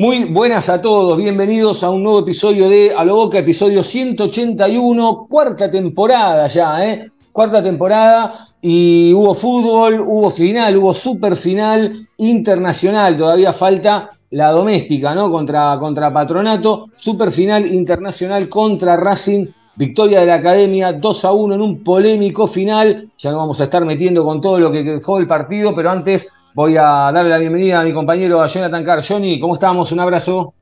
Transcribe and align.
Muy 0.00 0.24
buenas 0.24 0.70
a 0.70 0.80
todos, 0.80 1.18
bienvenidos 1.18 1.84
a 1.84 1.90
un 1.90 2.02
nuevo 2.02 2.20
episodio 2.20 2.70
de 2.70 2.94
A 2.96 3.04
lo 3.04 3.16
Boca, 3.16 3.38
episodio 3.38 3.84
181, 3.84 5.26
cuarta 5.28 5.70
temporada 5.70 6.46
ya, 6.46 6.82
¿eh? 6.82 7.10
Cuarta 7.30 7.62
temporada 7.62 8.32
y 8.62 9.12
hubo 9.12 9.34
fútbol, 9.34 10.00
hubo 10.00 10.30
final, 10.30 10.74
hubo 10.78 10.94
super 10.94 11.36
final 11.36 12.08
internacional, 12.16 13.18
todavía 13.18 13.52
falta 13.52 14.12
la 14.30 14.50
doméstica, 14.52 15.14
¿no? 15.14 15.30
Contra, 15.30 15.78
contra 15.78 16.10
Patronato, 16.10 16.86
super 16.96 17.30
final 17.30 17.66
internacional 17.66 18.48
contra 18.48 18.96
Racing, 18.96 19.48
victoria 19.76 20.20
de 20.20 20.26
la 20.28 20.36
Academia 20.36 20.94
2 20.94 21.24
a 21.26 21.32
1 21.32 21.56
en 21.56 21.60
un 21.60 21.84
polémico 21.84 22.46
final, 22.46 23.10
ya 23.18 23.32
nos 23.32 23.40
vamos 23.40 23.60
a 23.60 23.64
estar 23.64 23.84
metiendo 23.84 24.24
con 24.24 24.40
todo 24.40 24.58
lo 24.58 24.72
que 24.72 24.82
dejó 24.82 25.18
el 25.18 25.26
partido, 25.26 25.74
pero 25.74 25.90
antes 25.90 26.32
voy 26.54 26.76
a 26.76 27.10
darle 27.12 27.30
la 27.30 27.38
bienvenida 27.38 27.80
a 27.80 27.84
mi 27.84 27.92
compañero 27.92 28.40
a 28.40 28.46
Jonathan 28.46 28.84
Carr. 28.84 29.04
Johnny, 29.06 29.38
¿cómo 29.38 29.54
estamos? 29.54 29.92
Un 29.92 30.00
abrazo. 30.00 30.54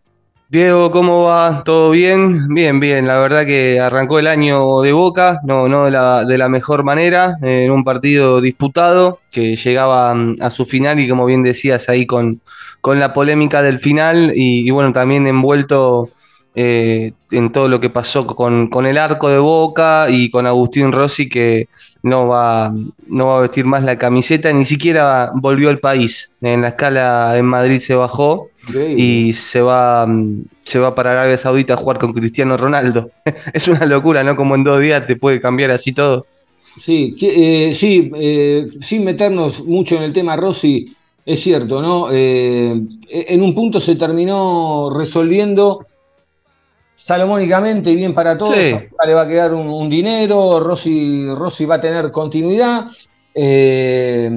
Diego, 0.50 0.91
¿cómo 0.91 1.25
va? 1.25 1.62
¿Todo 1.62 1.91
bien? 1.91 2.48
Bien, 2.48 2.80
bien. 2.80 3.06
La 3.06 3.19
verdad 3.19 3.45
que 3.45 3.80
arrancó 3.80 4.19
el 4.19 4.27
año 4.27 4.80
de 4.80 4.92
Boca, 4.92 5.41
no, 5.45 5.69
no 5.69 5.84
de 5.84 5.91
la, 5.91 6.25
de 6.25 6.39
la 6.39 6.48
mejor 6.48 6.84
manera, 6.84 7.36
en 7.42 7.70
un 7.70 7.84
partido 7.84 8.41
disputado 8.41 9.20
que 9.30 9.56
llegaba 9.56 10.14
mm, 10.14 10.36
a 10.41 10.50
su 10.50 10.64
final 10.64 11.00
y 11.00 11.08
como 11.08 11.27
bien 11.27 11.42
decías 11.42 11.91
ahí 11.91 12.06
con, 12.06 12.41
con 12.80 12.98
la 12.98 13.12
polémica 13.12 13.61
del 13.61 13.78
final 13.78 14.33
y, 14.34 14.67
y 14.67 14.70
bueno, 14.70 14.92
también 14.95 15.27
envuelto 15.27 16.08
eh, 16.55 17.13
en 17.31 17.53
todo 17.53 17.69
lo 17.69 17.79
que 17.79 17.91
pasó 17.91 18.27
con, 18.27 18.69
con 18.69 18.87
el 18.87 18.99
arco 18.99 19.29
de 19.29 19.39
Boca 19.39 20.07
y 20.11 20.31
con 20.31 20.47
Agustín 20.47 20.93
Rossi 20.93 21.29
que 21.29 21.69
no 22.03 22.27
va, 22.27 22.75
no 23.07 23.27
va 23.27 23.39
a 23.39 23.41
vestir 23.43 23.65
más 23.65 23.85
la 23.85 23.99
camiseta, 23.99 24.53
ni 24.53 24.65
siquiera 24.65 25.31
volvió 25.35 25.69
al 25.69 25.79
país. 25.79 26.33
En 26.41 26.63
la 26.63 26.69
escala 26.69 27.37
en 27.37 27.45
Madrid 27.45 27.81
se 27.81 27.95
bajó 27.95 28.49
y 28.75 29.33
se 29.35 29.61
va, 29.61 30.07
mm, 30.07 30.47
se 30.65 30.79
va 30.79 30.95
para 30.95 31.13
Arabia 31.13 31.37
Saudita 31.37 31.75
a 31.75 31.77
jugar 31.77 31.99
con 31.99 32.13
Cristiano 32.13 32.57
Ronaldo. 32.57 33.11
es 33.53 33.69
una 33.69 33.87
locura, 33.87 34.25
¿no? 34.25 34.35
Como 34.35 34.55
en 34.55 34.65
dos 34.65 34.81
días 34.81 35.07
te 35.07 35.17
puede 35.17 35.41
cambiar 35.41 35.71
así 35.71 35.93
todo. 35.93 36.27
Sí, 36.81 37.15
que, 37.19 37.69
eh, 37.69 37.75
sí 37.75 38.11
eh, 38.17 38.69
sin 38.81 39.05
meternos 39.05 39.65
mucho 39.65 39.97
en 39.97 40.03
el 40.03 40.13
tema 40.13 40.35
Rossi, 40.37 40.93
es 41.27 41.41
cierto, 41.41 41.83
¿no? 41.83 42.11
En 42.11 43.43
un 43.43 43.55
punto 43.55 43.81
se 43.81 43.97
terminó 43.97 44.91
resolviendo 44.91 45.87
salomónicamente 47.03 47.91
y 47.93 47.97
bien 47.97 48.13
para 48.13 48.37
todos. 48.37 48.55
Sí. 48.57 48.73
A 48.73 48.81
Boca 48.81 49.07
Le 49.07 49.15
va 49.15 49.23
a 49.23 49.29
quedar 49.29 49.55
un, 49.55 49.69
un 49.69 49.89
dinero, 49.89 50.59
Rossi, 50.61 51.27
Rossi 51.35 51.65
va 51.65 51.77
a 51.77 51.81
tener 51.81 52.11
continuidad. 52.11 52.87
eh, 53.35 54.31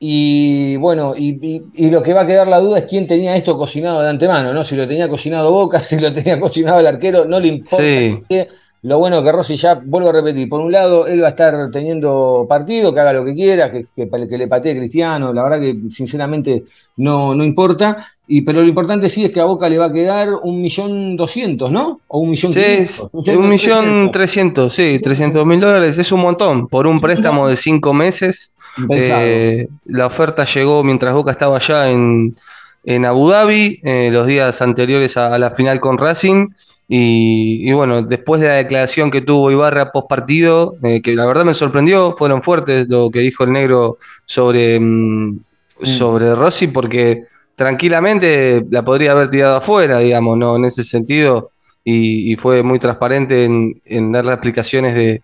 y 0.00 0.76
bueno, 0.76 1.14
y, 1.16 1.38
y- 1.42 1.62
y 1.74 1.90
lo 1.90 2.00
que 2.02 2.12
va 2.12 2.20
a 2.20 2.26
quedar 2.26 2.46
la 2.46 2.60
duda 2.60 2.78
es 2.78 2.84
quién 2.84 3.06
tenía 3.06 3.34
esto 3.34 3.58
cocinado 3.58 4.00
de 4.00 4.08
antemano, 4.08 4.52
¿no? 4.52 4.62
Si 4.62 4.76
lo 4.76 4.86
tenía 4.86 5.08
cocinado 5.08 5.50
Boca, 5.50 5.78
si 5.82 5.98
lo 5.98 6.12
tenía 6.12 6.38
cocinado 6.38 6.78
el 6.78 6.86
arquero, 6.86 7.24
no 7.24 7.40
le 7.40 7.48
importa. 7.48 7.82
Sí. 7.84 8.20
qué. 8.28 8.48
Lo 8.82 8.98
bueno 8.98 9.22
que 9.24 9.32
Rossi 9.32 9.56
ya, 9.56 9.74
vuelvo 9.84 10.10
a 10.10 10.12
repetir, 10.12 10.48
por 10.48 10.60
un 10.60 10.70
lado, 10.70 11.06
él 11.06 11.20
va 11.22 11.26
a 11.26 11.30
estar 11.30 11.70
teniendo 11.72 12.46
partido, 12.48 12.94
que 12.94 13.00
haga 13.00 13.12
lo 13.12 13.24
que 13.24 13.34
quiera, 13.34 13.72
que, 13.72 13.86
que, 13.96 14.08
que 14.08 14.38
le 14.38 14.46
patee 14.46 14.76
Cristiano, 14.76 15.32
la 15.32 15.42
verdad 15.42 15.60
que 15.60 15.76
sinceramente 15.90 16.62
no, 16.96 17.34
no 17.34 17.42
importa, 17.44 17.96
y, 18.28 18.42
pero 18.42 18.62
lo 18.62 18.68
importante 18.68 19.08
sí 19.08 19.24
es 19.24 19.32
que 19.32 19.40
a 19.40 19.46
Boca 19.46 19.68
le 19.68 19.78
va 19.78 19.86
a 19.86 19.92
quedar 19.92 20.28
un 20.42 20.60
millón 20.60 21.16
doscientos, 21.16 21.72
¿no? 21.72 22.00
O 22.08 22.20
un 22.20 22.30
millón 22.30 22.52
Sí, 22.52 22.60
quinientos. 22.60 23.10
un 23.14 23.48
millón 23.48 24.10
trescientos, 24.12 24.74
sí, 24.74 25.00
trescientos 25.02 25.44
mil 25.44 25.60
dólares, 25.60 25.98
es 25.98 26.12
un 26.12 26.20
montón. 26.20 26.68
Por 26.68 26.86
un 26.86 27.00
préstamo 27.00 27.48
de 27.48 27.56
cinco 27.56 27.92
meses. 27.92 28.52
Eh, 28.90 29.66
la 29.86 30.06
oferta 30.06 30.44
llegó 30.44 30.84
mientras 30.84 31.14
Boca 31.14 31.32
estaba 31.32 31.56
allá 31.56 31.90
en, 31.90 32.36
en 32.84 33.04
Abu 33.06 33.30
Dhabi, 33.30 33.80
eh, 33.82 34.10
los 34.12 34.26
días 34.26 34.62
anteriores 34.62 35.16
a, 35.16 35.34
a 35.34 35.38
la 35.38 35.50
final 35.50 35.80
con 35.80 35.98
Racing. 35.98 36.48
Y, 36.90 37.68
y 37.68 37.72
bueno, 37.74 38.00
después 38.02 38.40
de 38.40 38.48
la 38.48 38.54
declaración 38.54 39.10
que 39.10 39.20
tuvo 39.20 39.50
Ibarra 39.50 39.92
post 39.92 40.08
partido, 40.08 40.74
eh, 40.82 41.02
que 41.02 41.14
la 41.14 41.26
verdad 41.26 41.44
me 41.44 41.52
sorprendió, 41.54 42.14
fueron 42.16 42.42
fuertes 42.42 42.88
lo 42.88 43.10
que 43.10 43.20
dijo 43.20 43.44
el 43.44 43.52
negro 43.52 43.98
sobre, 44.24 44.80
mm, 44.80 45.40
sobre 45.82 46.34
Rossi, 46.34 46.68
porque 46.68 47.24
tranquilamente 47.54 48.64
la 48.70 48.84
podría 48.84 49.12
haber 49.12 49.28
tirado 49.30 49.56
afuera, 49.58 49.98
digamos, 49.98 50.38
¿no? 50.38 50.56
En 50.56 50.64
ese 50.64 50.82
sentido. 50.84 51.50
Y, 51.84 52.32
y 52.32 52.36
fue 52.36 52.62
muy 52.62 52.78
transparente 52.78 53.44
en, 53.44 53.74
en 53.84 54.12
dar 54.12 54.24
las 54.26 54.34
explicaciones 54.34 54.94
de, 54.94 55.22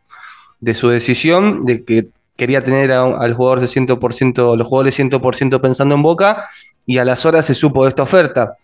de 0.61 0.75
su 0.75 0.89
decisión, 0.89 1.61
de 1.63 1.85
que 1.85 2.09
quería 2.37 2.63
tener 2.65 2.93
a- 2.93 3.17
al 3.17 3.35
jugador 3.35 3.61
de 3.61 3.69
100%, 3.69 4.57
los 4.57 4.67
jugadores 4.69 4.95
100% 4.95 5.61
pensando 5.61 5.95
en 5.95 6.03
Boca, 6.03 6.47
y 6.87 6.99
a 6.99 7.05
las 7.05 7.25
horas 7.27 7.47
se 7.47 7.55
supo 7.55 7.85
de 7.85 7.89
esta 7.91 8.03
oferta. 8.03 8.57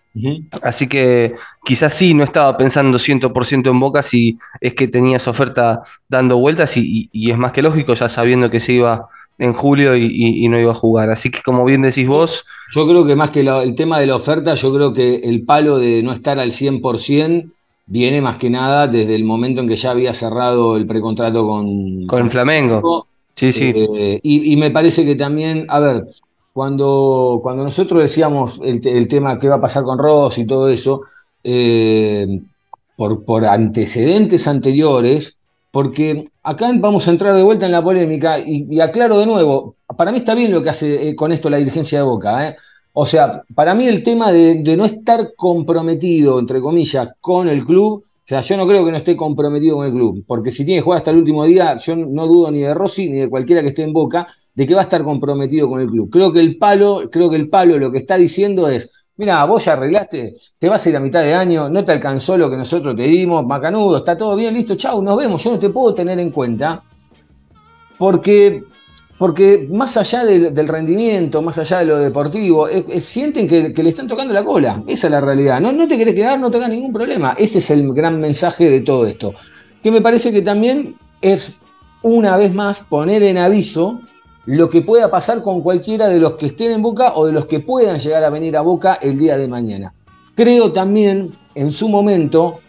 Así 0.62 0.88
que 0.88 1.34
quizás 1.64 1.94
sí 1.94 2.14
no 2.14 2.24
estaba 2.24 2.56
pensando 2.56 2.98
100% 2.98 3.70
en 3.70 3.78
Boca 3.80 4.02
si 4.02 4.38
es 4.60 4.74
que 4.74 4.88
tenía 4.88 5.16
esa 5.16 5.30
oferta 5.30 5.82
dando 6.08 6.38
vueltas 6.38 6.76
y, 6.76 6.80
y- 6.82 7.10
y 7.12 7.30
es 7.30 7.38
más 7.38 7.52
que 7.52 7.62
lógico 7.62 7.94
ya 7.94 8.08
sabiendo 8.08 8.50
que 8.50 8.60
se 8.60 8.72
iba 8.74 9.08
en 9.38 9.52
julio 9.54 9.96
y, 9.96 10.48
no 10.48 10.58
iba 10.60 10.72
a 10.72 10.74
jugar. 10.74 11.10
Así 11.10 11.30
que 11.30 11.40
como 11.42 11.64
bien 11.64 11.80
decís 11.82 12.06
vos, 12.06 12.44
Yo 12.74 12.86
creo 12.86 13.06
que 13.06 13.16
más 13.16 13.30
que 13.30 13.42
la- 13.42 13.62
el 13.62 13.74
tema 13.74 13.98
de 14.00 14.06
la 14.06 14.16
oferta, 14.16 14.54
yo 14.54 14.74
creo 14.74 14.92
que 14.92 15.16
el 15.16 15.44
palo 15.44 15.78
de 15.78 16.02
no 16.02 16.12
estar 16.12 16.38
al 16.38 16.52
100% 16.52 17.50
viene 17.86 18.20
más 18.20 18.36
que 18.36 18.50
nada 18.50 18.86
desde 18.86 19.14
el 19.16 19.24
momento 19.24 19.60
en 19.60 19.68
que 19.68 19.76
ya 19.76 19.90
había 19.92 20.12
cerrado 20.14 20.76
el 20.76 20.86
precontrato 20.86 21.46
con, 21.46 22.06
con 22.06 22.22
el 22.24 22.30
Flamengo, 22.30 23.06
sí, 23.34 23.52
sí, 23.52 23.72
Eh, 23.74 24.20
y, 24.22 24.52
y 24.52 24.56
me 24.56 24.70
parece 24.70 25.04
que 25.04 25.16
también, 25.16 25.66
a 25.68 25.80
ver, 25.80 26.04
cuando, 26.52 27.40
cuando 27.42 27.64
nosotros 27.64 28.02
decíamos 28.02 28.60
el, 28.62 28.80
te- 28.80 28.96
el 28.96 29.08
tema 29.08 29.38
qué 29.38 29.48
va 29.48 29.56
a 29.56 29.60
pasar 29.60 29.84
con 29.84 29.98
Ross 29.98 30.38
y 30.38 30.46
todo 30.46 30.68
eso, 30.68 31.02
eh, 31.44 32.40
por, 32.96 33.24
por 33.24 33.44
antecedentes 33.46 34.46
anteriores, 34.48 35.38
porque 35.70 36.24
acá 36.42 36.70
vamos 36.74 37.06
a 37.06 37.12
entrar 37.12 37.36
de 37.36 37.42
vuelta 37.42 37.66
en 37.66 37.72
la 37.72 37.82
polémica 37.82 38.38
y, 38.44 38.80
aclaro 38.80 39.18
de 39.18 39.26
nuevo, 39.26 39.76
para 39.96 40.10
mí 40.12 40.18
está 40.18 40.34
bien 40.34 40.50
lo 40.52 40.62
que 40.62 40.70
hace 40.70 41.08
eh, 41.08 41.14
con 41.16 41.32
esto 41.32 41.48
la 41.48 41.58
dirigencia 41.58 41.98
de 41.98 42.04
Boca, 42.04 42.48
¿eh? 42.48 42.56
O 42.92 43.06
sea, 43.06 43.40
para 43.54 43.72
mí 43.74 43.86
el 43.86 44.02
tema 44.02 44.32
de 44.32 44.76
no 44.76 44.84
estar 44.84 45.32
comprometido, 45.36 46.40
entre 46.40 46.60
comillas, 46.60 47.12
con 47.20 47.48
el 47.48 47.64
club, 47.64 48.02
o 48.04 48.26
sea, 48.30 48.40
yo 48.40 48.56
no 48.56 48.66
creo 48.66 48.84
que 48.84 48.90
no 48.90 48.96
esté 48.96 49.16
comprometido 49.16 49.76
con 49.76 49.86
el 49.86 49.92
club, 49.92 50.24
porque 50.26 50.50
si 50.50 50.64
tiene 50.64 50.80
que 50.80 50.84
jugar 50.84 50.98
hasta 50.98 51.12
el 51.12 51.18
último 51.18 51.44
día, 51.44 51.76
yo 51.76 51.94
no 51.96 52.26
dudo 52.26 52.50
ni 52.50 52.60
de 52.60 52.74
Rossi 52.74 53.08
ni 53.08 53.18
de 53.18 53.30
cualquiera 53.30 53.62
que 53.62 53.68
esté 53.68 53.84
en 53.84 53.92
Boca, 53.92 54.26
de 54.54 54.66
que 54.66 54.74
va 54.74 54.80
a 54.80 54.84
estar 54.84 55.02
comprometido 55.02 55.68
con 55.68 55.80
el 55.80 55.88
club. 55.88 56.10
Creo 56.10 56.32
que 56.32 56.40
el 56.40 56.58
palo, 56.58 57.08
creo 57.10 57.30
que 57.30 57.36
el 57.36 57.48
palo 57.48 57.78
lo 57.78 57.90
que 57.90 57.98
está 57.98 58.16
diciendo 58.16 58.68
es, 58.68 58.90
mira, 59.16 59.44
vos 59.44 59.64
ya 59.64 59.74
arreglaste, 59.74 60.34
te 60.58 60.68
vas 60.68 60.84
a 60.84 60.90
ir 60.90 60.96
a 60.96 61.00
mitad 61.00 61.22
de 61.22 61.34
año, 61.34 61.68
no 61.68 61.84
te 61.84 61.92
alcanzó 61.92 62.36
lo 62.36 62.50
que 62.50 62.56
nosotros 62.56 62.96
te 62.96 63.02
dimos, 63.02 63.44
macanudo, 63.46 63.98
está 63.98 64.16
todo 64.16 64.36
bien, 64.36 64.54
listo, 64.54 64.74
chau, 64.74 65.02
nos 65.02 65.16
vemos, 65.16 65.42
yo 65.44 65.52
no 65.52 65.58
te 65.58 65.70
puedo 65.70 65.94
tener 65.94 66.18
en 66.18 66.30
cuenta, 66.30 66.82
porque 67.98 68.64
porque 69.20 69.68
más 69.70 69.98
allá 69.98 70.24
del, 70.24 70.66
rendimiento, 70.66 71.42
más 71.42 71.58
allá 71.58 71.80
de 71.80 71.84
lo 71.84 71.98
deportivo, 71.98 72.66
sienten 73.00 73.46
que, 73.46 73.82
le 73.82 73.90
están 73.90 74.08
tocando 74.08 74.32
la 74.32 74.42
cola. 74.42 74.82
Esa 74.86 75.08
es 75.08 75.10
la 75.10 75.20
realidad. 75.20 75.60
No, 75.60 75.72
no 75.72 75.86
te 75.86 75.98
querés 75.98 76.14
quedar, 76.14 76.40
no 76.40 76.50
te 76.50 76.56
hagas 76.56 76.70
ningún 76.70 76.90
problema. 76.90 77.34
Ese 77.36 77.58
es 77.58 77.70
el 77.70 77.92
gran 77.92 78.18
mensaje 78.18 78.70
de 78.70 78.80
todo 78.80 79.04
esto. 79.04 79.34
Que 79.82 79.90
me 79.90 80.00
parece 80.00 80.32
que 80.32 80.40
también 80.40 80.96
es, 81.20 81.56
una 82.00 82.38
vez 82.38 82.54
más, 82.54 82.80
poner 82.80 83.22
en 83.22 83.36
aviso 83.36 84.00
lo 84.56 84.68
que 84.68 84.82
pueda 84.82 85.10
pasar 85.10 85.42
con 85.42 85.60
cualquiera 85.62 86.08
de 86.08 86.18
los 86.18 86.34
que 86.34 86.46
estén 86.46 86.72
en 86.72 86.82
Boca 86.82 87.12
o 87.14 87.26
de 87.26 87.32
los 87.32 87.46
que 87.46 87.60
puedan 87.60 87.98
llegar 87.98 88.24
a 88.24 88.30
venir 88.30 88.56
a 88.56 88.62
Boca 88.62 88.94
el 89.00 89.16
día 89.18 89.36
de 89.36 89.46
mañana. 89.48 89.94
Creo 90.34 90.72
también, 90.72 91.36
en 91.54 91.70
su 91.70 91.88
momento, 91.88 92.60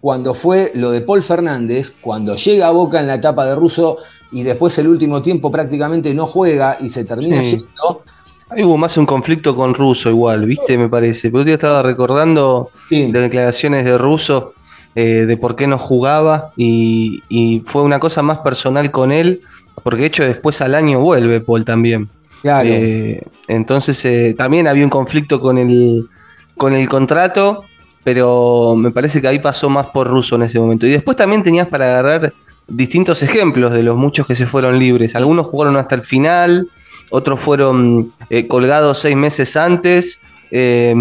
cuando 0.00 0.34
fue 0.34 0.70
lo 0.74 0.90
de 0.90 1.00
Paul 1.00 1.22
Fernández, 1.22 1.94
cuando 2.00 2.36
llega 2.36 2.66
a 2.68 2.72
Boca 2.72 3.00
en 3.00 3.06
la 3.06 3.14
etapa 3.14 3.46
de 3.46 3.54
Russo 3.54 3.96
y 4.32 4.42
después 4.42 4.76
el 4.78 4.88
último 4.88 5.22
tiempo 5.22 5.50
prácticamente 5.50 6.12
no 6.12 6.26
juega 6.26 6.76
y 6.80 6.88
se 6.90 7.04
termina 7.04 7.42
Sí. 7.42 7.56
yendo. 7.58 8.02
Ahí 8.50 8.62
hubo 8.62 8.76
más 8.76 8.96
un 8.98 9.06
conflicto 9.06 9.56
con 9.56 9.72
Russo 9.74 10.10
igual, 10.10 10.44
¿viste? 10.44 10.76
Me 10.76 10.88
parece. 10.90 11.30
Pero 11.30 11.44
yo 11.44 11.54
estaba 11.54 11.82
recordando 11.82 12.68
Sí, 12.88 13.06
de 13.10 13.20
declaraciones 13.20 13.84
de 13.86 13.96
Russo 13.96 14.52
eh, 14.94 15.24
de 15.26 15.36
por 15.38 15.56
qué 15.56 15.66
no 15.66 15.78
jugaba 15.78 16.52
y, 16.56 17.22
y 17.28 17.62
fue 17.64 17.82
una 17.82 17.98
cosa 17.98 18.22
más 18.22 18.38
personal 18.38 18.90
con 18.90 19.10
él, 19.10 19.40
porque 19.84 20.00
de 20.00 20.06
hecho 20.06 20.24
después 20.24 20.60
al 20.60 20.74
año 20.74 20.98
vuelve 20.98 21.40
Paul 21.40 21.64
también. 21.64 22.08
Claro. 22.42 22.68
Eh, 22.68 23.22
entonces 23.46 24.04
eh, 24.04 24.34
también 24.36 24.66
había 24.66 24.82
un 24.82 24.90
conflicto 24.90 25.40
con 25.40 25.58
el, 25.58 26.08
con 26.56 26.74
el 26.74 26.88
contrato, 26.88 27.64
pero 28.02 28.74
me 28.76 28.90
parece 28.90 29.20
que 29.20 29.28
ahí 29.28 29.38
pasó 29.38 29.70
más 29.70 29.86
por 29.88 30.08
Russo 30.08 30.36
en 30.36 30.42
ese 30.42 30.58
momento. 30.58 30.86
Y 30.86 30.90
después 30.90 31.16
también 31.16 31.42
tenías 31.42 31.68
para 31.68 31.86
agarrar 31.86 32.32
distintos 32.66 33.22
ejemplos 33.22 33.72
de 33.72 33.82
los 33.82 33.96
muchos 33.96 34.26
que 34.26 34.34
se 34.34 34.46
fueron 34.46 34.78
libres. 34.78 35.14
Algunos 35.14 35.46
jugaron 35.46 35.76
hasta 35.76 35.94
el 35.94 36.02
final, 36.02 36.68
otros 37.10 37.40
fueron 37.40 38.12
eh, 38.30 38.48
colgados 38.48 38.98
seis 38.98 39.16
meses 39.16 39.56
antes. 39.56 40.18
Eh, 40.56 40.94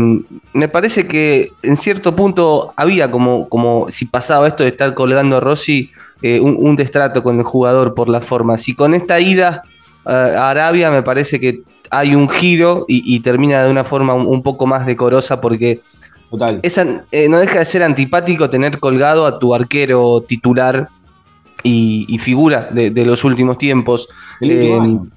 me 0.53 0.67
parece 0.67 1.05
que 1.05 1.49
en 1.61 1.77
cierto 1.77 2.15
punto 2.15 2.73
había 2.75 3.11
como, 3.11 3.47
como 3.49 3.85
si 3.87 4.05
pasaba 4.05 4.47
esto 4.47 4.63
de 4.63 4.69
estar 4.69 4.95
colgando 4.95 5.37
a 5.37 5.41
Rossi, 5.41 5.91
eh, 6.23 6.39
un, 6.39 6.57
un 6.57 6.75
destrato 6.75 7.21
con 7.21 7.37
el 7.37 7.43
jugador 7.43 7.93
por 7.93 8.09
la 8.09 8.19
forma. 8.19 8.57
Si 8.57 8.73
con 8.73 8.95
esta 8.95 9.19
ida 9.19 9.61
eh, 10.07 10.11
a 10.11 10.49
Arabia 10.49 10.89
me 10.89 11.03
parece 11.03 11.39
que 11.39 11.61
hay 11.91 12.15
un 12.15 12.29
giro 12.29 12.85
y, 12.87 13.03
y 13.15 13.19
termina 13.19 13.63
de 13.63 13.69
una 13.69 13.83
forma 13.83 14.15
un, 14.15 14.25
un 14.25 14.41
poco 14.41 14.65
más 14.65 14.87
decorosa 14.87 15.39
porque 15.39 15.81
Total. 16.31 16.59
es 16.63 16.79
eh, 16.79 17.27
no 17.29 17.37
deja 17.37 17.59
de 17.59 17.65
ser 17.65 17.83
antipático 17.83 18.49
tener 18.49 18.79
colgado 18.79 19.27
a 19.27 19.37
tu 19.37 19.53
arquero 19.53 20.21
titular 20.27 20.89
y, 21.61 22.07
y 22.09 22.17
figura 22.17 22.69
de, 22.71 22.89
de 22.89 23.05
los 23.05 23.23
últimos 23.23 23.59
tiempos. 23.59 24.09
El 24.41 24.49
último 24.49 24.81
año. 24.81 25.07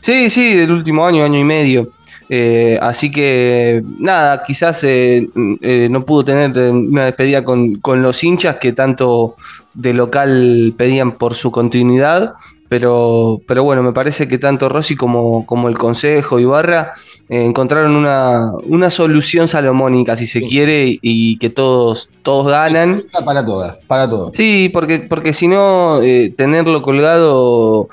Sí, 0.00 0.30
sí, 0.30 0.54
del 0.54 0.72
último 0.72 1.06
año, 1.06 1.24
año 1.24 1.38
y 1.38 1.44
medio. 1.44 1.92
Eh, 2.30 2.78
así 2.82 3.10
que 3.10 3.82
nada, 3.98 4.42
quizás 4.42 4.84
eh, 4.84 5.28
eh, 5.62 5.88
no 5.90 6.04
pudo 6.04 6.26
tener 6.26 6.56
eh, 6.58 6.70
una 6.70 7.06
despedida 7.06 7.42
con, 7.42 7.76
con 7.76 8.02
los 8.02 8.22
hinchas 8.22 8.56
que 8.56 8.72
tanto 8.72 9.36
de 9.72 9.94
local 9.94 10.74
pedían 10.76 11.12
por 11.12 11.34
su 11.34 11.50
continuidad. 11.50 12.34
Pero, 12.68 13.40
pero 13.48 13.64
bueno, 13.64 13.82
me 13.82 13.94
parece 13.94 14.28
que 14.28 14.36
tanto 14.36 14.68
Rossi 14.68 14.94
como, 14.94 15.46
como 15.46 15.70
el 15.70 15.78
Consejo 15.78 16.38
y 16.38 16.44
Barra 16.44 16.92
eh, 17.30 17.42
encontraron 17.42 17.96
una, 17.96 18.52
una 18.64 18.90
solución 18.90 19.48
salomónica, 19.48 20.18
si 20.18 20.26
se 20.26 20.42
quiere, 20.42 20.98
y, 21.00 21.38
que 21.38 21.48
todos, 21.48 22.10
todos 22.22 22.48
ganan. 22.48 23.02
Para 23.24 23.42
todas, 23.42 23.78
para 23.86 24.06
todos. 24.06 24.36
Sí, 24.36 24.70
porque, 24.70 24.98
porque 24.98 25.32
si 25.32 25.48
no, 25.48 26.00
tenerlo 26.36 26.82
colgado. 26.82 27.88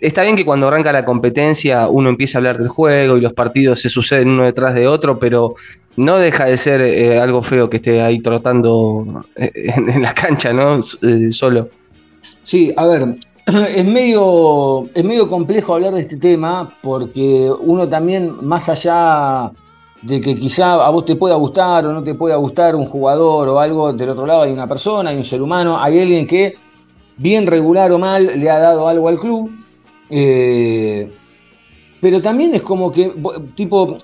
Está 0.00 0.22
bien 0.22 0.34
que 0.34 0.46
cuando 0.46 0.68
arranca 0.68 0.92
la 0.92 1.04
competencia 1.04 1.88
uno 1.88 2.08
empieza 2.08 2.38
a 2.38 2.40
hablar 2.40 2.58
del 2.58 2.68
juego 2.68 3.16
y 3.18 3.20
los 3.20 3.34
partidos 3.34 3.80
se 3.80 3.90
suceden 3.90 4.30
uno 4.30 4.44
detrás 4.44 4.74
de 4.74 4.88
otro, 4.88 5.18
pero 5.18 5.54
no 5.96 6.18
deja 6.18 6.46
de 6.46 6.56
ser 6.56 6.80
eh, 6.80 7.18
algo 7.20 7.42
feo 7.42 7.68
que 7.68 7.76
esté 7.76 8.00
ahí 8.00 8.20
trotando 8.20 9.24
eh, 9.36 9.50
en, 9.76 10.00
la 10.00 10.14
cancha, 10.14 10.52
¿no? 10.52 10.80
Eh, 11.02 11.30
solo. 11.30 11.68
Sí, 12.42 12.72
a 12.76 12.86
ver, 12.86 13.16
es 13.76 13.84
medio, 13.84 14.88
es 14.94 15.04
medio 15.04 15.28
complejo 15.28 15.74
hablar 15.74 15.92
de 15.94 16.00
este 16.00 16.16
tema 16.16 16.74
porque 16.82 17.52
uno 17.60 17.88
también, 17.88 18.36
más 18.42 18.68
allá 18.70 19.50
de 20.00 20.20
que 20.20 20.34
quizá 20.34 20.74
a 20.74 20.88
vos 20.88 21.04
te 21.04 21.16
pueda 21.16 21.34
gustar 21.34 21.84
o 21.84 21.92
no 21.92 22.02
te 22.02 22.14
pueda 22.14 22.36
gustar 22.36 22.74
un 22.74 22.86
jugador 22.86 23.48
o 23.50 23.60
algo, 23.60 23.92
del 23.92 24.08
otro 24.08 24.26
lado 24.26 24.42
hay 24.42 24.52
una 24.52 24.66
persona, 24.66 25.10
hay 25.10 25.18
un 25.18 25.24
ser 25.24 25.42
humano, 25.42 25.78
hay 25.78 26.00
alguien 26.00 26.26
que, 26.26 26.54
bien 27.18 27.46
regular 27.46 27.92
o 27.92 27.98
mal, 27.98 28.40
le 28.40 28.48
ha 28.48 28.58
dado 28.58 28.88
algo 28.88 29.08
al 29.08 29.18
club. 29.18 29.50
Eh, 30.10 31.10
pero 32.00 32.20
también 32.22 32.54
es 32.54 32.62
como 32.62 32.90
que, 32.90 33.12
tipo, 33.54 33.96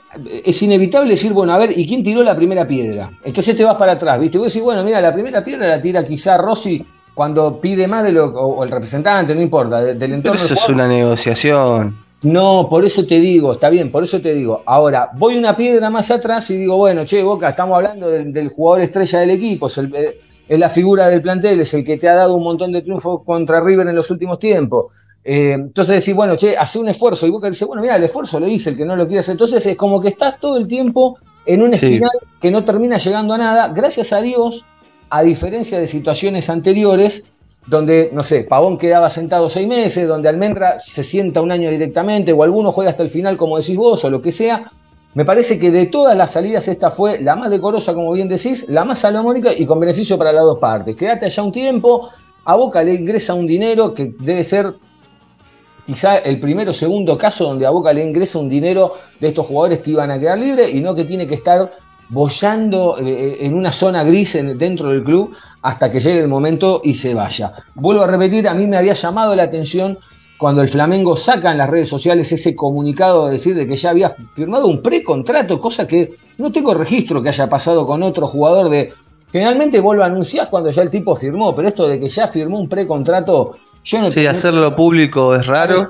es 0.45 0.63
inevitable 0.63 1.11
decir, 1.11 1.33
bueno, 1.33 1.55
a 1.55 1.59
ver, 1.59 1.73
¿y 1.77 1.87
quién 1.87 2.03
tiró 2.03 2.23
la 2.23 2.37
primera 2.37 2.67
piedra? 2.69 3.11
Entonces 3.25 3.57
te 3.57 3.65
vas 3.65 3.77
para 3.77 3.93
atrás, 3.93 4.21
¿viste? 4.21 4.37
Vos 4.39 4.49
decís, 4.49 4.63
bueno, 4.63 4.85
mira, 4.85 5.01
la 5.01 5.15
primera 5.15 5.43
piedra 5.43 5.67
la 5.67 5.81
tira 5.81 6.07
quizá 6.07 6.37
Rossi 6.37 6.85
cuando 7.15 7.59
pide 7.59 7.87
más 7.89 8.05
de 8.05 8.13
lo, 8.13 8.27
o, 8.27 8.57
o 8.57 8.65
el 8.65 8.71
representante, 8.71 9.35
no 9.35 9.41
importa, 9.41 9.81
de- 9.81 9.95
del 9.95 9.99
Pero 10.11 10.15
entorno. 10.17 10.39
eso 10.41 10.49
del 10.55 10.59
es 10.63 10.69
una 10.69 10.87
negociación. 10.87 11.97
No, 12.23 12.67
por 12.69 12.85
eso 12.85 13.07
te 13.07 13.19
digo, 13.21 13.53
está 13.53 13.71
bien, 13.71 13.91
por 13.91 14.03
eso 14.05 14.21
te 14.21 14.35
digo. 14.35 14.63
Ahora, 14.67 15.11
voy 15.17 15.37
una 15.39 15.57
piedra 15.57 15.89
más 15.89 16.11
atrás 16.11 16.51
y 16.51 16.57
digo, 16.59 16.77
bueno, 16.77 17.05
che, 17.07 17.23
Boca, 17.23 17.49
estamos 17.51 17.77
hablando 17.77 18.11
del, 18.11 18.31
del 18.33 18.49
jugador 18.51 18.83
estrella 18.83 19.21
del 19.21 19.31
equipo, 19.31 19.69
es, 19.69 19.79
el- 19.79 19.95
eh, 19.95 20.19
es 20.47 20.59
la 20.59 20.69
figura 20.69 21.09
del 21.09 21.23
plantel, 21.23 21.61
es 21.61 21.73
el 21.73 21.83
que 21.85 21.97
te 21.97 22.09
ha 22.11 22.15
dado 22.15 22.35
un 22.37 22.43
montón 22.45 22.73
de 22.73 22.83
triunfos 22.83 23.23
contra 23.25 23.63
River 23.65 23.87
en 23.89 23.97
los 23.97 24.11
últimos 24.11 24.39
tiempos. 24.39 24.93
Eh, 25.29 25.55
entonces 25.55 25.97
decís, 26.05 26.15
bueno, 26.15 26.37
che, 26.37 26.57
hace 26.57 26.79
un 26.79 26.89
esfuerzo. 26.89 27.27
Y 27.27 27.31
Boca 27.31 27.51
dice, 27.51 27.65
bueno, 27.65 27.83
mira, 27.83 27.97
el 27.97 28.05
esfuerzo 28.05 28.39
lo 28.39 28.47
hice, 28.47 28.71
el 28.71 28.77
que 28.77 28.85
no 28.85 28.95
lo 28.95 29.07
quiere 29.07 29.19
hacer. 29.21 29.33
Entonces 29.33 29.67
es 29.67 29.77
como 29.77 30.01
que 30.01 30.07
estás 30.09 30.39
todo 30.39 30.57
el 30.57 30.69
tiempo 30.69 31.19
en 31.45 31.63
un 31.63 31.73
Sí. 31.73 31.87
espiral 31.87 32.11
que 32.41 32.53
no 32.53 32.63
termina 32.63 32.97
llegando 32.99 33.35
a 33.35 33.39
nada. 33.39 33.69
Gracias 33.75 34.13
a 34.13 34.21
Dios, 34.21 34.65
a 35.11 35.23
diferencia 35.25 35.81
de 35.81 35.89
situaciones 35.89 36.49
anteriores, 36.49 37.25
donde, 37.67 38.11
no 38.13 38.23
sé, 38.23 38.45
Pavón 38.45 38.79
quedaba 38.79 39.11
sentado 39.11 39.49
seis 39.49 39.67
meses, 39.67 40.07
donde 40.07 40.29
Almendra 40.29 40.79
se 40.79 41.03
sienta 41.03 41.41
un 41.41 41.51
año 41.51 41.71
directamente, 41.71 42.33
o 42.33 42.45
alguno 42.45 42.71
juega 42.71 42.91
hasta 42.91 43.03
el 43.03 43.11
final, 43.11 43.37
como 43.37 43.59
decís 43.59 43.77
vos, 43.77 44.05
o 44.05 44.11
lo 44.11 44.23
que 44.23 44.31
sea. 44.31 44.71
Me 45.15 45.25
parece 45.25 45.59
que 45.59 45.73
de 45.73 45.87
todas 45.87 46.17
las 46.17 46.31
salidas 46.31 46.69
esta 46.69 46.93
fue 46.93 47.21
la 47.21 47.35
más 47.35 47.51
decorosa, 47.51 47.95
como 47.95 48.13
bien 48.13 48.29
decís, 48.29 48.69
la 48.69 48.85
más 48.85 49.01
salomónica 49.01 49.51
y 49.53 49.67
con 49.67 49.81
beneficio 49.81 50.17
para 50.17 50.33
las 50.33 50.45
dos 50.45 50.61
partes. 50.61 50.95
Quédate 50.95 51.25
allá 51.25 51.43
un 51.43 51.51
tiempo, 51.51 52.09
a 52.45 52.55
Boca 52.55 52.81
le 52.85 52.95
ingresa 52.95 53.35
un 53.35 53.47
dinero 53.49 53.93
que 53.93 54.15
debe 54.21 54.45
ser 54.45 54.75
quizá 55.87 56.19
el 56.19 56.39
primero 56.41 56.73
o 56.73 56.75
segundo 56.75 57.17
caso 57.17 57.45
donde 57.45 57.65
a 57.65 57.71
Boca 57.71 57.93
le 57.93 58.03
ingresa 58.05 58.39
un 58.39 58.49
dinero 58.49 58.95
de 59.21 59.29
estos 59.29 59.47
jugadores 59.47 59.79
que 59.79 59.93
iban 59.93 60.11
a 60.11 60.19
quedar 60.19 60.39
libres 60.39 60.75
y 60.75 60.81
no 60.81 60.95
que 60.95 61.05
tiene 61.05 61.27
que 61.27 61.35
estar 61.35 61.71
bollando 62.09 62.99
eh, 62.99 63.39
en 63.41 63.55
una 63.55 63.73
zona 63.73 64.03
gris 64.05 64.35
en- 64.37 64.57
dentro 64.59 64.91
del 64.91 65.03
club 65.05 65.35
hasta 65.63 65.91
que 65.91 66.01
llegue 66.01 66.21
el 66.21 66.29
momento 66.29 66.81
y 66.85 66.95
se 66.95 67.15
vaya. 67.15 67.53
Vuelvo 67.75 68.03
a 68.03 68.07
repetir, 68.07 68.49
a 68.49 68.55
mí 68.55 68.67
me 68.67 68.77
había 68.77 68.95
llamado 68.95 69.35
la 69.35 69.45
atención 69.45 69.99
cuando 70.39 70.63
el 70.63 70.69
Flamengo 70.69 71.17
saca 71.17 71.51
en 71.53 71.59
las 71.59 71.69
redes 71.71 71.89
sociales 71.89 72.31
ese 72.31 72.55
comunicado 72.55 73.27
de 73.27 73.33
decir 73.33 73.55
de 73.57 73.67
que 73.67 73.77
ya 73.77 73.91
había 73.91 74.11
firmado 74.11 74.67
un 74.67 74.83
precontrato, 74.83 75.59
cosa 75.59 75.87
que 75.87 76.17
no 76.39 76.53
tengo 76.53 76.75
registro 76.75 77.23
que 77.23 77.31
haya 77.31 77.49
pasado 77.49 77.87
con 77.87 78.03
otro 78.03 78.27
jugador 78.27 78.69
de... 78.69 78.93
Generalmente 79.33 79.81
vos 79.81 79.97
lo 79.97 80.05
anunciás 80.05 80.49
cuando 80.49 80.71
ya 80.71 80.83
el 80.83 80.91
tipo 80.91 81.17
firmó, 81.17 81.55
pero 81.57 81.69
esto 81.69 81.89
de 81.89 81.99
que 81.99 82.09
ya 82.09 82.29
firmó 82.29 82.61
un 82.61 82.69
precontrato, 82.69 83.57
yo 83.87 84.01
no 84.03 84.11
Sí, 84.11 84.27
hacerlo 84.27 84.75
público 84.77 85.35
es 85.35 85.47
raro. 85.47 85.89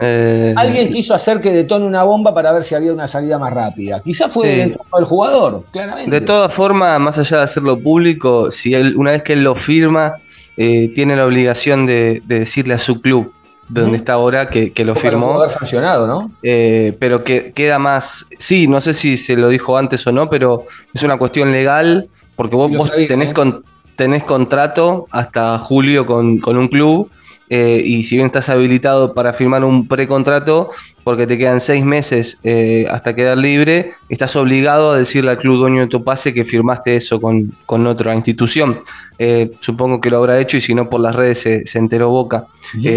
Eh, 0.00 0.52
Alguien 0.56 0.90
quiso 0.90 1.14
hacer 1.14 1.40
que 1.40 1.52
detone 1.52 1.86
una 1.86 2.02
bomba 2.02 2.34
para 2.34 2.52
ver 2.52 2.64
si 2.64 2.74
había 2.74 2.92
una 2.92 3.06
salida 3.06 3.38
más 3.38 3.52
rápida. 3.52 4.00
Quizás 4.02 4.32
fue 4.32 4.44
Sí. 4.44 4.50
del 4.50 4.60
entorno 4.72 4.96
del 4.96 5.04
jugador, 5.06 5.64
claramente. 5.72 6.10
De 6.10 6.20
todas 6.20 6.52
formas, 6.52 6.98
más 7.00 7.18
allá 7.18 7.38
de 7.38 7.42
hacerlo 7.44 7.78
público, 7.78 8.50
si 8.50 8.74
él, 8.74 8.96
una 8.96 9.12
vez 9.12 9.22
que 9.22 9.34
él 9.34 9.44
lo 9.44 9.54
firma, 9.54 10.14
eh, 10.56 10.90
tiene 10.94 11.14
la 11.16 11.26
obligación 11.26 11.86
de, 11.86 12.22
de 12.26 12.40
decirle 12.40 12.74
a 12.74 12.78
su 12.78 13.00
club, 13.00 13.32
de 13.68 13.82
donde 13.82 13.96
está 13.98 14.14
ahora, 14.14 14.50
que, 14.50 14.72
que 14.72 14.84
lo 14.84 14.94
firmó. 14.94 15.34
haber 15.34 15.50
sancionado, 15.50 16.06
¿no? 16.06 16.30
Eh, 16.42 16.96
pero 16.98 17.22
que 17.24 17.52
queda 17.52 17.78
más. 17.78 18.26
Sí, 18.38 18.66
no 18.66 18.80
sé 18.80 18.94
si 18.94 19.16
se 19.16 19.36
lo 19.36 19.48
dijo 19.48 19.76
antes 19.78 20.04
o 20.06 20.12
no, 20.12 20.28
pero 20.28 20.64
es 20.92 21.02
una 21.02 21.16
cuestión 21.18 21.52
legal, 21.52 22.08
porque 22.36 22.56
vos, 22.56 22.66
Sí, 22.68 22.72
lo 22.72 22.78
vos 22.80 22.88
sabía, 22.88 23.06
tenés, 23.06 23.30
¿eh? 23.30 23.32
con- 23.34 23.64
tenés 23.96 24.24
contrato 24.24 25.06
hasta 25.12 25.56
julio 25.60 26.04
con, 26.04 26.38
con 26.38 26.56
un 26.56 26.66
club. 26.68 27.10
Eh, 27.56 27.80
y 27.84 28.02
si 28.04 28.16
bien 28.16 28.26
estás 28.26 28.48
habilitado 28.48 29.14
para 29.14 29.32
firmar 29.32 29.62
un 29.64 29.86
precontrato, 29.86 30.70
porque 31.04 31.26
te 31.26 31.36
quedan 31.38 31.60
seis 31.60 31.84
meses 31.84 32.38
eh, 32.42 32.86
hasta 32.90 33.14
quedar 33.14 33.38
libre, 33.38 33.92
estás 34.08 34.34
obligado 34.36 34.90
a 34.92 34.98
decirle 34.98 35.30
al 35.30 35.38
club 35.38 35.58
dueño 35.58 35.82
de 35.82 35.88
tu 35.88 36.02
pase 36.02 36.32
que 36.34 36.44
firmaste 36.44 36.96
eso 36.96 37.20
con, 37.20 37.54
con 37.66 37.86
otra 37.86 38.14
institución. 38.14 38.80
Eh, 39.18 39.52
supongo 39.60 40.00
que 40.00 40.10
lo 40.10 40.16
habrá 40.18 40.40
hecho 40.40 40.56
y 40.56 40.60
si 40.60 40.74
no 40.74 40.88
por 40.90 41.00
las 41.00 41.14
redes 41.14 41.38
se, 41.38 41.66
se 41.66 41.78
enteró 41.78 42.10
Boca. 42.10 42.46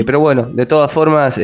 Pero 0.05 0.19
bueno, 0.19 0.49
de 0.51 0.65
todas 0.65 0.91
formas, 0.91 1.37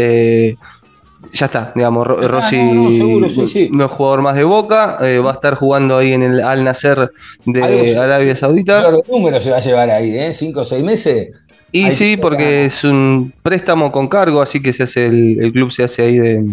ya 1.32 1.46
está, 1.46 1.72
digamos, 1.74 2.06
Ro- 2.06 2.16
está, 2.16 2.28
Rossi 2.28 2.58
no, 2.58 2.90
no, 2.90 2.96
seguro, 2.96 3.30
sí, 3.30 3.48
sí. 3.48 3.70
no 3.72 3.86
es 3.86 3.92
jugador 3.92 4.22
más 4.22 4.36
de 4.36 4.44
Boca, 4.44 4.98
eh, 5.02 5.20
va 5.20 5.32
a 5.32 5.34
estar 5.36 5.56
jugando 5.56 5.98
ahí 5.98 6.12
en 6.12 6.22
el 6.22 6.42
Al 6.42 6.64
Nacer 6.64 7.12
de 7.46 7.98
Arabia 7.98 8.36
Saudita. 8.36 8.82
Claro, 8.82 9.02
¿qué 9.06 9.12
número 9.12 9.40
se 9.40 9.50
va 9.52 9.58
a 9.58 9.62
llevar 9.62 9.90
ahí, 9.90 10.18
¿eh? 10.18 10.34
¿Cinco 10.34 10.62
o 10.62 10.66
seis 10.66 10.84
meses? 10.84 11.30
Y 11.74 11.92
sí, 11.92 12.16
porque 12.18 12.66
es 12.66 12.84
un 12.84 13.34
préstamo 13.42 13.92
con 13.92 14.08
cargo, 14.08 14.42
así 14.42 14.62
que 14.62 14.72
se 14.72 14.84
hace 14.84 15.08
el, 15.08 15.44
el 15.44 15.52
club 15.52 15.72
se 15.72 15.84
hace 15.84 16.04
ahí 16.04 16.18
de, 16.20 16.46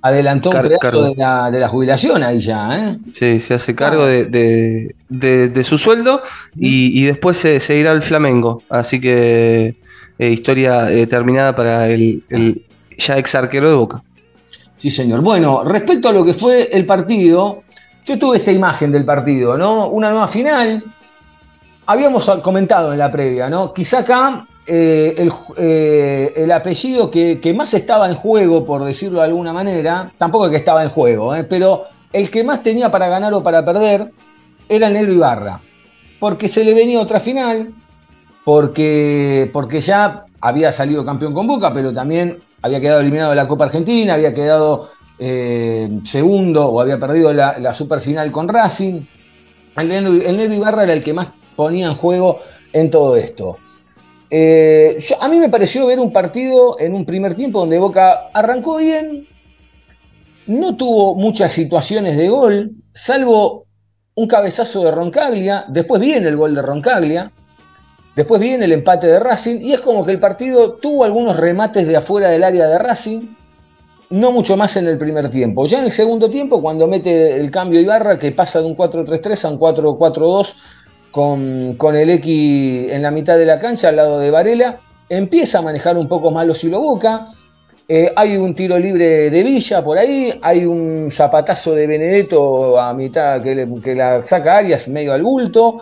Adelantó 0.00 0.50
Car- 0.50 0.62
un 0.66 0.78
pedazo 0.78 1.02
de 1.02 1.14
la, 1.16 1.50
de 1.50 1.58
la 1.58 1.68
jubilación 1.68 2.22
ahí 2.22 2.40
ya, 2.40 2.78
¿eh? 2.90 2.98
sí, 3.12 3.40
se 3.40 3.54
hace 3.54 3.74
cargo 3.74 4.06
de, 4.06 4.26
de- 4.26 4.94
de- 5.08 5.48
de 5.48 5.64
su 5.64 5.76
sueldo 5.76 6.22
y, 6.54 7.02
y 7.02 7.04
después 7.06 7.36
se, 7.36 7.58
se 7.58 7.74
irá 7.76 7.90
al 7.90 8.04
Flamengo. 8.04 8.62
Así 8.68 9.00
que 9.00 9.74
eh, 10.20 10.30
historia 10.30 10.90
eh, 10.92 11.08
terminada 11.08 11.56
para 11.56 11.88
el, 11.88 12.22
el 12.30 12.64
ya 12.96 13.18
ex 13.18 13.34
arquero 13.34 13.68
de 13.68 13.74
Boca. 13.74 14.04
Sí, 14.76 14.88
señor. 14.90 15.20
Bueno, 15.22 15.64
respecto 15.64 16.08
a 16.08 16.12
lo 16.12 16.24
que 16.24 16.32
fue 16.32 16.68
el 16.72 16.86
partido, 16.86 17.64
yo 18.04 18.16
tuve 18.16 18.36
esta 18.36 18.52
imagen 18.52 18.92
del 18.92 19.04
partido, 19.04 19.58
¿no? 19.58 19.88
Una 19.88 20.10
nueva 20.10 20.28
final. 20.28 20.84
Habíamos 21.86 22.30
comentado 22.42 22.92
en 22.92 22.98
la 23.00 23.10
previa, 23.10 23.48
¿no? 23.50 23.72
Quizá 23.72 24.00
acá 24.00 24.46
eh, 24.70 25.14
el, 25.16 25.32
eh, 25.56 26.30
el 26.36 26.52
apellido 26.52 27.10
que, 27.10 27.54
más 27.56 27.72
estaba 27.72 28.06
en 28.06 28.14
juego, 28.14 28.66
por 28.66 28.84
decirlo 28.84 29.20
de 29.20 29.24
alguna 29.24 29.54
manera, 29.54 30.12
tampoco 30.18 30.44
el 30.44 30.50
que 30.50 30.58
estaba 30.58 30.82
en 30.82 30.90
juego, 30.90 31.34
¿eh? 31.34 31.44
pero 31.44 31.84
el 32.12 32.30
que 32.30 32.44
más 32.44 32.62
tenía 32.62 32.90
para 32.90 33.08
ganar 33.08 33.32
o 33.32 33.42
para 33.42 33.64
perder 33.64 34.10
era 34.68 34.90
Negro 34.90 35.14
Ibarra. 35.14 35.62
Porque 36.20 36.48
se 36.48 36.64
le 36.64 36.74
venía 36.74 37.00
otra 37.00 37.18
final, 37.18 37.72
porque, 38.44 39.48
porque 39.54 39.80
ya 39.80 40.26
había 40.38 40.70
salido 40.70 41.02
campeón 41.02 41.32
con 41.32 41.46
Boca, 41.46 41.72
pero 41.72 41.90
también 41.90 42.38
había 42.60 42.82
quedado 42.82 43.00
eliminado 43.00 43.30
de 43.30 43.36
la 43.36 43.48
Copa 43.48 43.64
Argentina, 43.64 44.14
había 44.14 44.34
quedado 44.34 44.90
segundo 46.04 46.66
o 46.66 46.80
había 46.80 47.00
perdido 47.00 47.32
la, 47.32 47.58
la 47.58 47.72
super 47.72 48.00
final 48.00 48.30
con 48.30 48.46
Racing. 48.48 49.00
El 49.78 49.90
el 50.22 50.52
Ibarra 50.52 50.84
era 50.84 50.92
el 50.92 51.02
que 51.02 51.14
más 51.14 51.28
ponía 51.56 51.86
en 51.86 51.94
juego 51.94 52.38
en 52.74 52.90
todo 52.90 53.16
esto. 53.16 53.56
Eh, 54.30 54.98
a 55.20 55.28
mí 55.28 55.38
me 55.38 55.48
pareció 55.48 55.86
ver 55.86 56.00
un 56.00 56.12
partido 56.12 56.78
en 56.78 56.94
un 56.94 57.06
primer 57.06 57.34
tiempo 57.34 57.60
donde 57.60 57.78
Boca 57.78 58.28
arrancó 58.34 58.76
bien, 58.76 59.26
no 60.46 60.76
tuvo 60.76 61.14
muchas 61.14 61.52
situaciones 61.52 62.16
de 62.16 62.28
gol, 62.28 62.72
salvo 62.92 63.66
un 64.14 64.26
cabezazo 64.26 64.84
de 64.84 64.90
Roncaglia, 64.90 65.64
después 65.68 66.00
viene 66.00 66.28
el 66.28 66.36
gol 66.36 66.54
de 66.54 66.60
Roncaglia, 66.60 67.32
después 68.16 68.40
viene 68.40 68.64
el 68.66 68.72
empate 68.72 69.06
de 69.06 69.20
Racing, 69.20 69.60
y 69.62 69.72
es 69.72 69.80
como 69.80 70.04
que 70.04 70.12
el 70.12 70.20
partido 70.20 70.72
tuvo 70.72 71.04
algunos 71.04 71.36
remates 71.36 71.86
de 71.86 71.96
afuera 71.96 72.28
del 72.28 72.44
área 72.44 72.66
de 72.66 72.78
Racing, 72.78 73.34
no 74.10 74.32
mucho 74.32 74.56
más 74.56 74.76
en 74.76 74.88
el 74.88 74.98
primer 74.98 75.28
tiempo. 75.30 75.66
Ya 75.66 75.78
en 75.78 75.84
el 75.84 75.90
segundo 75.90 76.30
tiempo, 76.30 76.62
cuando 76.62 76.88
mete 76.88 77.36
el 77.36 77.50
cambio 77.50 77.80
Ibarra, 77.80 78.18
que 78.18 78.32
pasa 78.32 78.60
de 78.60 78.66
un 78.66 78.76
4-3-3 78.76 79.44
a 79.44 79.50
un 79.50 79.58
4-4-2 79.60 80.54
con, 81.10 81.74
con 81.76 81.96
el 81.96 82.10
X 82.10 82.92
en 82.92 83.02
la 83.02 83.10
mitad 83.10 83.36
de 83.38 83.46
la 83.46 83.58
cancha 83.58 83.88
al 83.88 83.96
lado 83.96 84.18
de 84.18 84.30
Varela, 84.30 84.80
empieza 85.08 85.58
a 85.58 85.62
manejar 85.62 85.96
un 85.96 86.06
poco 86.08 86.30
más 86.30 86.46
los 86.46 86.62
hilo 86.64 86.80
boca. 86.80 87.24
Eh, 87.90 88.12
hay 88.14 88.36
un 88.36 88.54
tiro 88.54 88.78
libre 88.78 89.30
de 89.30 89.42
Villa 89.42 89.82
por 89.82 89.96
ahí, 89.96 90.38
hay 90.42 90.66
un 90.66 91.08
zapatazo 91.10 91.74
de 91.74 91.86
Benedetto 91.86 92.78
a 92.78 92.92
mitad 92.92 93.40
que, 93.42 93.54
le- 93.54 93.80
que 93.82 93.94
la 93.94 94.22
saca 94.26 94.58
Arias 94.58 94.88
medio 94.88 95.14
al 95.14 95.22
bulto. 95.22 95.78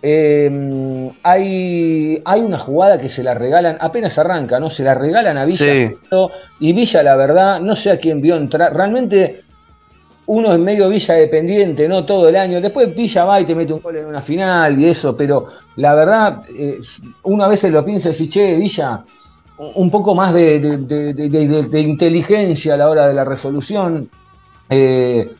Eh, 0.00 1.10
hay, 1.22 2.20
hay 2.24 2.40
una 2.40 2.58
jugada 2.58 3.00
que 3.00 3.08
se 3.08 3.22
la 3.22 3.34
regalan, 3.34 3.76
apenas 3.80 4.18
arranca, 4.18 4.58
¿no? 4.58 4.68
Se 4.70 4.82
la 4.82 4.94
regalan 4.94 5.38
a 5.38 5.44
Villa. 5.44 5.58
Sí. 5.64 5.90
Y 6.60 6.72
Villa, 6.72 7.02
la 7.02 7.16
verdad, 7.16 7.60
no 7.60 7.76
sé 7.76 7.90
a 7.90 7.98
quién 7.98 8.20
vio 8.20 8.36
entrar. 8.36 8.74
Realmente 8.74 9.42
uno 10.26 10.52
es 10.52 10.58
medio 10.58 10.88
Villa 10.88 11.14
dependiente, 11.14 11.88
¿no? 11.88 12.04
Todo 12.04 12.28
el 12.28 12.36
año. 12.36 12.60
Después 12.60 12.94
Villa 12.94 13.24
va 13.24 13.40
y 13.40 13.44
te 13.44 13.54
mete 13.54 13.72
un 13.72 13.80
gol 13.80 13.96
en 13.96 14.06
una 14.06 14.22
final 14.22 14.78
y 14.78 14.86
eso, 14.86 15.16
pero 15.16 15.46
la 15.76 15.94
verdad, 15.94 16.42
eh, 16.56 16.78
uno 17.24 17.44
a 17.44 17.48
veces 17.48 17.72
lo 17.72 17.84
piensa 17.84 18.08
y 18.08 18.12
dice, 18.12 18.28
che, 18.28 18.56
Villa, 18.56 19.04
un 19.74 19.90
poco 19.90 20.14
más 20.14 20.32
de, 20.34 20.56
inteligencia 21.74 22.74
a 22.74 22.76
la 22.76 22.88
hora 22.88 23.08
de 23.08 23.14
la 23.14 23.24
resolución. 23.24 24.08
Eh, 24.70 25.30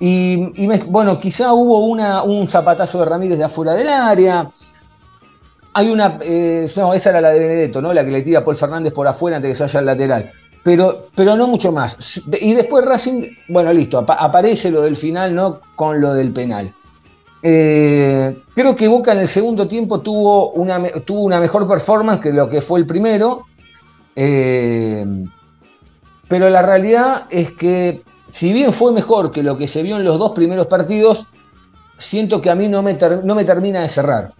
y, 0.00 0.62
y 0.62 0.68
bueno, 0.86 1.18
quizá 1.18 1.52
hubo 1.54 1.86
un 1.86 2.48
zapatazo 2.48 3.00
de 3.00 3.04
Ramírez 3.04 3.38
de 3.38 3.44
afuera 3.44 3.74
del 3.74 3.88
área. 3.88 4.50
Hay 5.72 5.90
una, 5.90 6.18
eh, 6.22 6.68
no, 6.76 6.94
esa 6.94 7.10
era 7.10 7.20
la 7.20 7.30
de 7.30 7.38
Benedetto, 7.38 7.80
¿no? 7.80 7.92
La 7.92 8.04
que 8.04 8.10
le 8.10 8.22
tira 8.22 8.44
Paul 8.44 8.56
Fernández 8.56 8.92
por 8.92 9.06
afuera 9.06 9.36
antes 9.36 9.48
de 9.48 9.52
que 9.52 9.56
se 9.56 9.62
vaya 9.64 9.78
al 9.80 9.86
lateral. 9.86 10.32
Pero, 10.62 11.08
pero 11.14 11.36
no 11.36 11.46
mucho 11.46 11.72
más. 11.72 12.22
Y 12.40 12.52
después 12.54 12.84
Racing, 12.84 13.22
bueno, 13.48 13.72
listo, 13.72 13.98
apa- 13.98 14.14
aparece 14.14 14.70
lo 14.70 14.82
del 14.82 14.96
final, 14.96 15.34
¿no? 15.34 15.60
Con 15.76 16.00
lo 16.00 16.12
del 16.14 16.32
penal. 16.32 16.74
Eh, 17.42 18.36
creo 18.54 18.74
que 18.74 18.88
Boca 18.88 19.12
en 19.12 19.20
el 19.20 19.28
segundo 19.28 19.68
tiempo 19.68 20.00
tuvo 20.00 20.50
una, 20.50 20.82
tuvo 21.04 21.22
una 21.22 21.40
mejor 21.40 21.66
performance 21.66 22.20
que 22.20 22.32
lo 22.32 22.48
que 22.48 22.60
fue 22.60 22.80
el 22.80 22.86
primero. 22.86 23.46
Eh, 24.16 25.06
pero 26.26 26.50
la 26.50 26.60
realidad 26.62 27.26
es 27.30 27.52
que, 27.52 28.02
si 28.26 28.52
bien 28.52 28.72
fue 28.72 28.92
mejor 28.92 29.30
que 29.30 29.42
lo 29.42 29.56
que 29.56 29.68
se 29.68 29.82
vio 29.82 29.96
en 29.96 30.04
los 30.04 30.18
dos 30.18 30.32
primeros 30.32 30.66
partidos, 30.66 31.26
siento 31.96 32.42
que 32.42 32.50
a 32.50 32.54
mí 32.54 32.68
no 32.68 32.82
me, 32.82 32.98
no 33.24 33.34
me 33.34 33.44
termina 33.44 33.80
de 33.80 33.88
cerrar. 33.88 34.34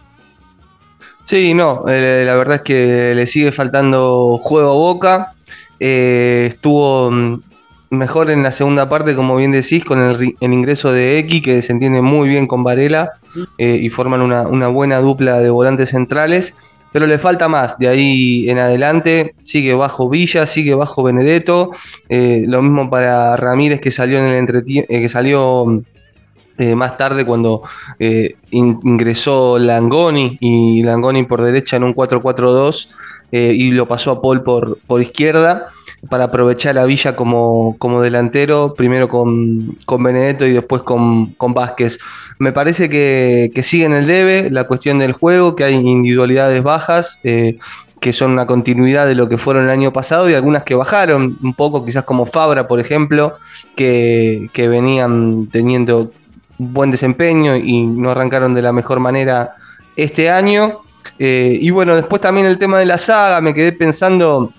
Sí, 1.23 1.55
no, 1.55 1.85
eh, 1.89 2.25
la 2.27 2.35
verdad 2.37 2.57
es 2.57 2.63
que 2.63 3.13
le 3.15 3.27
sigue 3.27 3.53
faltando 3.53 4.37
juego 4.41 4.71
a 4.71 4.75
Boca. 4.75 5.35
Eh, 5.81 6.47
estuvo 6.51 7.11
mm, 7.11 7.43
mejor 7.91 8.31
en 8.31 8.43
la 8.43 8.53
segunda 8.53 8.89
parte, 8.89 9.15
como 9.15 9.37
bien 9.37 9.53
decís, 9.53 9.85
con 9.85 10.03
el, 10.03 10.35
ingreso 10.41 10.93
de 10.93 11.19
X, 11.19 11.43
que 11.43 11.63
se 11.63 11.73
entiende 11.73 12.03
muy 12.03 12.29
bien 12.29 12.47
con 12.47 12.65
Varela 12.65 13.13
eh, 13.59 13.79
y 13.81 13.89
forman 13.91 14.21
una, 14.23 14.69
buena 14.69 15.01
dupla 15.01 15.39
de 15.39 15.51
volantes 15.51 15.91
centrales. 15.91 16.55
Pero 16.91 17.07
le 17.07 17.19
falta 17.19 17.49
más, 17.49 17.79
de 17.79 17.87
ahí 17.87 18.49
en 18.49 18.59
adelante 18.59 19.35
sigue 19.37 19.75
bajo 19.75 20.09
Villa, 20.09 20.47
sigue 20.47 20.75
bajo 20.75 21.03
Benedetto, 21.03 21.71
eh, 22.09 22.45
lo 22.47 22.63
mismo 22.63 22.89
para 22.89 23.37
Ramírez 23.37 23.81
que 23.83 23.91
salió 23.91 24.19
en 24.19 24.49
el 24.49 24.65
que 24.89 25.09
salió 25.11 25.67
mm, 25.67 26.75
más 26.75 26.97
tarde 26.97 27.27
cuando 27.27 27.63
in- 27.99 28.81
ingresó 28.83 29.59
Langoni 29.59 30.39
y 30.41 30.83
Langoni 30.83 31.25
por 31.25 31.43
derecha 31.43 31.77
en 31.77 31.85
un 31.85 31.95
4-4-2 31.95 32.89
eh, 33.33 33.53
y 33.55 33.71
lo 33.71 33.87
pasó 33.87 34.13
a 34.13 34.23
Paul 34.23 34.43
por, 34.43 34.79
por 34.87 35.01
izquierda 35.01 35.69
para 36.09 36.25
aprovechar 36.25 36.79
a 36.79 36.85
Villa 36.85 37.17
como, 37.17 37.77
como 37.79 38.01
delantero, 38.01 38.75
primero 38.75 39.09
con, 39.09 39.77
con 39.85 40.03
Benedetto 40.03 40.47
y 40.47 40.53
después 40.53 40.83
con, 40.83 41.33
con 41.33 41.55
Vázquez. 41.55 41.99
Me 42.39 42.53
parece 42.53 42.89
que, 42.89 43.51
que 43.55 43.63
sigue 43.63 43.85
en 43.85 43.93
el 43.93 44.07
debe 44.07 44.51
la 44.51 44.65
cuestión 44.65 44.99
del 44.99 45.13
juego, 45.13 45.57
que 45.57 45.65
hay 45.65 45.75
individualidades 45.75 46.63
bajas. 46.63 47.19
eh, 47.25 47.59
que 48.01 48.13
son 48.13 48.31
una 48.31 48.47
continuidad 48.47 49.07
de 49.07 49.15
lo 49.15 49.29
que 49.29 49.39
fueron 49.39 49.65
el 49.65 49.71
año 49.71 49.93
pasado 49.93 50.31
y 50.31 50.35
algunas 50.35 50.63
que 50.63 50.75
bajaron 50.75 51.37
un 51.43 51.55
poco, 51.55 51.85
quizás 51.85 52.05
como 52.05 52.27
Fabra, 52.27 52.69
por 52.69 52.81
ejemplo, 52.81 53.35
que, 53.75 54.49
que 54.53 54.69
venían 54.69 55.49
teniendo 55.51 56.13
buen 56.59 56.91
desempeño 56.91 57.57
y 57.57 57.87
no 57.87 58.11
arrancaron 58.11 58.55
de 58.55 58.63
la 58.63 58.73
mejor 58.73 59.01
manera 59.01 59.57
este 59.97 60.31
año. 60.31 60.81
Eh, 61.19 61.59
y 61.61 61.71
bueno, 61.71 61.97
después 61.97 62.21
también 62.21 62.47
el 62.47 62.59
tema 62.59 62.79
de 62.79 62.87
la 62.87 62.99
saga, 62.99 63.41
me 63.41 63.55
quedé 63.55 63.73
pensando 63.73 64.53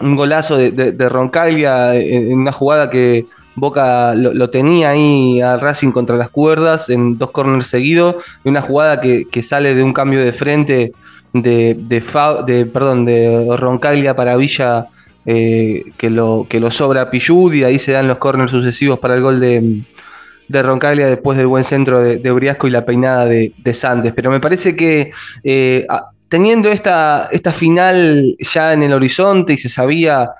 un 0.00 0.16
golazo 0.16 0.56
de, 0.56 0.70
de- 0.70 1.08
Roncaglia 1.08 1.94
en, 1.96 2.32
una 2.32 2.52
jugada 2.52 2.88
que 2.88 3.26
Boca 3.56 4.14
lo, 4.14 4.48
tenía 4.48 4.90
ahí 4.90 5.40
a 5.42 5.56
Racing 5.58 5.90
contra 5.90 6.16
las 6.16 6.30
cuerdas 6.30 6.88
en 6.88 7.18
dos 7.18 7.30
corners 7.32 7.66
seguidos, 7.66 8.16
y 8.44 8.48
una 8.48 8.62
jugada 8.62 9.00
que, 9.00 9.42
sale 9.42 9.74
de 9.74 9.82
un 9.82 9.92
cambio 9.92 10.24
de 10.24 10.32
frente 10.32 10.92
de, 11.32 12.68
perdón, 12.72 13.04
de 13.04 13.56
Roncaglia 13.56 14.14
para 14.16 14.36
Villa. 14.36 14.86
eh, 15.26 15.84
que, 15.98 16.08
lo, 16.08 16.46
que 16.48 16.60
lo 16.60 16.70
sobra 16.70 17.10
Pillud 17.10 17.52
y 17.52 17.62
ahí 17.64 17.78
se 17.78 17.92
dan 17.92 18.08
los 18.08 18.16
corners 18.16 18.50
sucesivos 18.50 18.98
para 18.98 19.14
el 19.16 19.20
gol 19.20 19.38
de, 19.38 19.82
de 20.50 20.64
Roncaglia 20.64 21.06
después 21.06 21.38
del 21.38 21.46
buen 21.46 21.62
centro 21.62 22.02
de, 22.02 22.16
de 22.16 22.30
Briasco 22.32 22.66
y 22.66 22.72
la 22.72 22.84
peinada 22.84 23.24
de, 23.24 23.52
de 23.56 23.72
Sandes. 23.72 24.12
Pero 24.12 24.32
me 24.32 24.40
parece 24.40 24.74
que 24.74 25.12
eh, 25.44 25.86
teniendo 26.28 26.70
esta, 26.70 27.28
esta 27.30 27.52
final 27.52 28.36
ya 28.40 28.72
en 28.72 28.82
el 28.82 28.92
horizonte 28.92 29.52
y 29.52 29.56
se 29.56 29.68
sabía, 29.68 30.30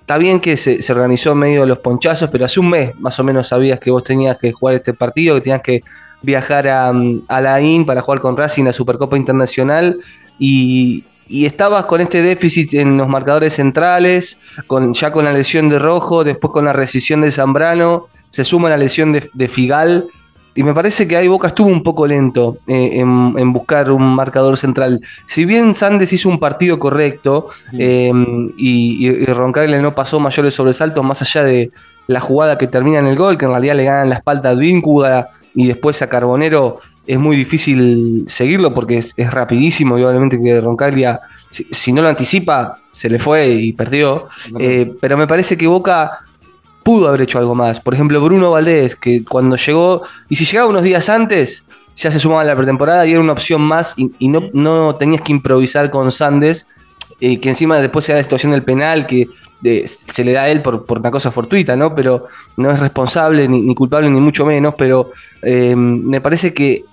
está 0.00 0.18
bien 0.18 0.40
que 0.40 0.56
se, 0.56 0.82
se 0.82 0.92
organizó 0.92 1.36
medio 1.36 1.64
los 1.64 1.78
ponchazos, 1.78 2.28
pero 2.28 2.44
hace 2.44 2.58
un 2.58 2.70
mes 2.70 2.98
más 2.98 3.20
o 3.20 3.24
menos 3.24 3.46
sabías 3.46 3.78
que 3.78 3.92
vos 3.92 4.02
tenías 4.02 4.36
que 4.36 4.50
jugar 4.50 4.74
este 4.74 4.94
partido, 4.94 5.36
que 5.36 5.42
tenías 5.42 5.62
que 5.62 5.84
viajar 6.22 6.66
a, 6.66 6.92
a 7.28 7.40
la 7.40 7.60
IN 7.60 7.86
para 7.86 8.02
jugar 8.02 8.18
con 8.18 8.36
Racing 8.36 8.64
la 8.64 8.72
Supercopa 8.72 9.16
Internacional 9.16 10.00
y, 10.40 11.04
y 11.28 11.46
estabas 11.46 11.86
con 11.86 12.00
este 12.00 12.20
déficit 12.20 12.74
en 12.74 12.96
los 12.96 13.06
marcadores 13.06 13.54
centrales, 13.54 14.38
con, 14.66 14.92
ya 14.92 15.12
con 15.12 15.24
la 15.24 15.32
lesión 15.32 15.68
de 15.68 15.78
Rojo, 15.78 16.24
después 16.24 16.52
con 16.52 16.64
la 16.64 16.72
rescisión 16.72 17.20
de 17.20 17.30
Zambrano, 17.30 18.08
se 18.36 18.44
suma 18.44 18.68
la 18.68 18.76
lesión 18.76 19.12
de, 19.14 19.30
de 19.32 19.48
Figal. 19.48 20.04
Y 20.54 20.62
me 20.62 20.72
parece 20.72 21.06
que 21.06 21.16
ahí 21.16 21.28
Boca 21.28 21.48
estuvo 21.48 21.68
un 21.68 21.82
poco 21.82 22.06
lento 22.06 22.58
eh, 22.66 22.90
en, 23.00 23.34
en 23.36 23.52
buscar 23.52 23.90
un 23.90 24.14
marcador 24.14 24.56
central. 24.56 25.00
Si 25.26 25.44
bien 25.44 25.74
Sandes 25.74 26.12
hizo 26.12 26.28
un 26.28 26.38
partido 26.38 26.78
correcto 26.78 27.48
eh, 27.78 28.10
y, 28.56 29.06
y- 29.06 29.22
y 29.22 29.24
Roncaglia 29.26 29.80
no 29.82 29.94
pasó 29.94 30.18
mayores 30.20 30.54
sobresaltos 30.54 31.04
más 31.04 31.20
allá 31.22 31.42
de 31.44 31.70
la 32.06 32.20
jugada 32.20 32.56
que 32.56 32.66
termina 32.68 32.98
en 33.00 33.06
el 33.06 33.16
gol, 33.16 33.36
que 33.36 33.44
en 33.46 33.50
realidad 33.52 33.74
le 33.76 33.84
ganan 33.84 34.08
la 34.10 34.16
espalda 34.16 34.48
a 34.50 34.52
Advíncula 34.52 35.28
y 35.54 35.66
después 35.66 36.00
a 36.02 36.08
Carbonero, 36.08 36.78
es 37.06 37.18
muy 37.18 37.36
difícil 37.36 38.24
seguirlo 38.26 38.72
porque 38.74 38.98
es, 38.98 39.12
es 39.16 39.30
rapidísimo 39.32 39.98
y 39.98 40.04
obviamente 40.04 40.40
que 40.42 40.60
Roncaglia, 40.60 41.20
si, 41.50 41.64
si 41.70 41.92
no 41.92 42.00
lo 42.02 42.08
anticipa, 42.08 42.78
se 42.92 43.08
le 43.10 43.18
fue 43.18 43.48
y 43.50 43.72
perdió. 43.74 44.28
Eh, 44.58 44.90
pero 45.00 45.16
me 45.18 45.26
parece 45.26 45.56
que 45.56 45.66
Boca 45.66 46.20
pudo 46.86 47.08
haber 47.08 47.22
hecho 47.22 47.40
algo 47.40 47.56
más. 47.56 47.80
Por 47.80 47.94
ejemplo, 47.94 48.20
Bruno 48.20 48.52
Valdés, 48.52 48.94
que 48.94 49.24
cuando 49.24 49.56
llegó, 49.56 50.02
y 50.28 50.36
si 50.36 50.44
llegaba 50.44 50.70
unos 50.70 50.84
días 50.84 51.08
antes, 51.08 51.64
ya 51.96 52.12
se 52.12 52.20
sumaba 52.20 52.42
a 52.42 52.44
la 52.44 52.54
pretemporada 52.54 53.04
y 53.04 53.10
era 53.10 53.20
una 53.20 53.32
opción 53.32 53.60
más 53.60 53.96
y, 53.96 54.28
no, 54.28 54.44
no 54.52 54.94
tenías 54.94 55.20
que 55.22 55.32
improvisar 55.32 55.90
con 55.90 56.12
Sandes, 56.12 56.68
eh, 57.20 57.40
que 57.40 57.48
encima 57.48 57.78
después 57.78 58.04
se 58.04 58.12
da 58.12 58.18
la 58.18 58.22
situación 58.22 58.52
del 58.52 58.62
penal, 58.62 59.08
que 59.08 59.26
se 59.84 60.22
le 60.22 60.32
da 60.32 60.42
a 60.42 60.48
él 60.48 60.62
por, 60.62 60.86
una 60.88 61.10
cosa 61.10 61.32
fortuita, 61.32 61.74
¿no? 61.74 61.92
Pero 61.92 62.28
no 62.56 62.70
es 62.70 62.78
responsable 62.78 63.48
ni, 63.48 63.62
ni 63.62 63.74
culpable 63.74 64.08
ni 64.08 64.20
mucho 64.20 64.46
menos, 64.46 64.76
pero 64.78 65.10
eh, 65.42 65.74
me 65.74 66.20
parece 66.20 66.54
que 66.54 66.84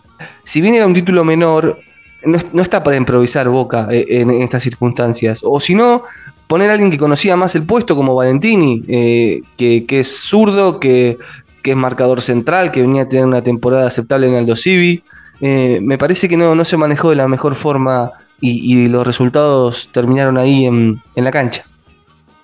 si 0.44 0.60
bien 0.60 0.74
era 0.74 0.88
un 0.88 0.96
título 0.96 1.24
menor, 1.24 1.78
no, 2.26 2.40
no 2.52 2.64
está 2.64 2.82
para 2.82 2.98
improvisar 2.98 3.48
Boca 3.48 3.90
eh, 3.92 4.06
en 4.10 4.32
estas 4.42 4.64
circunstancias. 4.64 5.42
O 5.44 5.60
si 5.60 5.76
no, 5.76 6.04
poner 6.48 6.70
a 6.70 6.74
alguien 6.74 6.92
que 6.92 6.98
conocía 6.98 7.36
más 7.36 7.56
el 7.56 7.66
puesto 7.66 7.96
como 7.96 8.16
Valentini, 8.16 8.84
eh, 8.88 9.42
que, 9.58 9.86
es 9.88 10.08
zurdo, 10.22 10.80
que, 10.80 11.18
es 11.64 11.76
marcador 11.76 12.22
central, 12.22 12.72
que 12.72 12.82
venía 12.82 13.04
a 13.04 13.10
tener 13.10 13.26
una 13.26 13.42
temporada 13.42 13.88
aceptable 13.88 14.28
en 14.28 14.36
Aldo 14.36 14.56
Civi. 14.56 15.04
Eh, 15.42 15.80
me 15.82 15.98
parece 15.98 16.30
que 16.30 16.38
no, 16.38 16.56
no 16.56 16.66
se 16.66 16.78
manejó 16.78 17.10
de 17.10 17.16
la 17.16 17.28
mejor 17.28 17.56
forma 17.56 18.12
y, 18.40 18.74
y 18.74 18.88
los 18.88 19.06
resultados 19.06 19.90
terminaron 19.92 20.38
ahí 20.38 20.66
en, 20.66 20.98
en 21.16 21.24
la 21.24 21.32
cancha. 21.32 21.66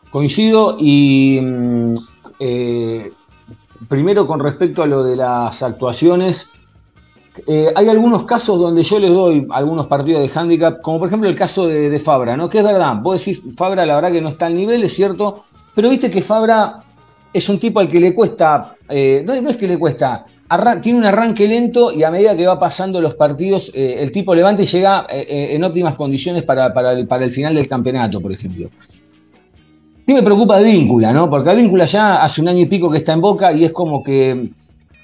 Coincido 0.09 0.77
y 0.79 1.39
mm, 1.41 1.93
eh, 2.39 3.11
primero 3.87 4.25
con 4.25 4.39
respecto 4.39 4.81
a 4.81 4.87
lo 4.87 5.03
de 5.03 5.15
las 5.15 5.61
actuaciones, 5.61 6.58
eh, 7.47 7.67
hay 7.75 7.87
algunos 7.87 8.23
casos 8.23 8.59
donde 8.59 8.83
yo 8.83 8.99
les 8.99 9.11
doy 9.11 9.47
algunos 9.51 9.87
partidos 9.87 10.21
de 10.21 10.39
handicap, 10.39 10.81
como 10.81 10.99
por 10.99 11.07
ejemplo 11.07 11.29
el 11.29 11.35
caso 11.35 11.67
de, 11.67 11.99
Fabra, 11.99 12.35
¿no? 12.35 12.49
Que 12.49 12.59
es 12.59 12.63
verdad, 12.63 12.97
vos 13.01 13.17
decís, 13.17 13.41
Fabra 13.55 13.85
la 13.85 13.95
verdad 13.95 14.11
que 14.11 14.21
no 14.21 14.29
está 14.29 14.47
al 14.47 14.55
nivel, 14.55 14.83
es 14.83 14.93
cierto, 14.93 15.43
pero 15.75 15.89
viste 15.89 16.09
que 16.09 16.21
Fabra 16.21 16.83
es 17.31 17.47
un 17.49 17.59
tipo 17.59 17.79
al 17.79 17.87
que 17.87 17.99
le 17.99 18.13
cuesta, 18.13 18.75
eh, 18.87 19.23
no, 19.25 19.33
es 19.33 19.57
que 19.57 19.67
le 19.67 19.77
cuesta, 19.77 20.25
tiene 20.81 20.99
un 20.99 21.05
arranque 21.05 21.47
lento 21.47 21.91
y 21.91 22.03
a 22.03 22.11
medida 22.11 22.35
que 22.35 22.47
va 22.47 22.59
pasando 22.59 23.01
los 23.01 23.15
partidos, 23.15 23.71
eh, 23.75 23.97
el 23.99 24.11
tipo 24.11 24.33
levanta 24.33 24.63
y 24.63 24.65
llega 24.65 25.05
en 25.09 25.63
óptimas 25.63 25.95
condiciones 25.95 26.43
para, 26.43 26.73
para 26.73 26.93
el, 26.93 27.07
para 27.07 27.25
el 27.25 27.31
final 27.31 27.53
del 27.55 27.67
campeonato, 27.67 28.19
por 28.19 28.31
ejemplo. 28.31 28.69
Sí 29.99 30.13
me 30.13 30.23
preocupa 30.23 30.57
Advíncula, 30.57 31.13
¿no? 31.13 31.29
Porque 31.29 31.51
Advíncula 31.51 31.85
ya 31.85 32.23
hace 32.23 32.41
un 32.41 32.47
año 32.47 32.61
y 32.61 32.65
pico 32.65 32.89
que 32.89 32.97
está 32.97 33.13
en 33.13 33.21
Boca 33.21 33.53
y 33.53 33.65
es 33.65 33.71
como 33.71 34.03
que 34.03 34.49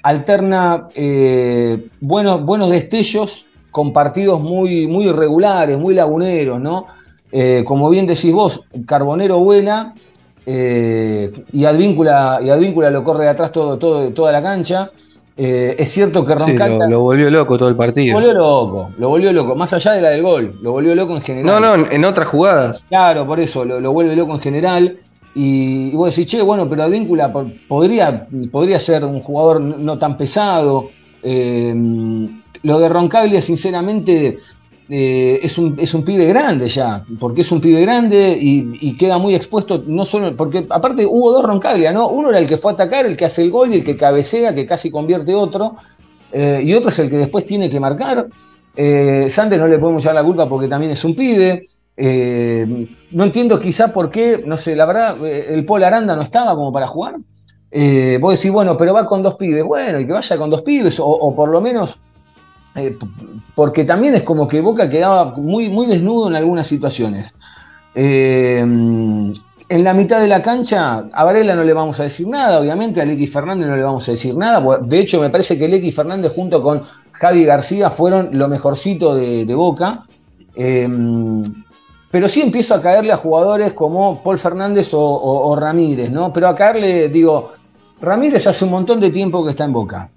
alterna 0.06 0.88
eh, 0.94 1.88
buenos, 2.00 2.44
buenos 2.44 2.70
destellos 2.70 3.46
con 3.72 3.92
partidos 3.92 4.40
muy, 4.40 4.86
muy 4.86 5.06
irregulares, 5.08 5.78
muy 5.78 5.94
laguneros, 5.94 6.60
¿no? 6.60 6.86
Eh, 7.32 7.64
como 7.66 7.90
bien 7.90 8.06
decís 8.06 8.32
vos, 8.32 8.62
Carbonero 8.86 9.38
vuela 9.40 9.94
eh, 10.46 11.32
y, 11.52 11.64
Advíncula, 11.64 12.38
y 12.40 12.50
Advíncula 12.50 12.88
lo 12.90 13.02
corre 13.02 13.24
de 13.24 13.30
atrás 13.30 13.50
todo, 13.50 13.76
todo, 13.78 14.10
toda 14.10 14.30
la 14.30 14.40
cancha. 14.40 14.90
Eh, 15.36 15.74
es 15.78 15.90
cierto 15.90 16.24
que 16.24 16.34
Sí, 16.36 16.44
Roncalta 16.46 16.84
lo, 16.84 16.90
lo 16.92 17.00
volvió 17.00 17.28
loco 17.28 17.58
todo 17.58 17.68
el 17.68 17.74
lo 17.74 17.78
partido. 17.78 18.14
volvió 18.14 18.32
loco, 18.32 18.90
lo 18.96 19.08
volvió 19.08 19.32
loco, 19.32 19.54
más 19.56 19.72
allá 19.72 19.92
de 19.92 20.00
la 20.00 20.08
del 20.10 20.22
gol, 20.22 20.56
lo 20.62 20.70
volvió 20.70 20.94
loco 20.94 21.14
en 21.16 21.20
general. 21.22 21.60
No, 21.60 21.76
no, 21.76 21.84
en, 21.84 21.92
en 21.92 22.04
otras 22.04 22.28
jugadas. 22.28 22.84
Claro, 22.88 23.26
por 23.26 23.40
eso, 23.40 23.64
lo, 23.64 23.80
lo 23.80 23.92
vuelve 23.92 24.14
loco 24.16 24.32
en 24.32 24.40
general. 24.40 24.96
Y, 25.36 25.90
y 25.92 25.94
vos 25.94 26.16
decís, 26.16 26.32
che, 26.32 26.40
bueno, 26.40 26.68
pero 26.68 26.84
Advíncula 26.84 27.30
po- 27.30 27.52
podría, 27.68 28.26
podría 28.50 28.80
ser 28.80 29.04
un 29.04 29.20
jugador 29.20 29.60
no, 29.60 29.98
tan 29.98 30.16
pesado. 30.16 30.88
Eh, 31.22 31.74
lo 32.62 32.78
de 32.78 32.88
Roncaglia, 32.88 33.42
sinceramente, 33.42 34.38
eh, 34.88 35.38
es, 35.42 35.58
un, 35.58 35.76
es 35.78 35.92
un 35.92 36.04
pibe 36.04 36.26
grande 36.26 36.68
ya, 36.70 37.04
porque 37.20 37.42
es 37.42 37.52
un 37.52 37.60
pibe 37.60 37.82
grande 37.82 38.38
y, 38.40 38.96
queda 38.96 39.18
muy 39.18 39.34
expuesto, 39.34 39.84
no 39.86 40.04
solo, 40.06 40.34
porque 40.34 40.66
aparte 40.70 41.04
hubo 41.04 41.30
dos 41.32 41.44
Roncaglia, 41.44 41.92
¿no? 41.92 42.08
Uno 42.08 42.30
era 42.30 42.38
el 42.38 42.46
que 42.46 42.56
fue 42.56 42.70
a 42.70 42.74
atacar, 42.74 43.04
el 43.04 43.16
que 43.16 43.26
hace 43.26 43.42
el 43.42 43.50
gol 43.50 43.74
y 43.74 43.78
el 43.78 43.84
que 43.84 43.94
cabecea, 43.94 44.54
que 44.54 44.64
casi 44.64 44.90
convierte 44.90 45.34
otro, 45.34 45.76
eh, 46.32 46.62
y 46.64 46.72
otro 46.72 46.88
es 46.88 46.98
el 46.98 47.10
que 47.10 47.18
después 47.18 47.44
tiene 47.44 47.68
que 47.68 47.78
marcar. 47.78 48.26
Eh, 48.74 49.26
Sandes 49.28 49.58
no 49.58 49.68
le 49.68 49.78
podemos 49.78 50.02
echar 50.02 50.14
la 50.14 50.24
culpa 50.24 50.48
porque 50.48 50.66
también 50.68 50.92
es 50.92 51.04
un 51.04 51.14
pibe. 51.14 51.66
Eh, 51.96 52.88
no 53.12 53.24
entiendo 53.24 53.58
quizá 53.58 53.92
por 53.92 54.10
qué, 54.10 54.42
no 54.44 54.56
sé, 54.56 54.76
la 54.76 54.84
verdad, 54.84 55.16
eh, 55.24 55.46
el 55.50 55.64
Paul 55.64 55.84
Aranda 55.84 56.14
no 56.14 56.22
estaba 56.22 56.54
como 56.54 56.72
para 56.72 56.86
jugar. 56.86 57.16
Eh, 57.70 58.18
vos 58.20 58.34
decís, 58.38 58.52
bueno, 58.52 58.76
pero 58.76 58.92
va 58.92 59.06
con 59.06 59.22
dos 59.22 59.36
pibes. 59.36 59.64
Bueno, 59.64 59.98
y 60.00 60.06
que 60.06 60.12
vaya 60.12 60.36
con 60.36 60.50
dos 60.50 60.62
pibes, 60.62 60.98
o, 61.00 61.34
por 61.34 61.48
lo 61.48 61.60
menos, 61.60 61.98
eh, 62.74 62.96
porque 63.54 63.84
también 63.84 64.14
es 64.14 64.22
como 64.22 64.46
que 64.46 64.60
Boca 64.60 64.88
quedaba 64.88 65.34
muy, 65.36 65.70
muy 65.70 65.86
desnudo 65.86 66.28
en 66.28 66.36
algunas 66.36 66.66
situaciones. 66.66 67.34
En 67.94 69.32
la 69.82 69.94
mitad 69.94 70.20
de 70.20 70.28
la 70.28 70.42
cancha, 70.42 71.08
a 71.12 71.24
Varela 71.24 71.56
no 71.56 71.64
le 71.64 71.72
vamos 71.72 71.98
a 71.98 72.04
decir 72.04 72.28
nada, 72.28 72.60
obviamente, 72.60 73.00
a 73.00 73.04
Lecky 73.04 73.26
Fernández 73.26 73.66
no 73.66 73.74
le 73.74 73.82
vamos 73.82 74.06
a 74.08 74.12
decir 74.12 74.36
nada. 74.36 74.62
De 74.82 75.00
hecho, 75.00 75.20
me 75.20 75.30
parece 75.30 75.58
que 75.58 75.66
Lecky 75.66 75.90
Fernández 75.90 76.32
junto 76.32 76.62
con 76.62 76.82
Javi 77.12 77.44
García 77.44 77.90
fueron 77.90 78.28
lo 78.32 78.46
mejorcito 78.48 79.14
de, 79.14 79.44
de 79.44 79.54
Boca. 79.54 80.04
Pero 82.16 82.30
sí 82.30 82.40
empiezo 82.40 82.74
a 82.74 82.80
caerle 82.80 83.12
a 83.12 83.18
jugadores 83.18 83.74
como 83.74 84.22
Paul 84.22 84.38
Fernández 84.38 84.88
o, 84.92 85.54
Ramírez, 85.54 86.10
¿no? 86.10 86.32
Pero 86.32 86.48
a 86.48 86.54
caerle, 86.54 87.10
digo, 87.10 87.52
Ramírez 88.00 88.46
hace 88.46 88.64
un 88.64 88.70
montón 88.70 89.00
de 89.00 89.10
tiempo 89.10 89.44
que 89.44 89.50
está 89.50 89.66
en 89.66 89.74
Boca. 89.74 90.08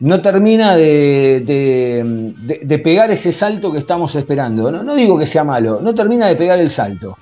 No 0.00 0.20
termina 0.20 0.76
de, 0.76 1.40
pegar 2.84 3.10
ese 3.10 3.32
salto 3.32 3.72
que 3.72 3.78
estamos 3.78 4.14
esperando. 4.16 4.70
¿no? 4.70 4.82
No 4.82 4.94
digo 4.94 5.18
que 5.18 5.24
sea 5.24 5.44
malo, 5.44 5.80
no 5.80 5.94
termina 5.94 6.26
de 6.26 6.36
pegar 6.36 6.58
el 6.58 6.68
salto. 6.68 7.16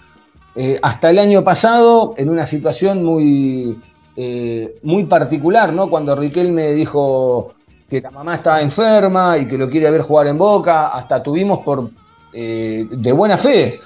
Eh, 0.56 0.80
hasta 0.82 1.10
el 1.10 1.20
año 1.20 1.44
pasado, 1.44 2.14
en 2.16 2.28
una 2.28 2.44
situación 2.44 3.04
muy, 3.04 3.80
eh, 4.16 4.80
muy 4.82 5.04
particular, 5.04 5.72
¿no? 5.72 5.88
Cuando 5.88 6.16
Riquelme 6.16 6.72
dijo 6.72 7.54
que 7.88 8.00
la 8.00 8.10
mamá 8.10 8.34
estaba 8.34 8.60
enferma 8.60 9.38
y 9.38 9.46
que 9.46 9.56
lo 9.56 9.70
quiere 9.70 9.92
ver 9.92 10.00
jugar 10.02 10.26
en 10.26 10.38
Boca, 10.38 10.88
hasta 10.88 11.22
tuvimos 11.22 11.60
por 11.60 11.88
eh, 12.32 12.88
de 12.90 13.12
buena 13.12 13.38
fe. 13.38 13.78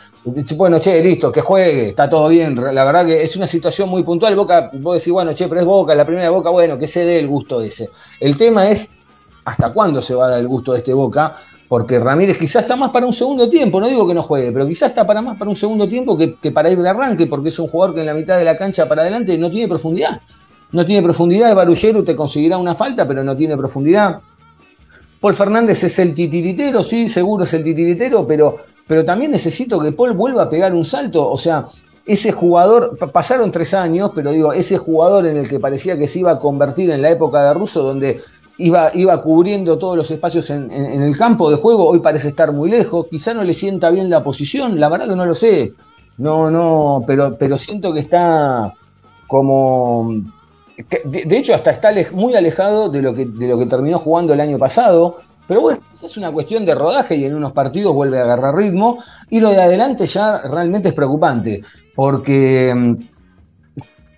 Bueno, 0.56 0.78
che, 0.78 1.02
listo, 1.02 1.30
que 1.32 1.40
juegue, 1.40 1.88
está 1.88 2.08
todo 2.08 2.28
bien. 2.28 2.54
La 2.74 2.84
verdad 2.84 3.06
que 3.06 3.22
es 3.22 3.36
una 3.36 3.46
situación 3.46 3.88
muy 3.88 4.02
puntual. 4.02 4.34
Boca, 4.36 4.70
vos 4.74 4.96
decís, 4.96 5.12
bueno, 5.12 5.32
che, 5.32 5.48
pero 5.48 5.60
es 5.60 5.66
Boca, 5.66 5.94
la 5.94 6.04
primera 6.04 6.24
de 6.24 6.30
Boca, 6.30 6.50
bueno, 6.50 6.78
que 6.78 6.86
se 6.86 7.04
dé 7.04 7.18
el 7.18 7.28
gusto 7.28 7.60
ese. 7.60 7.88
El 8.20 8.36
tema 8.36 8.68
es 8.68 8.96
hasta 9.44 9.72
cuándo 9.72 10.02
se 10.02 10.14
va 10.14 10.26
a 10.26 10.28
dar 10.30 10.40
el 10.40 10.48
gusto 10.48 10.72
de 10.72 10.78
este 10.78 10.92
Boca, 10.92 11.34
porque 11.68 11.98
Ramírez 11.98 12.38
quizás 12.38 12.62
está 12.62 12.76
más 12.76 12.90
para 12.90 13.06
un 13.06 13.12
segundo 13.12 13.48
tiempo, 13.48 13.80
no 13.80 13.88
digo 13.88 14.06
que 14.06 14.14
no 14.14 14.22
juegue, 14.22 14.52
pero 14.52 14.66
quizás 14.66 14.90
está 14.90 15.06
para 15.06 15.22
más 15.22 15.36
para 15.38 15.50
un 15.50 15.56
segundo 15.56 15.88
tiempo 15.88 16.16
que, 16.16 16.36
que 16.36 16.50
para 16.50 16.70
ir 16.70 16.78
de 16.78 16.88
arranque, 16.88 17.26
porque 17.26 17.48
es 17.48 17.58
un 17.58 17.68
jugador 17.68 17.94
que 17.94 18.00
en 18.00 18.06
la 18.06 18.14
mitad 18.14 18.36
de 18.38 18.44
la 18.44 18.56
cancha 18.56 18.88
para 18.88 19.02
adelante 19.02 19.36
no 19.38 19.50
tiene 19.50 19.68
profundidad. 19.68 20.20
No 20.70 20.84
tiene 20.84 21.02
profundidad, 21.02 21.54
Barullero 21.54 22.04
te 22.04 22.14
conseguirá 22.14 22.58
una 22.58 22.74
falta, 22.74 23.08
pero 23.08 23.24
no 23.24 23.34
tiene 23.34 23.56
profundidad. 23.56 24.20
Paul 25.20 25.34
Fernández 25.34 25.82
es 25.82 25.98
el 25.98 26.14
titiritero, 26.14 26.84
sí, 26.84 27.08
seguro 27.08 27.44
es 27.44 27.54
el 27.54 27.64
titiritero, 27.64 28.26
pero, 28.26 28.56
pero 28.88 29.04
también 29.04 29.30
necesito 29.30 29.78
que 29.78 29.92
Paul 29.92 30.14
vuelva 30.14 30.42
a 30.44 30.50
pegar 30.50 30.74
un 30.74 30.84
salto. 30.84 31.30
O 31.30 31.36
sea, 31.36 31.66
ese 32.04 32.32
jugador, 32.32 32.96
pa- 32.98 33.12
pasaron 33.12 33.52
tres 33.52 33.74
años, 33.74 34.10
pero 34.14 34.32
digo, 34.32 34.52
ese 34.52 34.78
jugador 34.78 35.26
en 35.26 35.36
el 35.36 35.48
que 35.48 35.60
parecía 35.60 35.96
que 35.96 36.08
se 36.08 36.20
iba 36.20 36.32
a 36.32 36.38
convertir 36.40 36.90
en 36.90 37.02
la 37.02 37.10
época 37.10 37.44
de 37.44 37.54
Russo, 37.54 37.82
donde 37.82 38.20
iba, 38.56 38.90
iba 38.94 39.20
cubriendo 39.20 39.78
todos 39.78 39.96
los 39.96 40.10
espacios 40.10 40.50
en, 40.50 40.72
el 40.72 41.16
campo 41.16 41.50
de 41.50 41.56
juego, 41.56 41.86
hoy 41.86 42.00
parece 42.00 42.28
estar 42.28 42.50
muy 42.52 42.70
lejos. 42.70 43.06
Quizá 43.10 43.34
no 43.34 43.44
le 43.44 43.52
sienta 43.52 43.90
bien 43.90 44.10
la 44.10 44.24
posición, 44.24 44.80
la 44.80 44.88
verdad 44.88 45.08
que 45.08 45.16
no 45.16 45.26
lo 45.26 45.34
sé. 45.34 45.74
No, 46.16 46.50
no, 46.50 47.04
pero, 47.06 47.36
pero 47.38 47.56
siento 47.56 47.92
que 47.92 48.00
está 48.00 48.74
como 49.28 50.10
de, 51.04 51.24
de 51.24 51.38
hecho, 51.38 51.54
hasta 51.54 51.70
está 51.70 51.90
muy 52.12 52.34
alejado 52.34 52.88
de 52.88 53.02
lo, 53.02 53.14
que, 53.14 53.26
de 53.26 53.48
lo 53.48 53.58
que 53.58 53.66
terminó 53.66 53.98
jugando 53.98 54.32
el 54.32 54.40
año 54.40 54.58
pasado. 54.58 55.16
Pero 55.48 55.62
bueno, 55.62 55.80
esa 55.94 56.06
es 56.06 56.16
una 56.18 56.30
cuestión 56.30 56.66
de 56.66 56.74
rodaje 56.74 57.16
y 57.16 57.24
en 57.24 57.34
unos 57.34 57.52
partidos 57.52 57.94
vuelve 57.94 58.18
a 58.18 58.22
agarrar 58.22 58.54
ritmo. 58.54 58.98
Y 59.30 59.40
lo 59.40 59.48
de 59.48 59.62
adelante 59.62 60.06
ya 60.06 60.42
realmente 60.42 60.88
es 60.88 60.94
preocupante. 60.94 61.62
Porque 61.96 62.72
mm, 62.76 62.94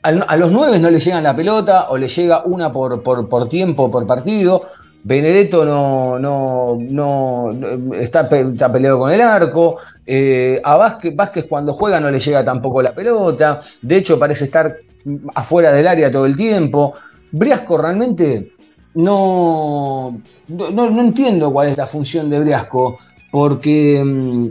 a, 0.02 0.36
los 0.36 0.50
nueve 0.50 0.80
no 0.80 0.90
le 0.90 0.98
llegan 0.98 1.22
la 1.22 1.36
pelota 1.36 1.90
o 1.90 1.96
le 1.96 2.08
llega 2.08 2.42
una 2.44 2.72
por, 2.72 3.00
por, 3.02 3.28
por 3.28 3.48
tiempo, 3.48 3.88
por 3.90 4.06
partido. 4.06 4.62
Benedetto 5.02 5.64
no, 5.64 6.18
no, 6.18 6.76
no, 6.78 7.52
no- 7.52 7.94
está, 7.94 8.28
está 8.28 8.72
peleado 8.72 8.98
con 8.98 9.10
el 9.12 9.20
arco. 9.20 9.76
Eh, 10.04 10.60
a 10.64 10.76
Vázquez 10.76 11.46
cuando 11.48 11.72
juega 11.72 12.00
no 12.00 12.10
le 12.10 12.18
llega 12.18 12.44
tampoco 12.44 12.82
la 12.82 12.92
pelota. 12.92 13.60
De 13.80 13.96
hecho, 13.96 14.18
parece 14.18 14.46
estar 14.46 14.76
afuera 15.34 15.72
del 15.72 15.86
área 15.86 16.10
todo 16.10 16.26
el 16.26 16.36
tiempo. 16.36 16.92
Briasco 17.30 17.78
realmente 17.78 18.52
no, 18.94 20.20
no, 20.48 21.00
entiendo 21.00 21.52
cuál 21.52 21.68
es 21.68 21.76
la 21.76 21.86
función 21.86 22.28
de 22.28 22.40
Briasco, 22.40 22.98
porque 23.30 24.02
mm, 24.04 24.46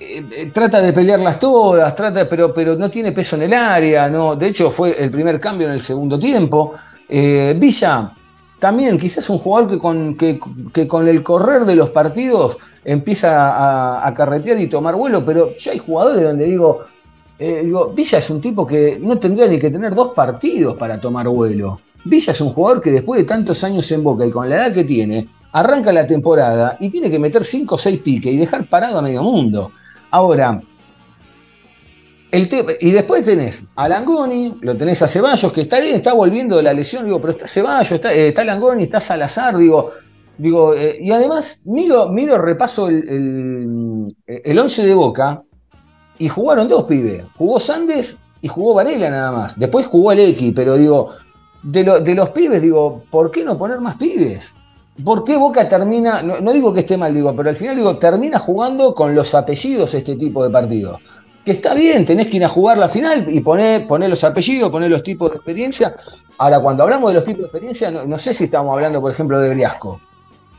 eh, 0.00 0.24
eh, 0.32 0.50
trata 0.52 0.80
de 0.80 0.92
pelearlas 0.92 1.38
todas, 1.38 1.94
trata, 1.94 2.28
pero, 2.28 2.54
pero 2.54 2.76
no 2.76 2.88
tiene 2.88 3.12
peso 3.12 3.36
en 3.36 3.42
el 3.42 3.52
área, 3.52 4.08
no, 4.08 4.36
de 4.36 4.48
hecho 4.48 4.70
fue 4.70 5.02
el 5.02 5.10
primer 5.10 5.38
cambio 5.38 5.66
en 5.66 5.74
el 5.74 5.80
segundo 5.80 6.18
tiempo. 6.18 6.72
Eh, 7.08 7.54
Villa 7.58 8.14
también 8.58 8.98
quizás 8.98 9.28
un 9.30 9.38
jugador 9.38 9.70
que 9.70 9.78
con, 9.78 10.16
que, 10.16 10.88
con 10.88 11.08
el 11.08 11.22
correr 11.22 11.64
de 11.64 11.74
los 11.74 11.90
partidos 11.90 12.56
empieza 12.84 13.50
a, 13.50 14.06
a 14.06 14.14
carretear 14.14 14.58
y 14.60 14.66
tomar 14.66 14.94
vuelo, 14.94 15.24
pero 15.24 15.54
ya 15.54 15.72
hay 15.72 15.78
jugadores 15.78 16.22
donde 16.22 16.44
digo, 16.44 16.84
digo, 17.38 17.88
Villa 17.94 18.18
es 18.18 18.28
un 18.30 18.40
tipo 18.40 18.66
que 18.66 18.98
no 19.00 19.18
tendría 19.18 19.46
ni 19.46 19.58
que 19.58 19.70
tener 19.70 19.94
dos 19.94 20.10
partidos 20.10 20.76
para 20.76 21.00
tomar 21.00 21.26
vuelo. 21.28 21.80
Villa 22.04 22.32
es 22.32 22.40
un 22.40 22.50
jugador 22.52 22.80
que 22.80 22.90
después 22.90 23.20
de 23.20 23.26
tantos 23.26 23.62
años 23.64 23.90
en 23.92 24.02
Boca 24.02 24.24
y 24.26 24.30
con 24.30 24.48
la 24.48 24.56
edad 24.56 24.72
que 24.72 24.84
tiene, 24.84 25.28
arranca 25.52 25.92
la 25.92 26.06
temporada 26.06 26.76
y 26.80 26.88
tiene 26.88 27.10
que 27.10 27.18
meter 27.18 27.44
5 27.44 27.74
o 27.74 27.78
6 27.78 28.00
piques 28.00 28.32
y 28.32 28.38
dejar 28.38 28.68
parado 28.68 28.98
a 28.98 29.02
medio 29.02 29.22
mundo. 29.22 29.72
Ahora, 30.10 30.60
el 32.30 32.78
y 32.80 32.90
después 32.90 33.24
tenés 33.24 33.64
a 33.74 33.88
Langoni, 33.88 34.54
lo 34.60 34.76
tenés 34.76 35.02
a 35.02 35.08
Ceballos, 35.08 35.52
que 35.52 35.62
está 35.62 35.78
está 35.78 36.12
volviendo 36.12 36.56
de 36.56 36.62
la 36.62 36.72
lesión, 36.72 37.04
digo, 37.04 37.20
pero 37.20 37.32
está 37.32 37.46
Ceballos, 37.46 37.92
está, 37.92 38.12
eh, 38.12 38.28
está 38.28 38.44
Langoni, 38.44 38.84
está 38.84 39.00
Salazar, 39.00 39.56
digo, 39.56 39.90
digo, 40.38 40.74
eh, 40.74 40.98
y 41.00 41.10
además 41.10 41.62
miro, 41.64 42.08
miro 42.08 42.38
repaso 42.38 42.88
el, 42.88 43.08
el, 43.08 44.40
el 44.44 44.58
11 44.58 44.86
de 44.86 44.94
Boca, 44.94 45.42
y 46.20 46.28
jugaron 46.28 46.68
dos 46.68 46.84
pibes. 46.84 47.24
Jugó 47.36 47.58
Sandes 47.58 48.18
y 48.42 48.46
jugó 48.46 48.74
Varela 48.74 49.10
nada 49.10 49.32
más. 49.32 49.58
Después 49.58 49.86
jugó 49.86 50.12
X, 50.12 50.52
pero 50.54 50.76
digo, 50.76 51.08
de, 51.62 52.00
de 52.00 52.14
los 52.14 52.30
pibes, 52.30 52.62
digo, 52.62 53.04
¿por 53.10 53.30
qué 53.30 53.44
no 53.44 53.56
poner 53.58 53.80
más 53.80 53.96
pibes? 53.96 54.54
¿Por 55.04 55.24
qué 55.24 55.36
Boca 55.36 55.68
termina, 55.68 56.22
no, 56.22 56.40
no 56.40 56.52
digo 56.52 56.72
que 56.74 56.80
esté 56.80 56.96
mal, 56.96 57.14
digo, 57.14 57.34
pero 57.34 57.48
al 57.48 57.56
final 57.56 57.76
digo, 57.76 57.96
termina 57.98 58.38
jugando 58.38 58.94
con 58.94 59.14
los 59.14 59.34
apellidos 59.34 59.94
este 59.94 60.16
tipo 60.16 60.44
de 60.44 60.50
partidos? 60.50 60.98
Que 61.44 61.52
está 61.52 61.72
bien, 61.74 62.04
tenés 62.04 62.26
que 62.26 62.36
ir 62.36 62.44
a 62.44 62.48
jugar 62.48 62.76
la 62.76 62.88
final 62.88 63.24
y 63.28 63.40
poner, 63.40 63.86
los 64.08 64.24
apellidos, 64.24 64.70
poner 64.70 64.90
los 64.90 65.02
tipos 65.02 65.30
de 65.30 65.36
experiencia. 65.36 65.96
Ahora, 66.36 66.60
cuando 66.60 66.82
hablamos 66.82 67.10
de 67.10 67.14
los 67.14 67.24
tipos 67.24 67.40
de 67.40 67.44
experiencia, 67.46 67.90
no, 67.90 68.04
no 68.04 68.18
sé 68.18 68.34
si 68.34 68.44
estamos 68.44 68.74
hablando, 68.74 69.00
por 69.00 69.10
ejemplo, 69.10 69.38
de 69.40 69.48
Briasco. 69.50 70.00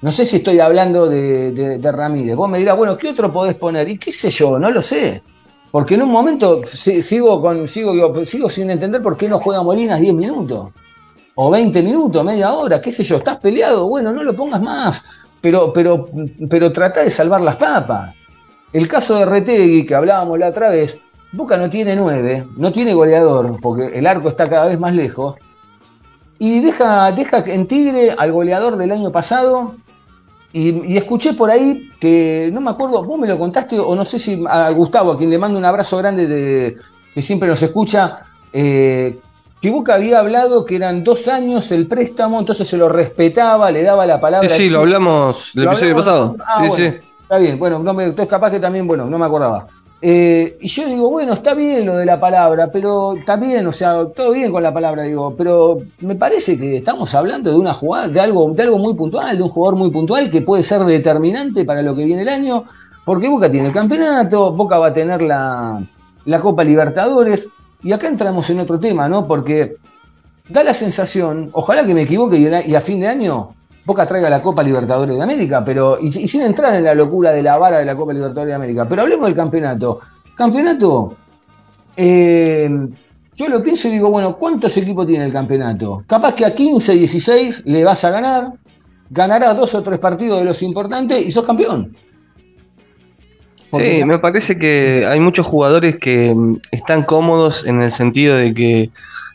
No 0.01 0.11
sé 0.11 0.25
si 0.25 0.37
estoy 0.37 0.59
hablando 0.59 1.07
de, 1.07 1.51
de- 1.77 1.91
Ramírez. 1.91 2.35
Vos 2.35 2.49
me 2.49 2.57
dirás, 2.57 2.75
bueno, 2.75 2.97
¿qué 2.97 3.09
otro 3.09 3.31
podés 3.31 3.53
poner? 3.53 3.87
Y 3.89 3.99
qué 3.99 4.11
sé 4.11 4.31
yo, 4.31 4.57
no 4.57 4.71
lo 4.71 4.81
sé. 4.81 5.21
Porque 5.69 5.93
en 5.93 6.01
un 6.01 6.09
momento 6.11 6.61
si- 6.65 7.03
sigo, 7.03 7.39
con, 7.39 7.67
sigo, 7.67 8.25
sigo 8.25 8.49
sin 8.49 8.71
entender 8.71 9.03
por 9.03 9.15
qué 9.15 9.29
no 9.29 9.37
juega 9.37 9.61
Molinas 9.61 9.99
10 9.99 10.15
minutos. 10.15 10.71
O 11.35 11.49
20 11.49 11.81
minutos, 11.81 12.23
media 12.23 12.53
hora, 12.53 12.81
qué 12.81 12.91
sé 12.91 13.03
yo. 13.03 13.17
¿Estás 13.17 13.39
peleado? 13.39 13.87
Bueno, 13.87 14.11
no 14.11 14.23
lo 14.23 14.35
pongas 14.35 14.61
más. 14.61 15.03
Pero, 15.39 15.71
pero, 15.73 16.09
pero 16.49 16.71
trata 16.71 17.03
de 17.03 17.09
salvar 17.09 17.41
las 17.41 17.57
papas. 17.57 18.13
El 18.73 18.87
caso 18.87 19.17
de 19.17 19.25
Retegui, 19.25 19.85
que 19.85 19.95
hablábamos 19.95 20.39
la 20.39 20.49
otra 20.49 20.69
vez, 20.69 20.97
Boca 21.33 21.57
no 21.57 21.69
tiene 21.69 21.95
9, 21.95 22.47
no 22.57 22.71
tiene 22.71 22.93
goleador, 22.93 23.57
porque 23.61 23.97
el 23.97 24.05
arco 24.05 24.27
está 24.27 24.49
cada 24.49 24.65
vez 24.65 24.79
más 24.79 24.93
lejos. 24.93 25.35
Y 26.39 26.59
deja, 26.59 27.11
deja 27.11 27.39
en 27.47 27.67
Tigre 27.67 28.15
al 28.17 28.31
goleador 28.31 28.75
del 28.75 28.91
año 28.91 29.11
pasado. 29.11 29.75
Y, 30.53 30.97
escuché 30.97 31.33
por 31.33 31.49
ahí 31.49 31.89
que, 31.99 32.49
no 32.51 32.59
me 32.59 32.71
acuerdo, 32.71 33.03
vos 33.03 33.17
me 33.17 33.27
lo 33.27 33.37
contaste, 33.37 33.79
o 33.79 33.95
no 33.95 34.03
sé 34.03 34.19
si 34.19 34.43
a 34.47 34.69
Gustavo, 34.71 35.13
a 35.13 35.17
quien 35.17 35.29
le 35.29 35.37
mando 35.37 35.57
un 35.57 35.65
abrazo 35.65 35.97
grande, 35.97 36.27
de, 36.27 36.75
que 37.13 37.21
siempre 37.21 37.47
nos 37.47 37.61
escucha, 37.61 38.25
eh, 38.51 39.19
que 39.61 39.69
Boca 39.69 39.93
había 39.93 40.19
hablado 40.19 40.65
que 40.65 40.75
eran 40.75 41.03
dos 41.03 41.27
años 41.27 41.71
el 41.71 41.87
préstamo, 41.87 42.39
entonces 42.39 42.67
se 42.67 42.77
lo 42.77 42.89
respetaba, 42.89 43.69
le 43.71 43.83
daba 43.83 44.05
la 44.07 44.19
palabra. 44.19 44.49
Sí, 44.49 44.63
sí, 44.63 44.69
lo 44.69 44.79
hablamos 44.79 45.51
el 45.55 45.63
¿Lo 45.63 45.71
episodio 45.71 45.91
hablamos? 45.91 46.05
pasado. 46.05 46.35
Ah, 46.45 46.55
sí, 46.55 46.67
bueno, 46.67 46.75
sí. 46.75 46.97
Está 47.21 47.37
bien, 47.37 47.59
bueno, 47.59 47.79
no 47.79 47.93
me, 47.93 48.03
entonces 48.05 48.27
capaz 48.27 48.51
que 48.51 48.59
también, 48.59 48.87
bueno, 48.87 49.05
no 49.05 49.17
me 49.19 49.25
acordaba. 49.25 49.67
Eh, 50.03 50.57
y 50.59 50.67
yo 50.67 50.87
digo, 50.87 51.11
bueno, 51.11 51.33
está 51.33 51.53
bien 51.53 51.85
lo 51.85 51.95
de 51.95 52.07
la 52.07 52.19
palabra, 52.19 52.71
pero 52.71 53.15
bien, 53.39 53.67
o 53.67 53.71
sea, 53.71 54.03
todo 54.07 54.31
bien 54.31 54.51
con 54.51 54.63
la 54.63 54.73
palabra, 54.73 55.03
digo, 55.03 55.35
pero 55.37 55.77
me 55.99 56.15
parece 56.15 56.57
que 56.57 56.77
estamos 56.77 57.13
hablando 57.13 57.51
de 57.51 57.57
una 57.57 57.71
jugada, 57.71 58.07
de 58.07 58.19
algo, 58.19 58.49
de 58.51 58.63
algo 58.63 58.79
muy 58.79 58.95
puntual, 58.95 59.37
de 59.37 59.43
un 59.43 59.49
jugador 59.49 59.77
muy 59.77 59.91
puntual 59.91 60.31
que 60.31 60.41
puede 60.41 60.63
ser 60.63 60.79
determinante 60.85 61.65
para 61.65 61.83
lo 61.83 61.95
que 61.95 62.03
viene 62.03 62.23
el 62.23 62.29
año, 62.29 62.63
porque 63.05 63.29
Boca 63.29 63.49
tiene 63.51 63.67
el 63.67 63.73
campeonato, 63.73 64.51
Boca 64.53 64.79
va 64.79 64.87
a 64.87 64.93
tener 64.93 65.21
la, 65.21 65.83
la 66.25 66.39
Copa 66.39 66.63
Libertadores, 66.63 67.49
y 67.83 67.91
acá 67.91 68.07
entramos 68.07 68.49
en 68.49 68.59
otro 68.59 68.79
tema, 68.79 69.07
¿no? 69.07 69.27
Porque 69.27 69.75
da 70.49 70.63
la 70.63 70.73
sensación, 70.73 71.49
ojalá 71.53 71.85
que 71.85 71.93
me 71.93 72.03
equivoque 72.03 72.37
y, 72.37 72.75
a 72.75 72.81
fin 72.81 72.99
de 72.99 73.07
año 73.07 73.55
Boca 73.83 74.05
traiga 74.05 74.29
la 74.29 74.41
Copa 74.41 74.61
Libertadores 74.61 75.15
de 75.15 75.23
América, 75.23 75.65
pero 75.65 75.97
y, 75.99 76.07
y 76.07 76.27
sin 76.27 76.43
entrar 76.43 76.75
en 76.75 76.83
la 76.83 76.93
locura 76.93 77.31
de 77.31 77.41
la 77.41 77.57
vara 77.57 77.79
de 77.79 77.85
la 77.85 77.95
Copa 77.95 78.13
Libertadores 78.13 78.51
de 78.51 78.55
América. 78.55 78.87
Pero 78.87 79.01
hablemos 79.01 79.25
del 79.25 79.35
campeonato. 79.35 79.99
Campeonato, 80.35 81.15
eh, 81.95 82.69
yo 83.33 83.49
lo 83.49 83.63
pienso 83.63 83.87
y 83.87 83.91
digo, 83.91 84.09
bueno, 84.09 84.35
¿cuántos 84.35 84.75
equipos 84.77 85.07
tiene 85.07 85.25
el 85.25 85.31
campeonato? 85.31 86.03
Capaz 86.05 86.33
que 86.33 86.45
a 86.45 86.53
15, 86.53 86.93
16 86.93 87.63
le 87.65 87.83
vas 87.83 88.03
a 88.03 88.11
ganar, 88.11 88.53
ganarás 89.09 89.57
dos 89.57 89.73
o 89.73 89.81
tres 89.81 89.99
partidos 89.99 90.39
de 90.39 90.45
los 90.45 90.61
importantes 90.61 91.25
y 91.25 91.31
sos 91.31 91.45
campeón. 91.45 91.95
Porque 93.71 93.99
Sí, 93.99 94.05
me 94.05 94.19
parece 94.19 94.57
que 94.57 95.05
hay 95.07 95.19
muchos 95.19 95.45
jugadores 95.45 95.95
que 95.95 96.33
mm, 96.35 96.57
están 96.71 97.03
cómodos 97.03 97.65
en 97.65 97.81
el 97.81 97.91
sentido 97.91 98.35
de 98.35 98.53
que 98.53 98.89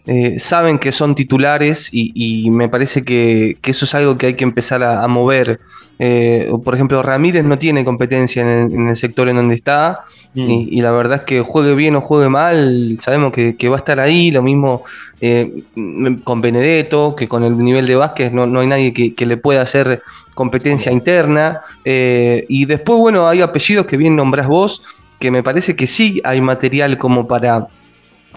eh, 0.08 0.38
saben 0.38 0.78
que 0.78 0.92
son 0.92 1.16
titulares 1.16 1.88
y, 1.92 2.12
y 2.14 2.50
me 2.50 2.68
parece 2.68 3.04
que, 3.04 3.58
que 3.60 3.72
eso 3.72 3.84
es 3.86 3.94
algo 3.96 4.16
que 4.16 4.26
hay 4.26 4.34
que 4.34 4.44
empezar 4.44 4.82
a, 4.84 5.02
a 5.02 5.08
mover. 5.08 5.58
Eh, 5.98 6.48
por 6.64 6.74
ejemplo, 6.74 7.02
Ramírez 7.02 7.42
no 7.44 7.58
tiene 7.58 7.84
competencia 7.84 8.42
en 8.42 8.48
el, 8.48 8.72
en 8.72 8.88
el 8.88 8.96
sector 8.96 9.28
en 9.28 9.36
donde 9.36 9.54
está 9.54 10.04
y, 10.34 10.68
y 10.70 10.82
la 10.82 10.92
verdad 10.92 11.20
es 11.20 11.24
que 11.24 11.40
juegue 11.40 11.74
bien 11.74 11.96
o 11.96 12.02
juegue 12.02 12.28
mal, 12.28 12.98
sabemos 13.00 13.32
que, 13.32 13.56
que 13.56 13.68
va 13.68 13.76
a 13.76 13.78
estar 13.78 13.98
ahí. 13.98 14.30
Lo 14.30 14.42
mismo 14.42 14.84
eh, 15.20 15.64
mm, 15.74 16.16
con 16.16 16.40
Benedetto, 16.40 17.16
que 17.16 17.26
con 17.26 17.42
el 17.42 17.58
nivel 17.58 17.86
de 17.86 17.96
Vázquez 17.96 18.32
no, 18.32 18.46
no 18.46 18.60
hay 18.60 18.66
nadie 18.68 18.92
que, 18.92 19.14
que 19.14 19.26
le 19.26 19.38
pueda 19.38 19.62
hacer 19.62 20.02
competencia 20.34 20.92
interna. 20.92 21.62
Y 21.84 22.66
después, 22.66 22.98
bueno, 22.98 23.26
hay 23.26 23.40
apellidos 23.40 23.86
que 23.86 23.96
bien 23.96 24.14
nombrás 24.14 24.46
vos, 24.46 24.82
que 25.18 25.30
me 25.30 25.42
parece 25.42 25.74
que 25.74 25.86
sí 25.86 26.20
hay 26.24 26.40
material 26.40 26.98
como 26.98 27.26
para 27.26 27.68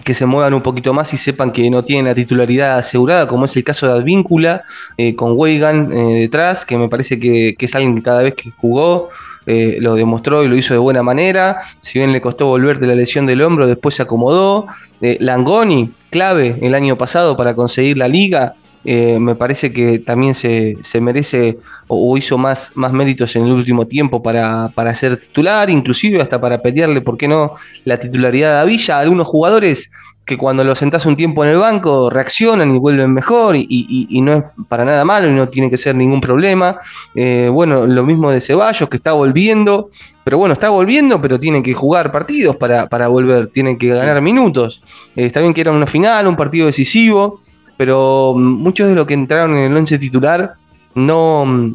que 0.04 0.14
se 0.14 0.26
muevan 0.26 0.54
un 0.54 0.62
poquito 0.62 0.92
más 0.92 1.12
y 1.14 1.16
sepan 1.16 1.52
que 1.52 1.70
no 1.70 1.84
tienen 1.84 2.06
la 2.06 2.14
titularidad 2.14 2.78
asegurada, 2.78 3.26
como 3.26 3.44
es 3.44 3.56
el 3.56 3.64
caso 3.64 3.86
de 3.86 3.92
Advíncula, 3.92 4.62
eh, 4.96 5.14
con 5.14 5.32
Weigan 5.36 5.92
eh, 5.92 6.20
detrás, 6.20 6.64
que 6.64 6.76
me 6.76 6.88
parece 6.88 7.18
que, 7.18 7.54
que 7.58 7.66
es 7.66 7.74
alguien 7.74 7.96
que 7.96 8.02
cada 8.02 8.22
vez 8.22 8.34
que 8.34 8.52
jugó 8.56 9.08
eh, 9.50 9.78
lo 9.80 9.96
demostró 9.96 10.44
y 10.44 10.48
lo 10.48 10.54
hizo 10.54 10.74
de 10.74 10.78
buena 10.78 11.02
manera. 11.02 11.58
Si 11.80 11.98
bien 11.98 12.12
le 12.12 12.20
costó 12.20 12.46
volver 12.46 12.78
de 12.78 12.86
la 12.86 12.94
lesión 12.94 13.26
del 13.26 13.42
hombro, 13.42 13.66
después 13.66 13.96
se 13.96 14.02
acomodó. 14.02 14.68
Eh, 15.00 15.16
Langoni, 15.20 15.90
clave 16.08 16.56
el 16.62 16.72
año 16.72 16.96
pasado 16.96 17.36
para 17.36 17.56
conseguir 17.56 17.96
la 17.96 18.06
liga, 18.06 18.54
eh, 18.84 19.18
me 19.18 19.34
parece 19.34 19.72
que 19.72 19.98
también 19.98 20.34
se, 20.34 20.76
se 20.82 21.00
merece 21.00 21.58
o, 21.88 22.16
hizo 22.16 22.38
más, 22.38 22.70
más 22.76 22.92
méritos 22.92 23.34
en 23.34 23.46
el 23.46 23.50
último 23.50 23.88
tiempo 23.88 24.22
para, 24.22 24.70
para 24.72 24.94
ser 24.94 25.16
titular, 25.16 25.68
inclusive 25.68 26.22
hasta 26.22 26.40
para 26.40 26.62
pelearle, 26.62 27.00
¿por 27.00 27.18
qué 27.18 27.26
no?, 27.26 27.54
la 27.84 27.98
titularidad 27.98 28.60
a 28.60 28.64
Villa. 28.64 29.00
Algunos 29.00 29.26
jugadores 29.26 29.90
que 30.30 30.38
cuando 30.38 30.64
los 30.64 30.78
sentás 30.78 31.04
un 31.06 31.16
tiempo 31.16 31.44
en 31.44 31.50
el 31.50 31.58
banco 31.58 32.08
reaccionan 32.08 32.74
y 32.74 32.78
vuelven 32.78 33.12
mejor 33.12 33.56
y, 33.56 33.66
y- 33.68 34.06
y 34.08 34.20
no 34.22 34.32
es 34.32 34.44
para 34.68 34.84
nada 34.84 35.04
malo 35.04 35.28
y 35.28 35.32
no 35.32 35.48
tiene 35.48 35.68
que 35.68 35.76
ser 35.76 35.94
ningún 35.96 36.20
problema. 36.20 36.78
Eh, 37.14 37.50
bueno, 37.52 37.86
lo 37.86 38.04
mismo 38.04 38.30
de 38.30 38.40
Ceballos 38.40 38.88
que 38.88 38.96
está 38.96 39.12
volviendo, 39.12 39.90
pero 40.24 40.38
bueno, 40.38 40.52
está 40.52 40.68
volviendo, 40.70 41.20
pero 41.20 41.38
tiene 41.38 41.62
que 41.62 41.74
jugar 41.74 42.12
partidos 42.12 42.56
para, 42.56 42.88
para 42.88 43.08
volver, 43.08 43.48
tiene 43.48 43.76
que 43.76 43.88
ganar 43.88 44.22
minutos. 44.22 44.82
Eh, 45.16 45.26
está 45.26 45.40
bien 45.40 45.52
que 45.52 45.60
era 45.62 45.72
una 45.72 45.86
final, 45.86 46.26
un 46.28 46.36
partido 46.36 46.66
decisivo, 46.66 47.40
pero 47.76 48.34
mm, 48.36 48.40
muchos 48.40 48.88
de 48.88 48.94
los 48.94 49.06
que 49.06 49.14
entraron 49.14 49.56
en 49.56 49.70
el 49.72 49.76
once 49.76 49.98
titular 49.98 50.54
no, 50.94 51.44
mm, 51.44 51.74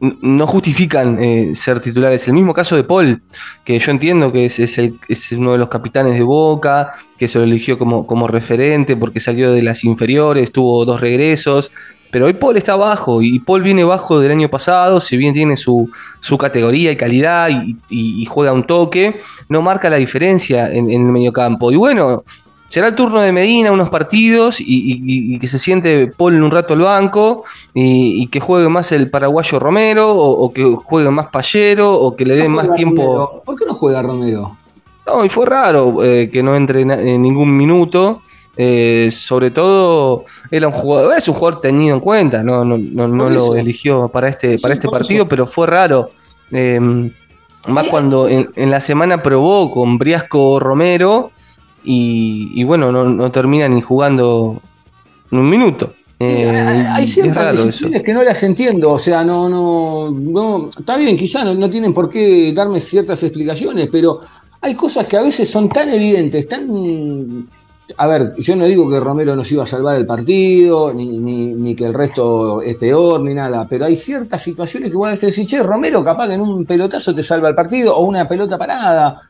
no 0.00 0.46
justifican 0.46 1.18
eh, 1.22 1.54
ser 1.54 1.80
titulares. 1.80 2.26
El 2.28 2.34
mismo 2.34 2.52
caso 2.52 2.76
de 2.76 2.84
Paul, 2.84 3.22
que 3.64 3.78
yo 3.78 3.90
entiendo 3.90 4.30
que 4.30 4.46
es, 4.46 4.58
es 4.58 4.76
el- 4.78 4.98
es 5.08 5.32
uno 5.32 5.52
de 5.52 5.58
los 5.58 5.68
capitanes 5.68 6.14
de 6.14 6.22
Boca, 6.22 6.92
que 7.18 7.28
se 7.28 7.38
lo 7.38 7.44
eligió 7.44 7.78
como, 7.78 8.06
como 8.06 8.28
referente 8.28 8.96
porque 8.96 9.20
salió 9.20 9.52
de 9.52 9.62
las 9.62 9.84
inferiores, 9.84 10.52
tuvo 10.52 10.84
dos 10.84 11.00
regresos. 11.00 11.72
Pero 12.10 12.26
hoy 12.26 12.34
Paul 12.34 12.56
está 12.56 12.76
bajo 12.76 13.20
y 13.20 13.40
Paul 13.40 13.62
viene 13.62 13.82
bajo 13.84 14.20
del 14.20 14.30
año 14.30 14.48
pasado, 14.48 15.00
si 15.00 15.16
bien 15.16 15.34
tiene 15.34 15.56
su, 15.56 15.90
su 16.20 16.38
categoría 16.38 16.92
y 16.92 16.96
calidad 16.96 17.48
y, 17.90 18.24
juega 18.26 18.52
un 18.52 18.64
toque, 18.66 19.16
no 19.48 19.60
marca 19.60 19.90
la 19.90 19.96
diferencia 19.96 20.70
en, 20.70 20.88
en 20.90 21.06
el 21.06 21.12
mediocampo. 21.12 21.72
Y 21.72 21.76
bueno, 21.76 22.22
será 22.68 22.88
el 22.88 22.94
turno 22.94 23.20
de 23.20 23.32
Medina 23.32 23.72
unos 23.72 23.90
partidos 23.90 24.60
y, 24.60 24.64
y- 24.64 25.34
y 25.34 25.38
que 25.38 25.48
se 25.48 25.58
siente 25.58 26.08
Paul 26.08 26.34
en 26.34 26.42
un 26.42 26.50
rato 26.50 26.74
al 26.74 26.80
banco 26.80 27.44
y, 27.74 28.22
y 28.22 28.26
que 28.28 28.40
juegue 28.40 28.68
más 28.68 28.90
el 28.92 29.08
paraguayo 29.10 29.58
Romero 29.58 30.12
o, 30.12 30.44
o 30.44 30.52
que 30.52 30.64
juegue 30.64 31.10
más 31.10 31.28
Pallero 31.28 31.94
o 31.94 32.14
que 32.16 32.24
le 32.26 32.36
den 32.36 32.50
¿No 32.54 32.62
más 32.62 32.72
tiempo. 32.72 33.02
Romero? 33.02 33.42
¿Por 33.44 33.56
qué 33.56 33.64
no 33.66 33.74
juega 33.74 34.02
Romero? 34.02 34.56
No, 35.06 35.24
y 35.24 35.28
fue 35.28 35.46
raro 35.46 36.02
eh, 36.02 36.28
que 36.30 36.42
no 36.42 36.56
entre 36.56 36.80
en 36.82 37.22
ningún 37.22 37.56
minuto. 37.56 38.22
eh, 38.58 39.10
sobre 39.12 39.50
todo, 39.50 40.24
era 40.50 40.66
un 40.66 40.72
jugador, 40.72 41.14
es 41.16 41.28
un 41.28 41.34
jugador 41.34 41.60
tenido 41.60 41.94
en 41.94 42.00
cuenta, 42.00 42.42
no, 42.42 42.64
no, 42.64 42.78
no, 42.78 43.06
no 43.06 43.28
lo 43.28 43.54
eligió 43.54 44.08
para 44.08 44.28
este, 44.28 44.58
para 44.58 44.74
Sí, 44.74 44.78
este 44.78 44.88
partido, 44.88 45.20
eso. 45.24 45.28
pero 45.28 45.46
fue 45.46 45.66
raro. 45.66 46.10
Eh, 46.50 46.80
más 47.68 47.86
cuando 47.88 48.28
en, 48.28 48.48
en 48.56 48.70
la 48.70 48.80
semana 48.80 49.22
probó 49.22 49.70
con 49.70 49.98
Briasco 49.98 50.58
Romero 50.58 51.32
y, 51.86 52.50
y 52.54 52.64
bueno, 52.64 52.92
no, 52.92 53.04
no 53.04 53.32
termina 53.32 53.68
ni 53.68 53.80
jugando 53.80 54.60
un 55.30 55.48
minuto. 55.50 55.94
Sí, 56.18 56.24
Eh, 56.28 56.48
hay, 56.90 57.06
ciertas 57.06 57.56
decisiones 57.66 58.02
que 58.02 58.14
no 58.14 58.22
las 58.22 58.42
entiendo, 58.42 58.92
o 58.92 58.98
sea, 58.98 59.22
no, 59.22 59.48
no, 59.50 60.10
no, 60.10 60.68
está 60.68 60.96
bien, 60.96 61.16
quizás 61.16 61.44
no, 61.44 61.54
no 61.54 61.68
tienen 61.68 61.92
por 61.92 62.08
qué 62.08 62.52
darme 62.54 62.80
ciertas 62.80 63.22
explicaciones, 63.22 63.88
pero 63.92 64.20
hay 64.62 64.74
cosas 64.74 65.06
que 65.06 65.16
a 65.18 65.22
veces 65.22 65.48
son 65.50 65.68
tan 65.68 65.90
evidentes, 65.90 66.48
tan... 66.48 67.46
A 67.98 68.06
ver, 68.08 68.34
yo 68.38 68.56
no 68.56 68.64
digo 68.64 68.88
que 68.90 68.98
Romero 68.98 69.36
nos 69.36 69.52
iba 69.52 69.62
a 69.62 69.66
salvar 69.66 69.94
el 69.96 70.06
partido, 70.06 70.92
ni, 70.92 71.18
ni- 71.20 71.54
ni 71.54 71.76
que 71.76 71.84
el 71.84 71.94
resto 71.94 72.60
es 72.60 72.74
peor, 72.76 73.20
ni 73.20 73.32
nada, 73.32 73.66
pero 73.68 73.84
hay 73.84 73.94
ciertas 73.94 74.42
situaciones 74.42 74.90
que 74.90 74.96
vos 74.96 75.06
a 75.06 75.10
decís, 75.26 75.46
che, 75.46 75.62
Romero 75.62 76.02
capaz 76.02 76.26
que 76.28 76.34
en 76.34 76.40
un 76.40 76.64
pelotazo 76.64 77.14
te 77.14 77.22
salva 77.22 77.48
el 77.50 77.54
partido, 77.54 77.94
o 77.96 78.04
una 78.06 78.26
pelota 78.26 78.58
parada, 78.58 79.20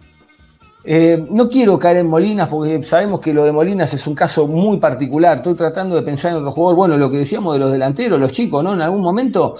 eh, 0.88 1.26
no 1.30 1.48
quiero 1.48 1.80
caer 1.80 1.96
en 1.96 2.06
Molinas 2.06 2.46
porque 2.46 2.80
sabemos 2.84 3.18
que 3.18 3.34
lo 3.34 3.44
de 3.44 3.50
Molinas 3.50 3.92
es 3.92 4.06
un 4.06 4.14
caso 4.14 4.46
muy 4.46 4.78
particular. 4.78 5.38
Estoy 5.38 5.54
tratando 5.54 5.96
de 5.96 6.02
pensar 6.02 6.30
en 6.30 6.38
otro 6.38 6.52
jugador. 6.52 6.76
Bueno, 6.76 6.96
lo 6.96 7.10
que 7.10 7.18
decíamos 7.18 7.54
de 7.54 7.58
los 7.58 7.72
delanteros, 7.72 8.20
los 8.20 8.30
chicos, 8.30 8.62
¿no? 8.62 8.72
En 8.74 8.80
algún 8.80 9.00
momento. 9.00 9.56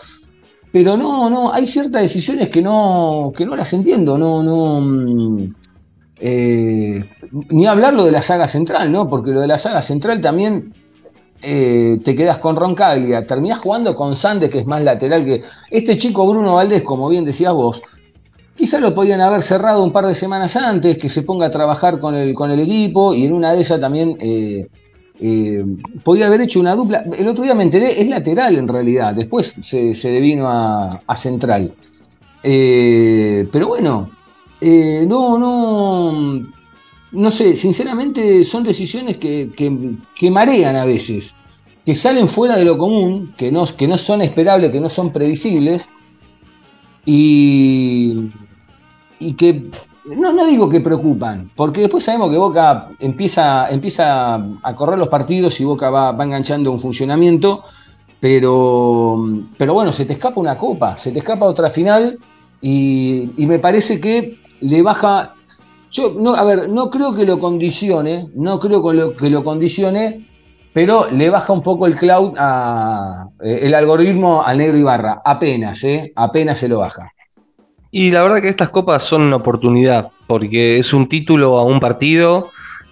Pero 0.71 0.97
no, 0.97 1.29
no, 1.29 1.53
hay 1.53 1.67
ciertas 1.67 2.03
decisiones 2.03 2.49
que 2.49 2.63
no, 2.63 3.33
que 3.37 3.45
no 3.45 3.57
las 3.57 3.73
entiendo. 3.73 4.17
No, 4.17 4.41
no. 4.41 4.81
mm, 4.81 5.55
eh, 6.21 7.05
ni 7.51 7.67
hablar 7.67 7.93
lo 7.93 8.05
de 8.05 8.13
la 8.13 8.23
saga 8.23 8.47
central, 8.47 8.93
¿no? 8.93 9.09
Porque 9.09 9.33
lo 9.33 9.41
de 9.41 9.49
la 9.49 9.59
saga 9.59 9.83
central 9.83 10.21
también 10.21 10.73
eh, 11.43 11.99
te 12.05 12.15
quedas 12.15 12.39
con 12.39 12.55
Roncaglia, 12.55 13.27
terminás 13.27 13.59
jugando 13.59 13.97
con 13.97 14.15
Sandes, 14.15 14.49
que 14.49 14.59
es 14.59 14.67
más 14.67 14.81
lateral 14.83 15.25
que. 15.25 15.43
Este 15.73 15.97
chico 15.97 16.25
Bruno 16.27 16.55
Valdés, 16.55 16.83
como 16.83 17.09
bien 17.09 17.25
decías 17.25 17.53
vos, 17.53 17.83
quizá 18.57 18.81
lo 18.81 18.95
podían 18.95 19.21
haber 19.21 19.43
cerrado 19.43 19.85
un 19.85 19.93
par 19.93 20.07
de 20.07 20.15
semanas 20.15 20.57
antes, 20.57 20.99
que 20.99 21.09
se 21.09 21.23
ponga 21.23 21.47
a 21.47 21.51
trabajar 21.51 21.99
con 22.01 22.15
el, 22.15 22.35
con 22.35 22.51
el 22.51 22.61
equipo 22.61 23.15
y 23.15 23.25
en 23.25 23.33
una 23.33 23.53
de 23.53 23.61
esas 23.61 23.81
también 23.81 24.17
eh, 24.21 24.67
eh, 25.21 25.65
podía 26.03 26.27
haber 26.27 26.41
hecho 26.43 26.61
una 26.61 26.75
dupla. 26.75 27.05
El 27.17 27.29
otro 27.29 27.45
día 27.45 27.55
me 27.55 27.63
enteré, 27.65 28.01
es 28.01 28.09
lateral 28.09 28.57
en 28.57 28.67
realidad, 28.69 29.15
después 29.15 29.55
se, 29.63 29.95
se 29.95 30.11
devino 30.11 30.49
a, 30.49 31.17
central. 31.17 31.75
Eh, 32.43 33.49
pero 33.53 33.69
bueno, 33.69 34.11
no, 34.61 35.39
no, 35.39 36.47
no 37.13 37.31
sé, 37.31 37.55
sinceramente 37.57 38.45
son 38.45 38.65
decisiones 38.65 39.17
que, 39.17 39.51
que- 39.57 39.97
que 40.15 40.31
marean 40.31 40.77
a 40.77 40.85
veces, 40.85 41.35
que 41.85 41.95
salen 41.95 42.29
fuera 42.29 42.57
de 42.57 42.65
lo 42.65 42.77
común, 42.79 43.35
que 43.37 43.53
no, 43.53 43.65
que 43.65 43.87
no 43.87 43.97
son 43.99 44.23
esperables, 44.23 44.71
que 44.73 44.81
no 44.81 44.89
son 44.89 45.13
previsibles 45.13 45.89
y, 47.05 48.31
y 49.19 49.35
que 49.35 49.71
no, 50.05 50.33
no 50.33 50.47
digo 50.47 50.69
que 50.69 50.81
preocupan, 50.81 51.51
porque 51.57 51.83
después 51.83 52.05
sabemos 52.05 52.31
que 52.31 52.37
Boca 52.37 52.89
empieza, 53.01 53.69
empieza 53.71 54.35
a 54.35 54.75
correr 54.75 54.99
los 54.99 55.09
partidos 55.09 55.59
y 55.61 55.65
Boca 55.65 55.91
va, 55.91 56.13
va 56.13 56.25
enganchando 56.25 56.71
un 56.71 56.81
funcionamiento, 56.81 57.65
pero, 58.21 59.17
pero 59.59 59.75
bueno, 59.75 59.93
se 59.93 60.05
te 60.05 60.15
escapa 60.15 60.41
una 60.41 60.57
copa, 60.57 60.97
se 60.97 61.13
te 61.13 61.19
escapa 61.19 61.47
otra 61.47 61.71
final 61.71 62.19
y, 62.61 63.31
me 63.37 63.59
parece 63.59 64.01
que 64.01 64.41
le 64.61 64.83
baja. 64.83 65.35
Yo, 65.91 66.15
no, 66.19 66.35
a 66.35 66.45
ver, 66.45 66.69
no 66.69 66.91
creo 66.91 67.15
que 67.15 67.25
lo 67.25 67.39
condicione, 67.39 68.29
no 68.35 68.59
creo 68.59 68.83
que 68.83 68.95
lo, 68.95 69.17
que 69.17 69.31
lo 69.31 69.45
condicione, 69.45 70.27
pero 70.73 71.11
le 71.11 71.31
baja 71.31 71.53
un 71.53 71.63
poco 71.63 71.87
el 71.87 71.97
cloud 71.97 72.35
a 72.39 73.29
eh, 73.43 73.61
el 73.63 73.75
algoritmo 73.75 74.43
al 74.43 74.59
negro 74.59 74.79
Ibarra, 74.79 75.23
apenas, 75.25 75.85
¿eh? 75.85 76.13
apenas 76.17 76.59
se 76.59 76.69
lo 76.69 76.79
baja. 76.81 77.13
Y 77.99 78.11
la 78.11 78.21
verdad 78.21 78.43
que 78.43 78.49
estas 78.49 78.69
copas 78.69 79.05
son 79.05 79.23
una 79.23 79.37
oportunidad, 79.37 80.11
porque 80.27 80.79
es 80.79 80.93
un 80.93 81.09
título 81.09 81.57
a 81.57 81.65
un 81.65 81.81
partido 81.81 82.51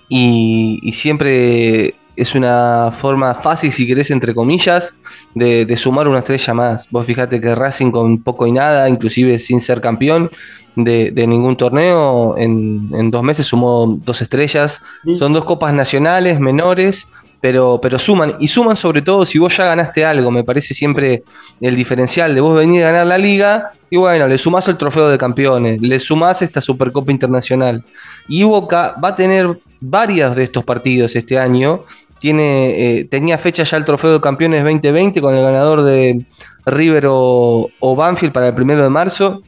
y, 0.08 0.80
y 0.82 0.94
siempre 0.94 1.94
es 2.16 2.34
una 2.34 2.90
forma 2.90 3.34
fácil, 3.34 3.70
si 3.70 3.86
querés, 3.86 4.10
entre 4.10 4.34
comillas, 4.34 4.94
de, 5.34 5.66
de 5.66 5.76
sumar 5.76 6.08
una 6.08 6.20
estrella 6.20 6.54
más. 6.54 6.88
Vos 6.90 7.04
fíjate 7.04 7.38
que 7.38 7.54
Racing 7.54 7.90
con 7.90 8.22
poco 8.22 8.46
y 8.46 8.52
nada, 8.52 8.88
inclusive 8.88 9.38
sin 9.38 9.60
ser 9.60 9.82
campeón 9.82 10.30
de, 10.74 11.10
de 11.10 11.26
ningún 11.26 11.58
torneo, 11.58 12.38
en, 12.38 12.90
en 12.94 13.10
dos 13.10 13.22
meses 13.22 13.44
sumó 13.44 13.98
dos 14.06 14.22
estrellas. 14.22 14.80
Sí. 15.04 15.18
Son 15.18 15.34
dos 15.34 15.44
copas 15.44 15.74
nacionales 15.74 16.40
menores, 16.40 17.08
pero, 17.44 17.78
pero 17.78 17.98
suman. 17.98 18.36
Y 18.40 18.48
suman 18.48 18.74
sobre 18.74 19.02
todo 19.02 19.26
si 19.26 19.38
vos 19.38 19.54
ya 19.54 19.66
ganaste 19.66 20.02
algo. 20.02 20.30
Me 20.30 20.44
parece 20.44 20.72
siempre 20.72 21.24
el 21.60 21.76
diferencial 21.76 22.34
de 22.34 22.40
vos 22.40 22.56
venir 22.56 22.82
a 22.82 22.90
ganar 22.90 23.06
la 23.06 23.18
liga 23.18 23.72
y 23.90 23.98
bueno, 23.98 24.26
le 24.26 24.38
sumás 24.38 24.66
el 24.68 24.78
trofeo 24.78 25.10
de 25.10 25.18
campeones, 25.18 25.78
le 25.82 25.98
sumás 25.98 26.40
esta 26.40 26.62
Supercopa 26.62 27.12
Internacional. 27.12 27.84
Y 28.28 28.44
Boca 28.44 28.96
va 29.04 29.08
a 29.08 29.14
tener 29.14 29.60
varios 29.78 30.34
de 30.36 30.44
estos 30.44 30.64
partidos 30.64 31.16
este 31.16 31.38
año. 31.38 31.84
Tiene, 32.18 33.00
eh, 33.00 33.04
tenía 33.04 33.36
fecha 33.36 33.62
ya 33.62 33.76
el 33.76 33.84
trofeo 33.84 34.14
de 34.14 34.20
campeones 34.22 34.64
2020 34.64 35.20
con 35.20 35.34
el 35.34 35.44
ganador 35.44 35.82
de 35.82 36.24
River 36.64 37.04
o, 37.08 37.68
o 37.78 37.94
Banfield 37.94 38.32
para 38.32 38.46
el 38.46 38.54
primero 38.54 38.82
de 38.82 38.88
marzo. 38.88 39.42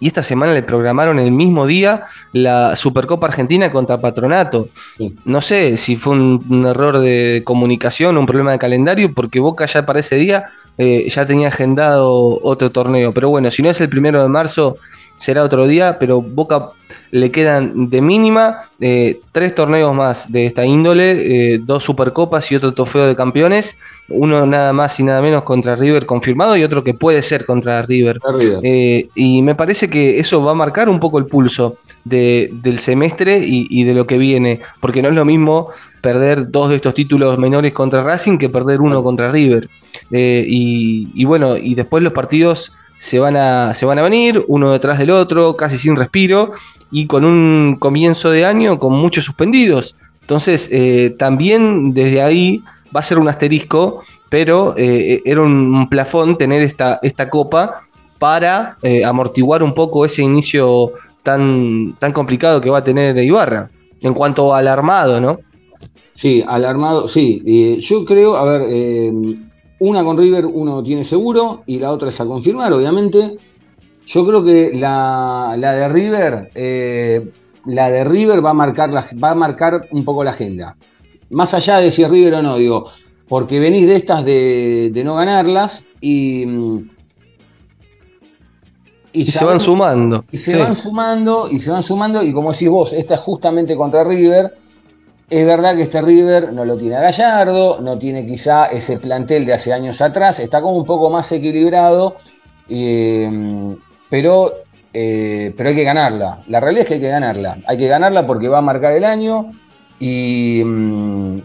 Y 0.00 0.06
esta 0.06 0.22
semana 0.22 0.52
le 0.52 0.62
programaron 0.62 1.18
el 1.18 1.32
mismo 1.32 1.66
día 1.66 2.04
la 2.32 2.76
Supercopa 2.76 3.26
Argentina 3.26 3.70
contra 3.72 4.00
Patronato. 4.00 4.68
Sí. 4.96 5.14
No 5.24 5.40
sé 5.40 5.76
si 5.76 5.96
fue 5.96 6.14
un, 6.14 6.44
un 6.48 6.66
error 6.66 6.98
de 6.98 7.42
comunicación, 7.44 8.16
un 8.16 8.26
problema 8.26 8.52
de 8.52 8.58
calendario, 8.58 9.12
porque 9.12 9.40
Boca 9.40 9.66
ya 9.66 9.86
para 9.86 10.00
ese 10.00 10.16
día 10.16 10.50
eh, 10.78 11.06
ya 11.08 11.26
tenía 11.26 11.48
agendado 11.48 12.38
otro 12.42 12.70
torneo. 12.70 13.12
Pero 13.12 13.28
bueno, 13.30 13.50
si 13.50 13.62
no 13.62 13.68
es 13.70 13.80
el 13.80 13.88
primero 13.88 14.22
de 14.22 14.28
marzo, 14.28 14.76
será 15.16 15.42
otro 15.42 15.66
día. 15.66 15.98
Pero 15.98 16.22
Boca 16.22 16.70
le 17.10 17.30
quedan 17.30 17.88
de 17.90 18.00
mínima 18.02 18.60
eh, 18.80 19.20
tres 19.32 19.54
torneos 19.54 19.94
más 19.94 20.30
de 20.30 20.46
esta 20.46 20.64
índole, 20.64 21.54
eh, 21.54 21.58
dos 21.58 21.84
Supercopas 21.84 22.50
y 22.52 22.56
otro 22.56 22.72
trofeo 22.72 23.06
de 23.06 23.16
campeones. 23.16 23.76
Uno 24.10 24.46
nada 24.46 24.72
más 24.72 24.98
y 25.00 25.02
nada 25.04 25.20
menos 25.20 25.42
contra 25.42 25.76
River 25.76 26.06
confirmado 26.06 26.56
y 26.56 26.64
otro 26.64 26.82
que 26.84 26.94
puede 26.94 27.22
ser 27.22 27.44
contra 27.44 27.82
River. 27.82 28.18
Eh, 28.62 29.08
y 29.14 29.42
me 29.42 29.54
parece 29.54 29.90
que 29.90 30.18
eso 30.18 30.42
va 30.42 30.52
a 30.52 30.54
marcar 30.54 30.88
un 30.88 30.98
poco 31.00 31.18
el 31.18 31.26
pulso 31.26 31.76
de- 32.04 32.50
del 32.52 32.78
semestre 32.78 33.38
y, 33.38 33.66
y 33.70 33.84
de 33.84 33.94
lo 33.94 34.06
que 34.06 34.16
viene, 34.16 34.60
porque 34.80 35.02
no 35.02 35.08
es 35.08 35.14
lo 35.14 35.24
mismo 35.26 35.68
perder 36.00 36.50
dos 36.50 36.70
de 36.70 36.76
estos 36.76 36.94
títulos 36.94 37.36
menores 37.38 37.72
contra 37.72 38.02
Racing 38.02 38.38
que 38.38 38.48
perder 38.48 38.80
uno 38.80 39.02
contra 39.02 39.28
River. 39.30 39.68
Eh, 40.10 40.44
y, 40.46 41.24
bueno, 41.24 41.56
y 41.56 41.74
después 41.74 42.02
los 42.02 42.12
partidos 42.12 42.72
se 42.98 43.18
van, 43.18 43.36
a, 43.36 43.74
se 43.74 43.86
van 43.86 43.98
a 43.98 44.02
venir, 44.02 44.44
uno 44.48 44.70
detrás 44.70 44.98
del 44.98 45.10
otro, 45.10 45.56
casi 45.56 45.78
sin 45.78 45.96
respiro, 45.96 46.52
y 46.90 47.06
con 47.06 47.24
un 47.24 47.76
comienzo 47.78 48.30
de 48.30 48.44
año 48.44 48.78
con 48.78 48.92
muchos 48.94 49.24
suspendidos. 49.24 49.96
Entonces, 50.22 50.68
eh, 50.72 51.14
también 51.18 51.94
desde 51.94 52.22
ahí 52.22 52.62
va 52.94 53.00
a 53.00 53.02
ser 53.02 53.18
un 53.18 53.28
asterisco, 53.28 54.02
pero 54.28 54.74
eh, 54.76 55.22
era 55.24 55.42
un, 55.42 55.88
plafón 55.88 56.36
tener 56.36 56.62
esta, 56.62 56.98
esta 57.02 57.30
copa 57.30 57.78
para 58.18 58.78
amortiguar 59.06 59.62
un 59.62 59.74
poco 59.74 60.04
ese 60.04 60.22
inicio 60.22 60.92
tan, 61.22 61.94
tan 61.98 62.12
complicado 62.12 62.60
que 62.60 62.68
va 62.68 62.78
a 62.78 62.84
tener 62.84 63.16
Ibarra. 63.16 63.70
En 64.00 64.14
cuanto 64.14 64.54
al 64.54 64.68
armado, 64.68 65.20
¿no? 65.20 65.40
Sí, 66.18 66.42
alarmado, 66.46 67.06
sí. 67.06 67.42
eh, 67.46 67.78
yo 67.80 68.04
creo, 68.04 68.36
a 68.36 68.44
ver, 68.44 68.62
una 69.80 70.02
con 70.04 70.16
River 70.18 70.46
uno 70.46 70.82
tiene 70.82 71.04
seguro 71.04 71.62
y 71.66 71.78
la 71.78 71.92
otra 71.92 72.08
es 72.08 72.20
a 72.20 72.26
confirmar, 72.26 72.72
obviamente. 72.72 73.36
Yo 74.06 74.26
creo 74.26 74.42
que 74.44 74.70
la, 74.74 75.54
la 75.58 75.72
de 75.74 75.88
River, 75.88 76.50
eh, 76.54 77.30
la 77.66 77.90
de 77.90 78.04
River 78.04 78.44
va 78.44 78.50
a 78.50 78.54
marcar 78.54 78.90
la- 78.90 79.06
va 79.22 79.30
a 79.30 79.34
marcar 79.34 79.86
un 79.92 80.04
poco 80.04 80.24
la 80.24 80.30
agenda. 80.30 80.76
Más 81.30 81.52
allá 81.54 81.78
de 81.78 81.90
si 81.90 82.02
es 82.02 82.10
River 82.10 82.34
o 82.34 82.42
no, 82.42 82.56
digo, 82.56 82.86
porque 83.28 83.60
venís 83.60 83.86
de 83.86 83.96
estas 83.96 84.24
de, 84.24 84.90
de 84.92 85.04
no 85.04 85.14
ganarlas 85.16 85.84
y. 86.00 86.46
mm, 86.46 86.82
Y 89.12 89.26
se 89.26 89.44
van 89.44 89.58
sumando. 89.60 90.24
y 90.30 90.36
se 90.36 90.52
Sí. 90.52 90.58
van 90.58 90.78
sumando, 90.78 91.48
y 91.50 91.58
se 91.60 91.70
van 91.70 91.82
sumando, 91.82 92.22
y 92.22 92.32
como 92.32 92.52
decís 92.52 92.68
vos, 92.68 92.92
esta 92.92 93.14
es 93.14 93.20
justamente 93.20 93.74
contra 93.76 94.04
River. 94.04 94.54
Es 95.30 95.44
verdad 95.44 95.76
que 95.76 95.82
este 95.82 96.00
River 96.00 96.52
no 96.54 96.64
lo 96.64 96.76
tiene 96.78 96.96
a 96.96 97.00
Gallardo, 97.02 97.80
no 97.82 97.98
tiene 97.98 98.24
quizá 98.24 98.66
ese 98.66 98.98
plantel 98.98 99.44
de 99.44 99.52
hace 99.52 99.74
años 99.74 100.00
atrás, 100.00 100.40
está 100.40 100.62
como 100.62 100.76
un 100.76 100.86
poco 100.86 101.10
más 101.10 101.30
equilibrado, 101.32 102.16
eh, 102.66 103.76
pero, 104.08 104.54
eh, 104.94 105.52
pero 105.54 105.68
hay 105.68 105.74
que 105.74 105.84
ganarla. 105.84 106.42
La 106.48 106.60
realidad 106.60 106.82
es 106.84 106.88
que 106.88 106.94
hay 106.94 107.00
que 107.00 107.08
ganarla. 107.10 107.58
Hay 107.66 107.76
que 107.76 107.88
ganarla 107.88 108.26
porque 108.26 108.48
va 108.48 108.58
a 108.58 108.62
marcar 108.62 108.92
el 108.94 109.04
año 109.04 109.52
y, 110.00 110.62
mm, 110.64 111.38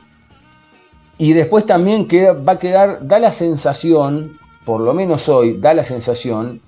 y 1.18 1.34
después 1.34 1.66
también 1.66 2.08
queda- 2.08 2.34
va 2.34 2.54
a 2.54 2.60
quedar, 2.60 3.06
da 3.06 3.20
la 3.20 3.34
sensación, 3.34 4.38
por 4.66 4.80
lo 4.80 4.94
menos 4.94 5.28
hoy, 5.28 5.58
da 5.60 5.74
la 5.74 5.84
sensación 5.84 6.62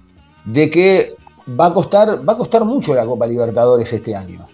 de 0.43 0.69
que 0.69 1.15
va 1.58 1.67
a 1.67 1.73
costar, 1.73 2.28
va 2.28 2.34
a 2.34 2.38
costar 2.38 2.65
mucho 2.65 2.93
la 2.93 3.06
Copa 3.06 3.25
Libertadores 3.25 3.91
este 3.93 4.13
año. 4.13 4.47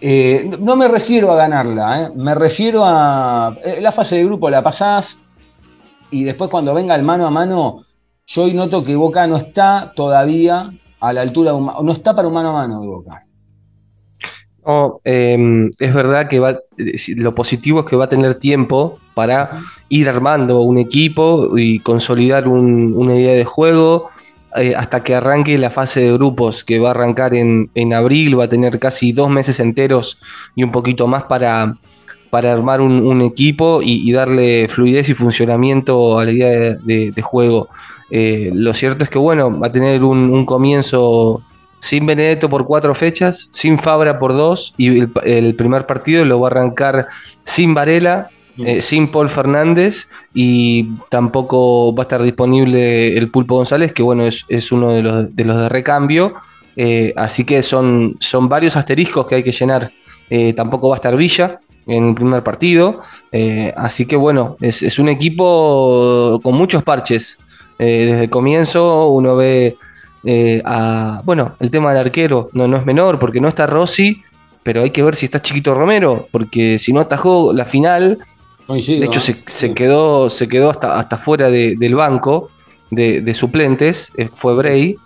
Eh, 0.00 0.50
no 0.60 0.76
me 0.76 0.86
refiero 0.86 1.32
a 1.32 1.36
ganarla, 1.36 2.02
¿eh? 2.04 2.10
me 2.14 2.34
refiero 2.34 2.82
a 2.84 3.56
eh, 3.64 3.80
la 3.80 3.90
fase 3.90 4.16
de 4.16 4.24
grupo 4.24 4.48
la 4.48 4.62
pasás 4.62 5.18
y 6.10 6.22
después 6.22 6.48
cuando 6.50 6.72
venga 6.72 6.94
el 6.94 7.02
mano 7.02 7.26
a 7.26 7.30
mano, 7.30 7.82
yo 8.26 8.44
hoy 8.44 8.54
noto 8.54 8.84
que 8.84 8.94
Boca 8.94 9.26
no 9.26 9.36
está 9.36 9.92
todavía 9.96 10.70
a 11.00 11.12
la 11.12 11.22
altura 11.22 11.50
de 11.50 11.56
un, 11.58 11.66
no 11.82 11.92
está 11.92 12.14
para 12.14 12.28
un 12.28 12.34
mano 12.34 12.50
a 12.50 12.52
mano 12.66 12.80
de 12.80 12.86
Boca. 12.86 13.26
No, 14.64 15.00
eh, 15.04 15.68
es 15.78 15.94
verdad 15.94 16.28
que 16.28 16.38
va, 16.40 16.58
lo 17.16 17.34
positivo 17.34 17.80
es 17.80 17.86
que 17.86 17.96
va 17.96 18.04
a 18.06 18.08
tener 18.08 18.34
tiempo 18.36 18.98
para 19.14 19.60
ir 19.88 20.08
armando 20.08 20.60
un 20.60 20.78
equipo 20.78 21.56
y 21.56 21.78
consolidar 21.80 22.48
un- 22.48 22.92
una 22.96 23.14
idea 23.16 23.34
de 23.34 23.44
juego 23.44 24.10
eh, 24.54 24.74
hasta 24.76 25.02
que 25.02 25.14
arranque 25.14 25.58
la 25.58 25.70
fase 25.70 26.00
de 26.00 26.12
grupos, 26.12 26.64
que 26.64 26.78
va 26.78 26.88
a 26.88 26.90
arrancar 26.92 27.34
en, 27.34 27.70
en 27.74 27.92
abril, 27.92 28.38
va 28.38 28.44
a 28.44 28.48
tener 28.48 28.78
casi 28.78 29.12
dos 29.12 29.28
meses 29.28 29.60
enteros 29.60 30.18
y 30.54 30.62
un 30.62 30.72
poquito 30.72 31.06
más 31.06 31.24
para, 31.24 31.76
para 32.30 32.52
armar 32.52 32.80
un, 32.80 33.20
equipo 33.22 33.80
y, 33.82 34.10
darle 34.12 34.68
fluidez 34.68 35.08
y 35.08 35.14
funcionamiento 35.14 36.18
a 36.18 36.24
la 36.24 36.32
idea 36.32 36.74
de, 36.74 37.22
juego. 37.22 37.68
Eh, 38.10 38.50
lo 38.54 38.72
cierto 38.72 39.04
es 39.04 39.10
que, 39.10 39.18
bueno, 39.18 39.58
va 39.58 39.66
a 39.66 39.72
tener 39.72 40.04
un, 40.04 40.30
un 40.30 40.46
comienzo 40.46 41.42
sin 41.80 42.06
Benedetto 42.06 42.48
por 42.48 42.66
cuatro 42.66 42.94
fechas, 42.94 43.50
sin 43.52 43.78
Fabra 43.78 44.18
por 44.18 44.32
dos, 44.32 44.74
y 44.76 45.00
el, 45.00 45.12
el 45.24 45.54
primer 45.54 45.86
partido 45.86 46.24
lo 46.24 46.40
va 46.40 46.48
a 46.48 46.50
arrancar 46.52 47.08
sin 47.44 47.74
Varela, 47.74 48.30
eh, 48.58 48.80
sin 48.80 49.08
Paul 49.08 49.28
Fernández, 49.28 50.08
y 50.32 50.88
tampoco 51.10 51.94
va 51.94 52.02
a 52.02 52.04
estar 52.04 52.22
disponible 52.22 53.16
el 53.16 53.30
Pulpo 53.30 53.56
González, 53.56 53.92
que 53.92 54.02
bueno, 54.02 54.24
es, 54.24 54.44
es 54.48 54.72
uno 54.72 54.92
de 54.92 55.02
los 55.02 55.36
de, 55.36 55.44
los 55.44 55.56
de 55.56 55.68
recambio. 55.68 56.34
Eh, 56.76 57.12
así 57.16 57.44
que 57.44 57.62
son, 57.62 58.16
son 58.20 58.48
varios 58.48 58.76
asteriscos 58.76 59.26
que 59.26 59.36
hay 59.36 59.42
que 59.42 59.52
llenar. 59.52 59.92
Eh, 60.30 60.52
tampoco 60.54 60.88
va 60.88 60.94
a 60.94 60.96
estar 60.96 61.16
Villa 61.16 61.60
en 61.86 62.08
el 62.08 62.14
primer 62.14 62.42
partido. 62.42 63.00
Así 63.76 64.06
que 64.06 64.16
bueno, 64.16 64.56
es, 64.60 64.82
es 64.82 64.98
un 64.98 65.08
equipo 65.08 66.40
con 66.42 66.54
muchos 66.54 66.82
parches. 66.82 67.38
Desde 67.78 68.24
el 68.24 68.30
comienzo 68.30 69.08
uno 69.08 69.36
ve 69.36 69.76
a. 70.64 71.20
Bueno, 71.24 71.56
el 71.60 71.70
tema 71.70 71.90
del 71.92 72.06
arquero 72.06 72.48
no, 72.52 72.66
no 72.66 72.76
es 72.78 72.86
menor, 72.86 73.18
porque 73.18 73.40
no 73.40 73.48
está 73.48 73.66
Rossi, 73.66 74.22
pero 74.66 74.82
hay 74.82 74.90
que 74.90 75.04
ver 75.04 75.14
si 75.14 75.26
está 75.26 75.40
chiquito 75.40 75.74
Romero, 75.74 76.26
porque 76.32 76.80
si 76.80 76.92
no 76.92 76.98
atajó 76.98 77.52
la 77.52 77.66
final, 77.66 78.18
Coincido, 78.66 79.00
de 79.00 79.06
hecho 79.06 79.18
¿eh? 79.18 79.22
se, 79.22 79.42
se 79.46 79.74
quedó, 79.74 80.28
se 80.30 80.48
quedó 80.48 80.70
hasta, 80.70 80.98
hasta 80.98 81.16
fuera 81.18 81.50
de- 81.50 81.76
del 81.76 81.94
banco 81.94 82.50
de, 82.90 83.20
de 83.20 83.34
suplentes, 83.34 84.12
eh, 84.16 84.28
fue 84.32 84.54
Bray, 84.54 84.96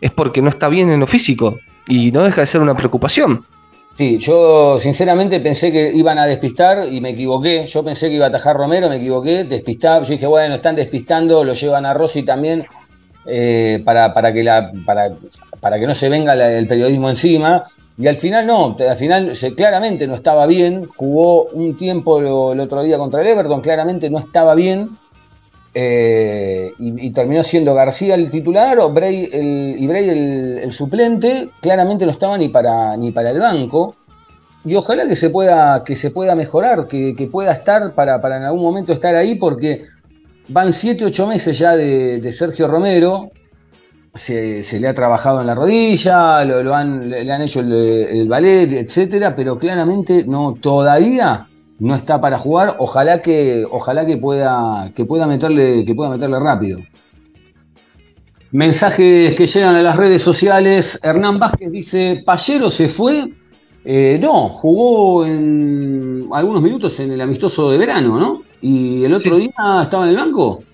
es 0.00 0.10
porque 0.12 0.40
no 0.42 0.48
está 0.48 0.68
bien 0.68 0.90
en 0.92 1.00
lo 1.00 1.06
físico 1.06 1.58
y 1.88 2.12
no 2.12 2.22
deja 2.22 2.42
de 2.42 2.46
ser 2.46 2.60
una 2.60 2.76
preocupación. 2.76 3.44
Sí, 3.92 4.18
yo 4.18 4.78
sinceramente 4.78 5.40
pensé 5.40 5.72
que 5.72 5.90
iban 5.92 6.18
a 6.18 6.26
despistar 6.26 6.92
y 6.92 7.00
me 7.00 7.10
equivoqué. 7.10 7.66
Yo 7.66 7.82
pensé 7.82 8.08
que 8.08 8.14
iba 8.14 8.26
a 8.26 8.28
atajar 8.28 8.56
Romero, 8.56 8.88
me 8.88 8.96
equivoqué, 8.96 9.42
despistaba. 9.42 10.04
Yo 10.04 10.10
dije, 10.12 10.26
bueno, 10.26 10.54
están 10.56 10.76
despistando, 10.76 11.42
lo 11.42 11.54
llevan 11.54 11.84
a 11.84 11.94
Rossi 11.94 12.22
también 12.22 12.64
eh, 13.26 13.82
para, 13.84 14.14
para, 14.14 14.32
que 14.32 14.44
la, 14.44 14.70
para, 14.86 15.16
para 15.60 15.80
que 15.80 15.86
no 15.88 15.94
se 15.96 16.08
venga 16.08 16.36
la- 16.36 16.52
el 16.52 16.68
periodismo 16.68 17.08
encima. 17.10 17.64
Y 17.98 18.06
al 18.06 18.14
final 18.14 18.46
no, 18.46 18.76
al 18.78 18.96
final 18.96 19.32
claramente 19.56 20.06
no 20.06 20.14
estaba 20.14 20.46
bien. 20.46 20.86
Jugó 20.86 21.46
un 21.46 21.76
tiempo 21.76 22.52
el 22.52 22.60
otro 22.60 22.82
día 22.84 22.96
contra 22.96 23.20
el 23.22 23.26
Everton, 23.26 23.60
claramente 23.60 24.08
no 24.08 24.20
estaba 24.20 24.54
bien. 24.54 24.96
Eh, 25.74 26.72
y, 26.78 27.10
terminó 27.10 27.42
siendo 27.42 27.74
García 27.74 28.14
el 28.14 28.30
titular 28.30 28.78
o 28.78 28.90
Bray 28.90 29.28
el, 29.32 29.76
y 29.78 29.86
Bray 29.88 30.08
el, 30.08 30.72
suplente. 30.72 31.50
Claramente 31.60 32.06
no 32.06 32.12
estaba 32.12 32.38
ni 32.38 32.48
para, 32.48 32.96
ni 32.96 33.10
para 33.10 33.30
el 33.30 33.40
banco. 33.40 33.96
Y 34.64 34.76
ojalá 34.76 35.08
que 35.08 35.16
se 35.16 35.30
pueda, 35.30 35.82
que 35.82 35.96
se 35.96 36.12
pueda 36.12 36.36
mejorar, 36.36 36.86
que, 36.86 37.28
pueda 37.30 37.52
estar 37.52 37.94
para, 37.94 38.20
para 38.20 38.36
en 38.36 38.44
algún 38.44 38.62
momento 38.62 38.92
estar 38.92 39.16
ahí, 39.16 39.34
porque 39.34 39.82
van 40.46 40.72
7, 40.72 41.04
8 41.04 41.26
meses 41.26 41.58
ya 41.58 41.74
de 41.74 42.30
Sergio 42.30 42.68
Romero. 42.68 43.32
Se, 44.18 44.62
se 44.62 44.80
le 44.80 44.88
ha 44.88 44.94
trabajado 44.94 45.40
en 45.40 45.46
la 45.46 45.54
rodilla, 45.54 46.44
lo, 46.44 46.62
lo 46.62 46.74
han, 46.74 47.08
le 47.08 47.24
le 47.24 47.32
han 47.32 47.42
hecho 47.42 47.60
el, 47.60 47.72
el 47.72 48.28
ballet, 48.28 48.72
etcétera, 48.72 49.34
pero 49.36 49.58
claramente 49.58 50.24
no, 50.26 50.54
todavía 50.60 51.46
no 51.78 51.94
está 51.94 52.20
para 52.20 52.38
jugar. 52.38 52.76
Ojalá 52.80 53.22
que, 53.22 53.64
ojalá 53.70 54.04
que 54.04 54.16
pueda, 54.16 54.90
que 54.94 55.04
pueda 55.04 55.26
meterle, 55.26 55.84
que 55.86 55.94
pueda 55.94 56.10
meterle 56.10 56.38
rápido. 56.40 56.80
Mensajes 58.50 59.34
que 59.34 59.46
llegan 59.46 59.76
a 59.76 59.82
las 59.82 59.96
redes 59.96 60.22
sociales. 60.22 60.98
Hernán 61.02 61.38
Vázquez 61.38 61.70
dice: 61.70 62.22
Pallero 62.24 62.70
se 62.70 62.88
fue. 62.88 63.24
Eh, 63.84 64.18
no, 64.20 64.48
jugó 64.48 65.24
en 65.26 66.28
algunos 66.32 66.62
minutos 66.62 66.98
en 67.00 67.12
el 67.12 67.20
amistoso 67.20 67.70
de 67.70 67.78
verano, 67.78 68.18
¿no? 68.18 68.42
Y 68.60 69.04
el 69.04 69.12
otro 69.14 69.36
Sí. 69.36 69.42
día 69.42 69.80
estaba 69.82 70.04
en 70.04 70.10
el 70.10 70.16
banco. 70.16 70.64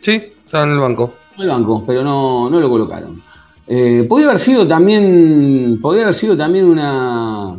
Sí, 0.00 0.22
estaba 0.44 0.64
en 0.64 0.70
el 0.70 0.78
banco. 0.80 1.14
El 1.38 1.48
banco, 1.48 1.84
pero 1.86 2.02
no, 2.04 2.48
no 2.48 2.60
lo 2.60 2.68
colocaron. 2.68 3.22
Eh, 3.66 4.04
podía 4.08 4.26
haber 4.26 4.38
sido 4.38 4.66
también. 4.68 5.78
Podía 5.80 6.02
haber 6.02 6.14
sido 6.14 6.36
también 6.36 6.66
una. 6.66 7.56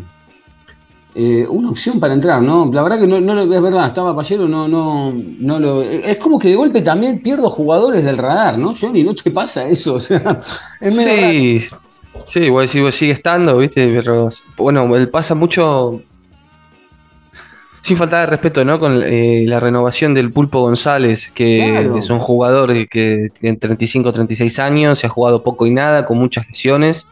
eh, 1.14 1.46
una 1.50 1.70
opción 1.70 2.00
para 2.00 2.14
entrar, 2.14 2.42
¿no? 2.42 2.70
La 2.74 2.84
verdad 2.84 3.00
que 3.00 3.08
no, 3.08 3.42
es 3.42 3.62
verdad, 3.62 3.88
estaba 3.88 4.16
Pallero, 4.16 4.48
no, 4.48 4.68
no, 4.68 5.14
no 5.14 5.60
lo. 5.60 5.82
Es 5.82 6.18
como 6.18 6.38
que 6.40 6.50
de 6.50 6.56
golpe 6.56 6.82
también 6.82 7.22
pierdo 7.22 7.50
jugadores 7.50 8.04
del 8.04 8.18
radar, 8.18 8.58
¿no? 8.58 8.74
Johnny, 8.80 9.04
¿no 9.04 9.14
te 9.16 9.32
pasa 9.32 9.68
eso? 9.68 9.96
O 9.96 10.00
sea, 10.00 10.40
es 10.82 10.94
medio 10.96 11.16
raro. 11.18 11.40
Sí, 11.40 11.60
sí, 12.26 12.50
vos 12.50 12.70
sigue 12.96 13.12
estando, 13.12 13.58
¿viste? 13.58 13.88
Pero 13.88 14.30
bueno, 14.58 14.96
él 14.96 15.10
pasa 15.10 15.36
mucho. 15.36 16.02
Sin 17.86 17.98
faltar 17.98 18.22
de 18.22 18.26
respeto, 18.32 18.66
¿no? 18.66 18.80
Con 18.80 19.04
eh, 19.04 19.44
la 19.48 19.60
renovación 19.60 20.16
del 20.16 20.32
Pulpo 20.32 20.60
González, 20.62 21.30
que 21.32 21.70
Claro. 21.72 22.00
es 22.00 22.10
un 22.10 22.18
jugador 22.18 22.74
que 22.88 23.30
tiene 23.40 23.58
35 23.58 24.12
36 24.12 24.58
años, 24.58 24.98
se 24.98 25.06
ha 25.06 25.10
jugado 25.12 25.44
poco 25.44 25.68
y 25.68 25.70
nada, 25.70 26.04
con 26.08 26.18
muchas 26.18 26.48
lesiones. 26.48 27.08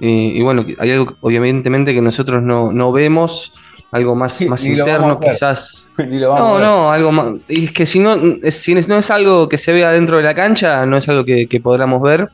Eh, 0.00 0.32
y 0.34 0.42
bueno, 0.42 0.66
hay 0.80 0.90
algo, 0.90 1.14
obviamente, 1.20 1.94
que 1.94 2.00
nosotros 2.00 2.42
no, 2.42 2.72
no 2.72 2.90
vemos, 2.90 3.52
algo 3.92 4.16
más, 4.16 4.32
Sí, 4.32 4.48
más 4.48 4.64
interno, 4.64 5.20
quizás. 5.20 5.92
No, 5.96 6.58
no, 6.58 6.90
algo 6.90 7.12
más. 7.12 7.26
Y 7.48 7.66
es 7.66 7.70
que 7.70 7.86
si 7.86 8.00
no, 8.00 8.16
es, 8.42 8.56
si 8.56 8.74
no 8.74 8.98
es 8.98 9.10
algo 9.12 9.48
que 9.48 9.58
se 9.58 9.72
vea 9.72 9.92
dentro 9.92 10.16
de 10.16 10.24
la 10.24 10.34
cancha, 10.34 10.84
no 10.86 10.96
es 10.96 11.08
algo 11.08 11.24
que, 11.24 11.46
que 11.46 11.60
podamos 11.60 12.02
ver 12.02 12.30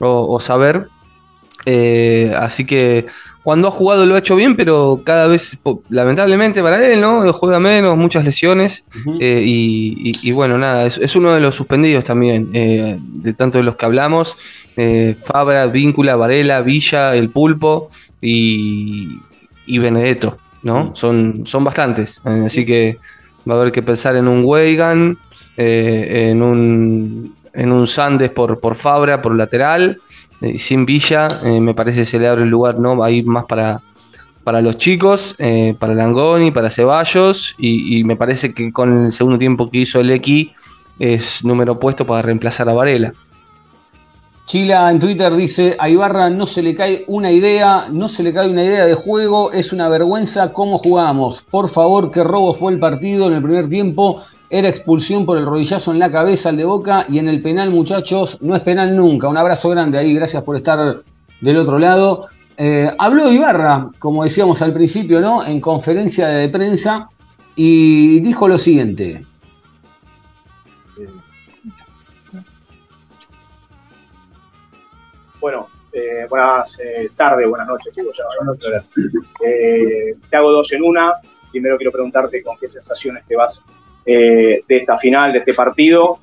o, 0.00 0.34
o 0.34 0.40
saber. 0.40 0.88
Eh, 1.66 2.32
así 2.38 2.64
que 2.64 3.04
cuando 3.44 3.68
ha 3.68 3.70
jugado 3.70 4.04
lo 4.06 4.14
ha 4.16 4.18
hecho 4.18 4.34
bien, 4.36 4.56
pero 4.56 5.02
cada 5.04 5.28
vez, 5.28 5.56
lamentablemente 5.90 6.62
para 6.62 6.84
él, 6.84 7.00
¿no? 7.00 7.30
Juega 7.32 7.60
menos, 7.60 7.96
muchas 7.96 8.24
lesiones. 8.24 8.84
Eh, 9.20 9.42
y, 9.44 10.10
y- 10.10 10.28
y 10.28 10.32
bueno, 10.32 10.56
nada, 10.58 10.86
es, 10.86 10.98
es 10.98 11.14
uno 11.14 11.32
de 11.32 11.40
los 11.40 11.54
suspendidos 11.54 12.04
también, 12.04 12.48
eh, 12.54 12.98
de 13.00 13.32
tanto 13.34 13.58
de 13.58 13.64
los 13.64 13.76
que 13.76 13.84
hablamos. 13.84 14.36
eh, 14.76 15.16
Fabra, 15.22 15.66
Víncula, 15.66 16.16
Varela, 16.16 16.62
Villa, 16.62 17.14
El 17.14 17.28
Pulpo 17.30 17.86
y, 18.20 19.18
y 19.66 19.78
Benedetto, 19.78 20.38
¿no? 20.62 20.84
Mm. 20.86 20.94
Son, 20.96 21.42
son 21.46 21.62
bastantes. 21.64 22.20
eh, 22.24 22.42
así 22.46 22.64
que 22.64 22.98
va 23.48 23.54
a 23.56 23.60
haber 23.60 23.72
que 23.72 23.82
pensar 23.82 24.16
en 24.16 24.26
un 24.26 24.42
Weigan, 24.44 25.18
en 25.56 26.42
un 26.42 27.34
en 27.56 27.70
un 27.70 27.86
Sandes 27.86 28.30
por, 28.30 28.58
por 28.58 28.74
Fabra, 28.74 29.22
por 29.22 29.36
lateral, 29.36 30.00
sin 30.58 30.86
Villa, 30.86 31.28
eh, 31.44 31.60
me 31.60 31.74
parece 31.74 32.04
se 32.04 32.18
le 32.18 32.28
abre 32.28 32.42
el 32.42 32.50
lugar, 32.50 32.78
¿no? 32.78 32.96
Va 32.96 33.06
a 33.06 33.10
ir 33.10 33.26
más 33.26 33.44
para, 33.44 33.82
para 34.44 34.60
los 34.60 34.78
chicos, 34.78 35.34
eh, 35.38 35.74
para 35.78 35.94
Langoni, 35.94 36.50
para 36.50 36.70
Ceballos, 36.70 37.54
y, 37.58 37.98
y 37.98 38.04
me 38.04 38.16
parece 38.16 38.52
que 38.54 38.72
con 38.72 39.06
el 39.06 39.12
segundo 39.12 39.38
tiempo 39.38 39.70
que 39.70 39.78
hizo 39.78 40.00
el 40.00 40.10
X 40.10 40.50
es 40.98 41.44
número 41.44 41.78
puesto 41.78 42.06
para 42.06 42.22
reemplazar 42.22 42.68
a 42.68 42.72
Varela. 42.72 43.12
Chila 44.46 44.90
en 44.90 44.98
Twitter 45.00 45.34
dice, 45.34 45.74
a 45.78 45.88
Ibarra 45.88 46.28
no 46.28 46.46
se 46.46 46.62
le 46.62 46.74
cae 46.74 47.04
una 47.08 47.32
idea, 47.32 47.88
no 47.90 48.10
se 48.10 48.22
le 48.22 48.32
cae 48.32 48.50
una 48.50 48.62
idea 48.62 48.84
de 48.84 48.94
juego, 48.94 49.50
es 49.52 49.72
una 49.72 49.88
vergüenza 49.88 50.52
cómo 50.52 50.78
jugamos. 50.78 51.42
Por 51.50 51.68
favor, 51.70 52.10
qué 52.10 52.22
robo 52.22 52.52
fue 52.52 52.72
el 52.72 52.78
partido 52.78 53.28
en 53.28 53.34
el 53.34 53.42
primer 53.42 53.68
tiempo, 53.68 54.22
era 54.54 54.68
expulsión 54.68 55.26
por 55.26 55.36
el 55.36 55.44
rodillazo 55.44 55.90
en 55.90 55.98
la 55.98 56.12
cabeza 56.12 56.50
al 56.50 56.56
de 56.56 56.64
Boca 56.64 57.06
y 57.08 57.18
en 57.18 57.28
el 57.28 57.42
penal, 57.42 57.70
muchachos, 57.70 58.40
no 58.40 58.54
es 58.54 58.60
penal 58.60 58.96
nunca. 58.96 59.26
Un 59.26 59.36
abrazo 59.36 59.68
grande 59.68 59.98
ahí, 59.98 60.14
gracias 60.14 60.44
por 60.44 60.54
estar 60.54 61.00
del 61.40 61.56
otro 61.56 61.76
lado. 61.76 62.26
Eh, 62.56 62.88
habló 62.96 63.32
Ibarra, 63.32 63.90
como 63.98 64.22
decíamos 64.22 64.62
al 64.62 64.72
principio, 64.72 65.18
¿no? 65.20 65.44
En 65.44 65.60
conferencia 65.60 66.28
de 66.28 66.48
prensa 66.50 67.08
y 67.56 68.20
dijo 68.20 68.46
lo 68.46 68.56
siguiente. 68.56 69.26
Bueno, 75.40 75.66
eh, 75.92 76.26
buenas 76.30 76.78
eh, 76.78 77.10
tardes, 77.16 77.48
buenas 77.48 77.66
noches, 77.66 77.92
noches. 78.44 78.70
Eh, 79.44 80.14
te 80.30 80.36
hago 80.36 80.52
dos 80.52 80.72
en 80.72 80.84
una. 80.84 81.12
Primero 81.50 81.76
quiero 81.76 81.90
preguntarte 81.90 82.40
con 82.40 82.56
qué 82.56 82.68
sensaciones 82.68 83.26
te 83.26 83.34
vas 83.34 83.60
eh, 84.06 84.62
de 84.66 84.76
esta 84.76 84.98
final, 84.98 85.32
de 85.32 85.38
este 85.38 85.54
partido. 85.54 86.18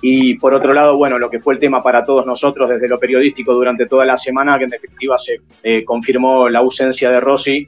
Y 0.00 0.34
por 0.34 0.52
otro 0.52 0.74
lado, 0.74 0.96
bueno, 0.98 1.18
lo 1.18 1.30
que 1.30 1.40
fue 1.40 1.54
el 1.54 1.60
tema 1.60 1.82
para 1.82 2.04
todos 2.04 2.26
nosotros 2.26 2.68
desde 2.68 2.88
lo 2.88 2.98
periodístico 2.98 3.54
durante 3.54 3.86
toda 3.86 4.04
la 4.04 4.18
semana, 4.18 4.58
que 4.58 4.64
en 4.64 4.70
definitiva 4.70 5.16
se 5.16 5.40
eh, 5.62 5.82
confirmó 5.82 6.48
la 6.48 6.58
ausencia 6.58 7.10
de 7.10 7.20
Rossi 7.20 7.66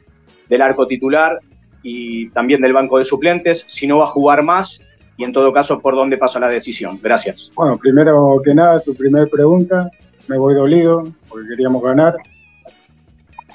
del 0.49 0.61
arco 0.63 0.87
titular 0.87 1.39
y 1.83 2.29
también 2.31 2.61
del 2.61 2.75
banco 2.75 2.99
de 2.99 3.07
suplentes, 3.07 3.65
si 3.67 3.87
no 3.87 3.99
va 3.99 4.05
a 4.05 4.09
jugar 4.09 4.43
más 4.43 4.81
y 5.17 5.25
en 5.25 5.33
todo 5.33 5.53
caso 5.53 5.81
por 5.81 5.95
dónde 5.95 6.19
pasa 6.19 6.39
la 6.39 6.49
decisión. 6.49 6.99
Gracias. 7.03 7.51
Bueno, 7.55 7.79
primero 7.79 8.41
que 8.45 8.55
nada, 8.55 8.81
tu 8.81 8.95
primera 8.95 9.27
pregunta, 9.27 9.91
me 10.29 10.37
voy 10.37 10.55
dolido 10.55 11.05
porque 11.29 11.49
queríamos 11.49 11.83
ganar. 11.83 12.17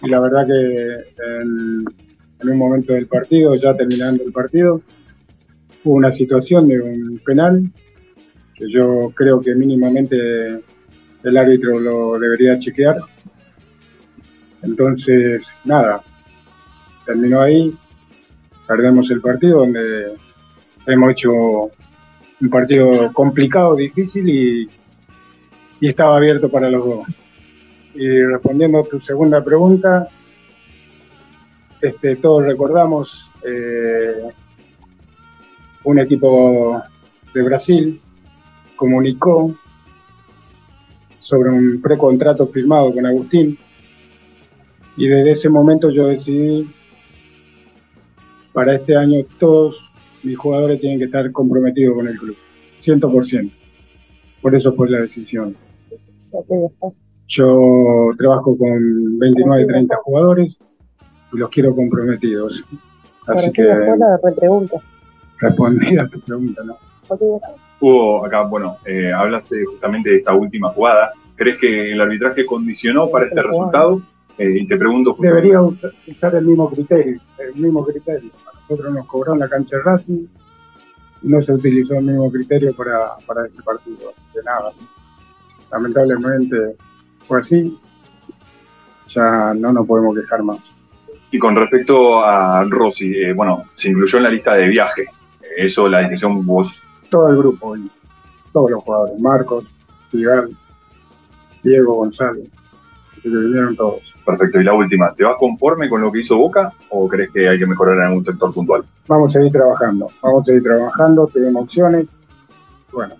Y 0.02 0.10
la 0.10 0.19
verdad 0.19 0.47
que 0.47 0.54
en, 0.54 1.86
en 2.41 2.50
un 2.50 2.58
momento 2.58 2.93
del 2.93 3.06
partido, 3.08 3.54
ya 3.54 3.76
terminando 3.76 4.24
el 4.24 4.32
partido, 4.32 4.82
hubo 5.83 5.95
una 5.95 6.11
situación 6.11 6.67
de 6.67 6.81
un 6.81 7.19
penal 7.25 7.69
que 8.55 8.69
yo 8.71 9.11
creo 9.15 9.41
que 9.41 9.55
mínimamente 9.55 10.61
el 11.23 11.38
árbitro 11.38 11.79
lo 11.79 12.19
debería 12.19 12.59
chequear. 12.59 12.97
Entonces, 14.61 15.45
nada, 15.65 16.01
terminó 17.05 17.41
ahí, 17.41 17.75
perdemos 18.67 19.09
el 19.09 19.21
partido 19.21 19.59
donde 19.59 20.13
hemos 20.86 21.11
hecho 21.11 21.32
un 21.32 22.49
partido 22.49 23.11
complicado, 23.13 23.75
difícil 23.75 24.29
y, 24.29 24.69
y 25.79 25.88
estaba 25.88 26.17
abierto 26.17 26.49
para 26.49 26.69
los 26.69 26.86
dos. 26.86 27.07
Y 27.93 28.23
respondiendo 28.23 28.79
a 28.79 28.84
tu 28.84 28.99
segunda 29.01 29.43
pregunta, 29.43 30.07
este, 31.82 32.15
todos 32.15 32.45
recordamos 32.45 33.32
eh, 33.43 34.29
un 35.84 35.99
equipo 35.99 36.82
de 37.34 37.41
Brasil 37.41 38.01
comunicó 38.75 39.55
sobre 41.21 41.49
un 41.49 41.82
precontrato 41.82 42.47
firmado 42.47 42.93
con 42.93 43.05
Agustín 43.05 43.57
y 44.97 45.07
desde 45.07 45.32
ese 45.32 45.49
momento 45.49 45.89
yo 45.89 46.07
decidí 46.07 46.69
para 48.53 48.75
este 48.75 48.95
año 48.95 49.25
todos 49.39 49.75
mis 50.23 50.38
jugadores 50.38 50.79
tienen 50.79 50.99
que 50.99 51.05
estar 51.05 51.32
comprometidos 51.32 51.95
con 51.95 52.07
el 52.07 52.17
club, 52.17 52.36
100%. 52.84 53.51
Por 54.41 54.55
eso 54.55 54.73
fue 54.73 54.89
la 54.89 55.01
decisión. 55.01 55.55
Yo 57.27 58.09
trabajo 58.17 58.57
con 58.57 59.19
29 59.19 59.63
y 59.63 59.67
30 59.67 59.95
jugadores 60.03 60.57
y 61.34 61.38
los 61.38 61.49
quiero 61.49 61.75
comprometidos. 61.75 62.63
Así 63.27 63.51
que 63.51 63.63
respondí 65.41 65.97
a 65.97 66.07
tu 66.07 66.19
pregunta, 66.21 66.61
¿no? 66.63 66.77
Hugo, 67.79 68.25
acá, 68.25 68.43
bueno, 68.43 68.77
eh, 68.85 69.11
hablaste 69.11 69.65
justamente 69.65 70.11
de 70.11 70.17
esa 70.17 70.33
última 70.33 70.69
jugada. 70.69 71.11
¿Crees 71.35 71.57
que 71.57 71.91
el 71.91 71.99
arbitraje 71.99 72.45
condicionó 72.45 73.09
para 73.09 73.25
este 73.25 73.41
resultado? 73.41 74.01
Eh, 74.37 74.49
y 74.61 74.67
te 74.67 74.77
pregunto... 74.77 75.13
justamente- 75.13 75.47
Debería 75.47 75.61
usar 75.61 76.35
el 76.35 76.45
mismo 76.45 76.69
criterio, 76.69 77.19
el 77.39 77.55
mismo 77.61 77.83
criterio. 77.85 78.29
A 78.47 78.59
nosotros 78.69 78.93
nos 78.93 79.07
cobró 79.07 79.33
en 79.33 79.39
la 79.39 79.49
cancha 79.49 79.75
de 79.77 79.83
Racing 79.83 80.25
y 81.23 81.27
no 81.27 81.41
se 81.43 81.51
utilizó 81.53 81.95
el 81.95 82.05
mismo 82.05 82.31
criterio 82.31 82.73
para, 82.75 83.15
para 83.25 83.45
ese 83.47 83.61
partido. 83.63 84.13
De 84.33 84.43
nada. 84.43 84.71
Lamentablemente 85.71 86.75
fue 87.27 87.41
así. 87.41 87.77
Ya 89.09 89.53
no 89.55 89.73
nos 89.73 89.85
podemos 89.87 90.17
quejar 90.17 90.43
más. 90.43 90.59
Y 91.31 91.39
con 91.39 91.55
respecto 91.55 92.23
a 92.23 92.63
Rossi, 92.69 93.13
eh, 93.15 93.33
bueno, 93.33 93.63
se 93.73 93.89
incluyó 93.89 94.17
en 94.17 94.23
la 94.23 94.29
lista 94.29 94.53
de 94.53 94.67
viaje. 94.67 95.05
Eso, 95.58 95.88
la 95.88 95.99
decisión 95.99 96.45
vos... 96.45 96.86
Todo 97.10 97.30
el 97.30 97.38
grupo, 97.38 97.76
todos 98.52 98.72
los 98.72 98.84
jugadores, 98.84 99.20
Marcos, 99.20 99.66
Figal, 100.10 100.49
Diego 101.64 101.95
González, 101.95 102.49
que 103.22 103.30
vinieron 103.30 103.76
todos. 103.76 104.02
Perfecto. 104.26 104.62
Y 104.62 104.64
la 104.64 104.74
última, 104.74 105.14
¿te 105.14 105.24
vas 105.24 105.36
conforme 105.38 105.89
con 105.89 106.02
lo 106.02 106.12
que 106.12 106.20
hizo 106.20 106.38
Boca 106.38 106.72
o 106.89 107.08
crees 107.08 107.32
que 107.32 107.49
hay 107.49 107.58
que 107.58 107.66
mejorar 107.66 107.97
en 107.97 108.04
algún 108.04 108.26
sector 108.26 108.54
puntual? 108.54 108.84
Vamos 109.08 109.30
a 109.30 109.39
seguir 109.39 109.52
trabajando, 109.52 110.08
vamos 110.22 110.43
a 110.43 110.45
seguir 110.45 110.64
trabajando, 110.64 111.28
tenemos 111.28 111.64
opciones. 111.64 112.08
Bueno, 112.91 113.16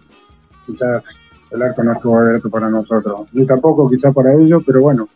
quizás 0.66 1.04
el 1.52 1.62
arco 1.62 1.84
no 1.84 1.94
estuvo 1.94 2.20
abierto 2.20 2.50
para 2.50 2.70
nosotros, 2.70 3.28
ni 3.34 3.46
tampoco 3.46 3.90
quizás 3.90 4.14
para 4.14 4.34
ellos, 4.34 4.64
pero 4.66 4.82
bueno, 4.82 5.10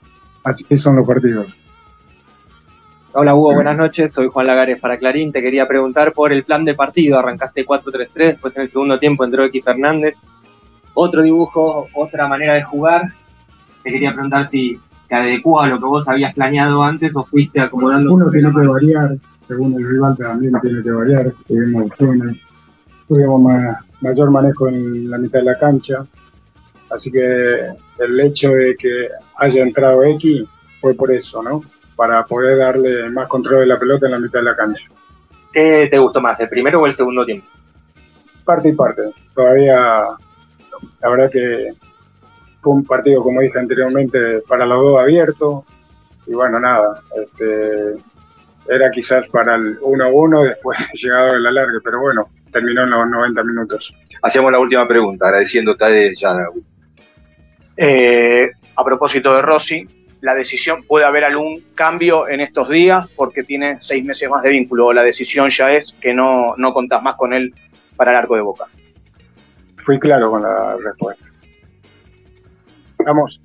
así 0.43 0.65
son 0.79 0.97
los 0.97 1.07
partidos. 1.07 1.47
Hola 3.17 3.33
Hugo, 3.33 3.53
buenas 3.53 3.77
noches. 3.77 4.11
Soy 4.11 4.27
Juan 4.27 4.47
Lagares 4.47 4.79
para 4.79 4.97
Clarín. 4.97 5.31
Te 5.31 5.41
quería 5.41 5.67
preguntar 5.67 6.11
por 6.11 6.33
el 6.33 6.43
plan 6.43 6.65
de 6.65 6.73
partido. 6.75 7.17
Arrancaste 7.17 7.65
4-3-3, 7.65 8.09
después 8.13 8.55
en 8.57 8.63
el 8.63 8.69
segundo 8.69 8.99
tiempo 8.99 9.23
entró 9.23 9.45
X 9.45 9.63
Fernández. 9.63 10.15
Otro 10.93 11.21
dibujo, 11.21 11.87
otra 11.93 12.27
manera 12.27 12.55
de 12.55 12.63
jugar. 12.63 13.03
Te 13.83 13.91
quería 13.91 14.11
preguntar 14.13 14.49
si 14.49 14.77
se 15.01 15.15
adecua 15.15 15.65
a 15.65 15.67
lo 15.69 15.79
que 15.79 15.85
vos 15.85 16.07
habías 16.09 16.33
planeado 16.33 16.83
antes 16.83 17.15
o 17.15 17.23
fuiste 17.23 17.61
acomodando. 17.61 18.13
Uno 18.13 18.29
tiene 18.31 18.51
que 18.51 18.67
variar, 18.67 19.15
según 19.47 19.73
el 19.75 19.87
rival 19.89 20.17
también 20.17 20.53
tiene 20.61 20.83
que 20.83 20.91
variar, 20.91 21.31
tuvimos 21.47 21.91
tuvimos 23.07 23.41
ma- 23.41 23.85
mayor 24.01 24.31
manejo 24.31 24.67
en 24.67 25.09
la 25.11 25.19
mitad 25.19 25.39
de 25.39 25.45
la 25.45 25.59
cancha, 25.59 26.03
así 26.89 27.11
que 27.11 27.19
el 27.99 28.19
hecho 28.19 28.49
de 28.49 28.75
que 28.75 29.09
haya 29.37 29.61
entrado 29.61 30.03
X 30.03 30.43
fue 30.81 30.95
por 30.95 31.11
eso, 31.11 31.43
¿no? 31.43 31.61
Para 31.95 32.25
poder 32.25 32.57
darle 32.57 33.09
más 33.09 33.27
control 33.27 33.61
de 33.61 33.67
la 33.67 33.79
pelota 33.79 34.05
en 34.05 34.11
la 34.13 34.19
mitad 34.19 34.39
de 34.39 34.45
la 34.45 34.55
cancha. 34.55 34.83
¿Qué 35.53 35.87
te 35.89 35.97
gustó 35.97 36.19
más, 36.19 36.39
el 36.39 36.49
primero 36.49 36.81
o 36.81 36.85
el 36.85 36.93
segundo 36.93 37.25
tiempo? 37.25 37.47
Parte 38.43 38.69
y 38.69 38.73
parte. 38.73 39.03
Todavía, 39.33 39.77
la 41.01 41.09
verdad 41.09 41.31
que 41.31 41.73
fue 42.61 42.73
un 42.73 42.83
partido, 42.83 43.23
como 43.23 43.41
dije 43.41 43.57
anteriormente, 43.57 44.41
para 44.47 44.65
los 44.65 44.81
dos 44.81 44.99
abierto. 44.99 45.65
Y 46.27 46.33
bueno, 46.33 46.59
nada, 46.59 47.01
este, 47.15 47.93
era 48.67 48.89
quizás 48.91 49.27
para 49.29 49.55
el 49.55 49.79
1-1, 49.79 50.43
después 50.49 50.77
llegado 50.93 51.35
el 51.35 51.45
alargue, 51.45 51.79
pero 51.83 52.01
bueno, 52.01 52.29
terminó 52.51 52.83
en 52.83 52.89
los 52.89 53.09
90 53.09 53.43
minutos. 53.43 53.93
Hacemos 54.21 54.51
la 54.51 54.59
última 54.59 54.87
pregunta, 54.87 55.25
agradeciéndote 55.25 55.85
de 55.85 56.15
ya. 56.15 56.35
Eh, 57.77 58.49
a 58.75 58.83
propósito 58.83 59.35
de 59.35 59.41
Rossi, 59.41 60.04
la 60.25 60.33
decisión, 60.35 60.83
¿puede 60.83 61.05
haber 61.05 61.23
algún 61.23 61.63
cambio 61.75 62.27
en 62.27 62.41
estos 62.41 62.67
días? 62.69 63.07
Porque 63.15 63.43
tiene 63.43 63.77
seis 63.79 64.03
meses 64.03 64.27
más 64.29 64.41
de 64.43 64.49
vínculo, 64.49 64.87
o 64.87 64.93
la 64.93 65.03
decisión 65.03 65.49
ya 65.49 65.71
es 65.71 65.93
que 66.01 66.13
no, 66.13 66.55
no 66.57 66.73
contás 66.73 67.01
más 67.03 67.15
con 67.15 67.31
él 67.33 67.53
para 67.95 68.11
el 68.11 68.17
arco 68.17 68.35
de 68.35 68.41
boca. 68.41 68.65
Fui 69.85 69.99
claro 69.99 70.31
con 70.31 70.41
la 70.41 70.75
respuesta. 70.83 71.25
Vamos. 73.05 73.39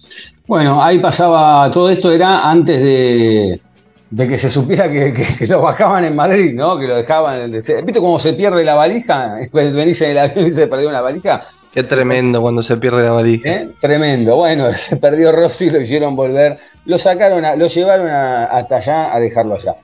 Bueno, 0.47 0.83
ahí 0.83 0.99
pasaba, 0.99 1.71
todo 1.71 1.91
esto 1.91 2.11
era 2.13 2.49
antes 2.51 2.83
de, 2.83 3.61
de 4.09 4.29
que 4.29 4.39
se 4.39 4.49
supiera 4.49 4.91
que, 4.91 5.13
que- 5.13 5.37
que 5.39 5.47
lo 5.47 5.61
bajaban 5.61 6.05
en 6.05 6.17
Madrid, 6.17 6.55
¿no? 6.55 6.79
Que 6.79 6.87
lo 6.87 6.97
dejaban. 6.97 7.51
¿Viste 7.51 8.01
cómo 8.01 8.19
se 8.19 8.33
pierde 8.33 8.65
la 8.65 8.75
valija? 8.75 9.35
Venís 9.53 10.01
en 10.01 10.13
el 10.13 10.19
avión 10.19 10.47
y 10.47 10.53
se 10.53 10.67
perdió 10.67 10.89
una 10.89 11.03
valija. 11.03 11.45
Qué 11.73 11.83
tremendo 11.85 12.41
cuando 12.43 12.63
se 12.63 12.77
pierde 12.79 13.03
la 13.05 13.13
valija. 13.13 13.49
¿Eh? 13.49 13.71
Tremendo. 13.81 14.37
Bueno, 14.37 14.73
se 14.73 14.97
perdió 14.97 15.31
Rossi, 15.33 15.71
lo 15.71 15.81
hicieron 15.81 16.17
volver. 16.17 16.59
Lo 16.85 16.99
sacaron, 16.99 17.43
lo 17.59 17.67
llevaron 17.69 18.09
hasta 18.11 18.77
allá 18.77 19.15
a 19.15 19.21
dejarlo 19.21 19.55
allá. 19.55 19.77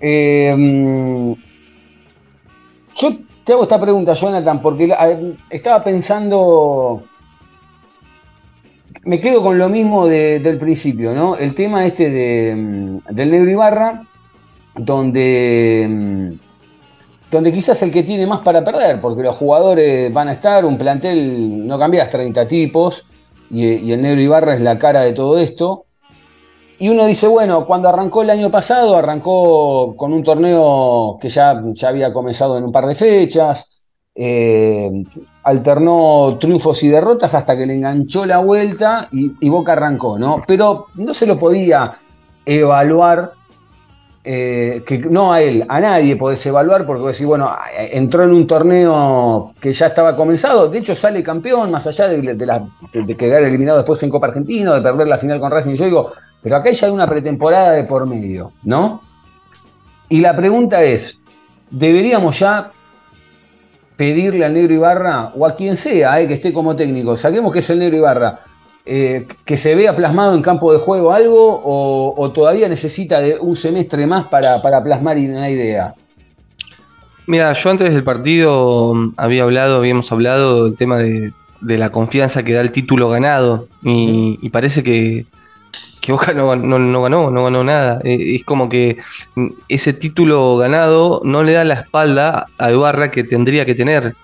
Eh, 0.00 0.54
mm, 0.56 1.32
yo 2.94 3.08
te 3.44 3.52
hago 3.52 3.62
esta 3.62 3.80
pregunta, 3.80 4.12
Jonathan, 4.12 4.60
porque 4.62 4.92
a- 4.92 5.18
estaba 5.50 5.82
pensando. 5.82 7.02
Me 9.04 9.20
quedo 9.20 9.42
con 9.42 9.58
lo 9.58 9.68
mismo 9.68 10.06
de- 10.06 10.38
del 10.38 10.58
principio, 10.58 11.12
¿no? 11.12 11.36
El 11.36 11.54
tema 11.54 11.84
este 11.86 12.08
de, 12.08 12.54
mm, 12.54 12.98
del 13.14 13.30
Negro 13.32 13.50
Ibarra, 13.50 14.02
donde. 14.76 16.36
Donde 17.32 17.50
quizás 17.50 17.82
el 17.82 17.90
que 17.90 18.02
tiene 18.02 18.26
más 18.26 18.40
para 18.40 18.62
perder, 18.62 19.00
porque 19.00 19.22
los 19.22 19.34
jugadores 19.34 20.12
van 20.12 20.28
a 20.28 20.32
estar, 20.32 20.66
un 20.66 20.76
plantel, 20.76 21.66
no 21.66 21.78
cambias 21.78 22.10
30 22.10 22.46
tipos, 22.46 23.06
y, 23.48 23.90
el 23.90 24.02
negro 24.02 24.20
Ibarra 24.20 24.54
es 24.54 24.60
la 24.60 24.78
cara 24.78 25.00
de 25.00 25.14
todo 25.14 25.38
esto. 25.38 25.86
Y 26.78 26.90
uno 26.90 27.06
dice, 27.06 27.26
bueno, 27.28 27.66
cuando 27.66 27.88
arrancó 27.88 28.20
el 28.20 28.28
año 28.28 28.50
pasado, 28.50 28.96
arrancó 28.96 29.94
con 29.96 30.12
un 30.12 30.22
torneo 30.22 31.16
que 31.20 31.30
ya, 31.30 31.62
ya 31.72 31.88
había 31.88 32.12
comenzado 32.12 32.58
en 32.58 32.64
un 32.64 32.72
par 32.72 32.86
de 32.86 32.94
fechas, 32.94 33.86
eh, 34.14 34.90
alternó 35.44 36.36
triunfos 36.38 36.82
y 36.82 36.88
derrotas 36.88 37.34
hasta 37.34 37.56
que 37.56 37.64
le 37.64 37.76
enganchó 37.76 38.26
la 38.26 38.38
vuelta 38.38 39.08
y 39.10 39.48
Boca 39.48 39.72
arrancó, 39.72 40.18
¿no? 40.18 40.42
Pero 40.46 40.88
no 40.96 41.14
se 41.14 41.26
lo 41.26 41.38
podía 41.38 41.96
evaluar 42.44 43.32
eh, 44.24 44.84
que 44.86 44.98
no 44.98 45.32
a 45.32 45.42
él, 45.42 45.64
a 45.68 45.80
nadie 45.80 46.14
podés 46.14 46.44
evaluar 46.46 46.86
porque 46.86 47.02
vos 47.02 47.12
decís, 47.12 47.26
bueno, 47.26 47.50
entró 47.76 48.22
en 48.22 48.32
un 48.32 48.46
torneo 48.46 49.52
que 49.58 49.72
ya 49.72 49.86
estaba 49.86 50.14
comenzado, 50.14 50.68
de 50.68 50.78
hecho 50.78 50.94
sale 50.94 51.24
campeón, 51.24 51.72
más 51.72 51.88
allá 51.88 52.06
de, 52.06 53.16
quedar 53.16 53.42
eliminado 53.42 53.78
después 53.78 54.00
en 54.04 54.10
Copa 54.10 54.28
Argentina, 54.28 54.74
de 54.74 54.80
perder 54.80 55.08
la 55.08 55.18
final 55.18 55.40
con 55.40 55.50
Racing, 55.50 55.74
yo 55.74 55.86
digo, 55.86 56.12
pero 56.40 56.56
acá 56.56 56.70
ya 56.70 56.86
hay 56.86 56.92
una 56.92 57.08
pretemporada 57.08 57.72
de 57.72 57.84
por 57.84 58.06
medio, 58.06 58.52
¿no? 58.62 59.00
Y 60.08 60.20
la 60.20 60.36
pregunta 60.36 60.82
es, 60.84 61.20
¿deberíamos 61.70 62.38
ya 62.38 62.70
pedirle 63.96 64.44
al 64.44 64.54
Negro 64.54 64.74
Ibarra, 64.74 65.32
o 65.36 65.46
a 65.46 65.54
quien 65.54 65.76
sea 65.76 66.20
eh, 66.20 66.28
que 66.28 66.34
esté 66.34 66.52
como 66.52 66.76
técnico, 66.76 67.16
saquemos 67.16 67.52
que 67.52 67.58
es 67.58 67.70
el 67.70 67.80
Negro 67.80 67.96
Ibarra, 67.96 68.40
eh, 68.84 69.26
que 69.44 69.56
se 69.56 69.76
vea 69.76 69.94
plasmado 69.94 70.34
en 70.34 70.42
campo 70.42 70.72
de 70.72 70.78
juego 70.78 71.12
algo 71.12 71.60
o, 71.64 72.30
todavía 72.32 72.68
necesita 72.68 73.20
de 73.20 73.38
un 73.38 73.54
semestre 73.54 74.06
más 74.06 74.24
para, 74.24 74.60
plasmar 74.60 75.16
una 75.18 75.48
idea? 75.48 75.94
Mira, 77.26 77.52
yo 77.52 77.70
antes 77.70 77.92
del 77.92 78.02
partido 78.02 78.92
mm, 78.94 79.14
había 79.16 79.44
hablado, 79.44 79.76
habíamos 79.76 80.10
hablado 80.10 80.64
del 80.64 80.76
tema 80.76 80.98
de, 80.98 81.32
la 81.60 81.90
confianza 81.90 82.42
que 82.42 82.54
da 82.54 82.60
el 82.60 82.72
título 82.72 83.08
ganado 83.08 83.68
y, 83.84 84.48
parece 84.50 84.82
que, 84.82 85.26
que 86.00 86.10
Boca 86.10 86.32
no, 86.34 86.56
no- 86.56 87.02
ganó, 87.02 87.30
no 87.30 87.44
ganó 87.44 87.62
nada. 87.62 88.00
Eh, 88.02 88.34
es 88.34 88.44
como 88.44 88.68
que 88.68 88.98
mm, 89.36 89.46
ese 89.68 89.92
título 89.92 90.56
ganado 90.56 91.20
no 91.24 91.44
le 91.44 91.52
da 91.52 91.62
la 91.62 91.74
espalda 91.74 92.46
a 92.58 92.72
Ibarra 92.72 93.12
que 93.12 93.22
tendría 93.22 93.64
que 93.64 93.76
tener. 93.76 94.16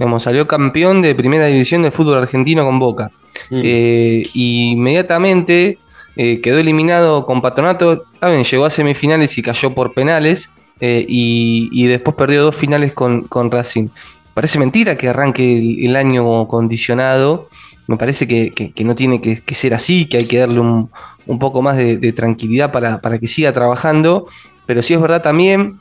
Digamos, 0.00 0.22
salió 0.22 0.48
campeón 0.48 1.02
de 1.02 1.14
primera 1.14 1.44
división 1.44 1.82
del 1.82 1.92
fútbol 1.92 2.16
argentino 2.16 2.64
con 2.64 2.78
Boca. 2.78 3.10
Eh, 3.50 4.22
y 4.32 4.70
inmediatamente 4.70 5.78
eh, 6.16 6.40
quedó 6.40 6.58
eliminado 6.58 7.26
con 7.26 7.42
Patronato. 7.42 8.04
Está 8.14 8.30
bien, 8.30 8.42
llegó 8.42 8.64
a 8.64 8.70
semifinales 8.70 9.36
y 9.36 9.42
cayó 9.42 9.74
por 9.74 9.92
penales. 9.92 10.48
eh, 10.80 11.04
y, 11.06 11.68
y 11.70 11.86
después 11.86 12.16
perdió 12.16 12.42
dos 12.44 12.56
finales 12.56 12.94
con, 12.94 13.24
con 13.24 13.50
Racing. 13.50 13.88
Parece 14.32 14.58
mentira 14.58 14.96
que 14.96 15.10
arranque 15.10 15.58
el, 15.58 15.84
el 15.84 15.94
año 15.96 16.48
condicionado. 16.48 17.46
Me 17.86 17.98
parece 17.98 18.26
que, 18.26 18.52
que- 18.52 18.72
que 18.72 18.84
no 18.84 18.94
tiene 18.94 19.20
que, 19.20 19.42
que 19.42 19.54
ser 19.54 19.74
así, 19.74 20.06
que 20.06 20.16
hay 20.16 20.24
que 20.26 20.38
darle 20.38 20.60
un, 20.60 20.88
un 21.26 21.38
poco 21.38 21.60
más 21.60 21.76
de, 21.76 21.98
de 21.98 22.12
tranquilidad 22.14 22.72
para, 22.72 23.02
para 23.02 23.18
que 23.18 23.28
siga 23.28 23.52
trabajando. 23.52 24.26
Pero 24.64 24.80
sí 24.80 24.94
es 24.94 25.00
verdad 25.02 25.20
también 25.20 25.79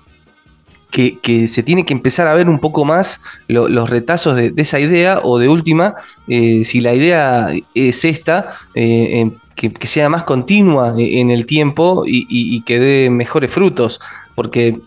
que, 0.91 1.47
se 1.47 1.63
tiene 1.63 1.85
que 1.85 1.93
empezar 1.93 2.27
a 2.27 2.33
ver 2.33 2.49
un 2.49 2.59
poco 2.59 2.83
más 2.85 3.21
lo- 3.47 3.69
los 3.69 3.89
retazos 3.89 4.35
de, 4.35 4.53
esa 4.57 4.79
idea 4.79 5.19
o 5.23 5.37
de 5.39 5.47
última, 5.47 5.95
eh, 6.27 6.63
si 6.65 6.81
la 6.81 6.93
idea 6.93 7.49
es 7.75 8.05
esta, 8.05 8.51
eh, 8.75 9.21
eh, 9.21 9.31
que, 9.55 9.87
sea 9.87 10.09
más 10.09 10.23
continua 10.23 10.95
en 10.97 11.31
el 11.31 11.45
tiempo 11.45 12.03
y- 12.05 12.25
y 12.29 12.61
que 12.61 12.79
dé 12.79 13.09
mejores 13.09 13.51
frutos, 13.51 13.99
porque 14.35 14.79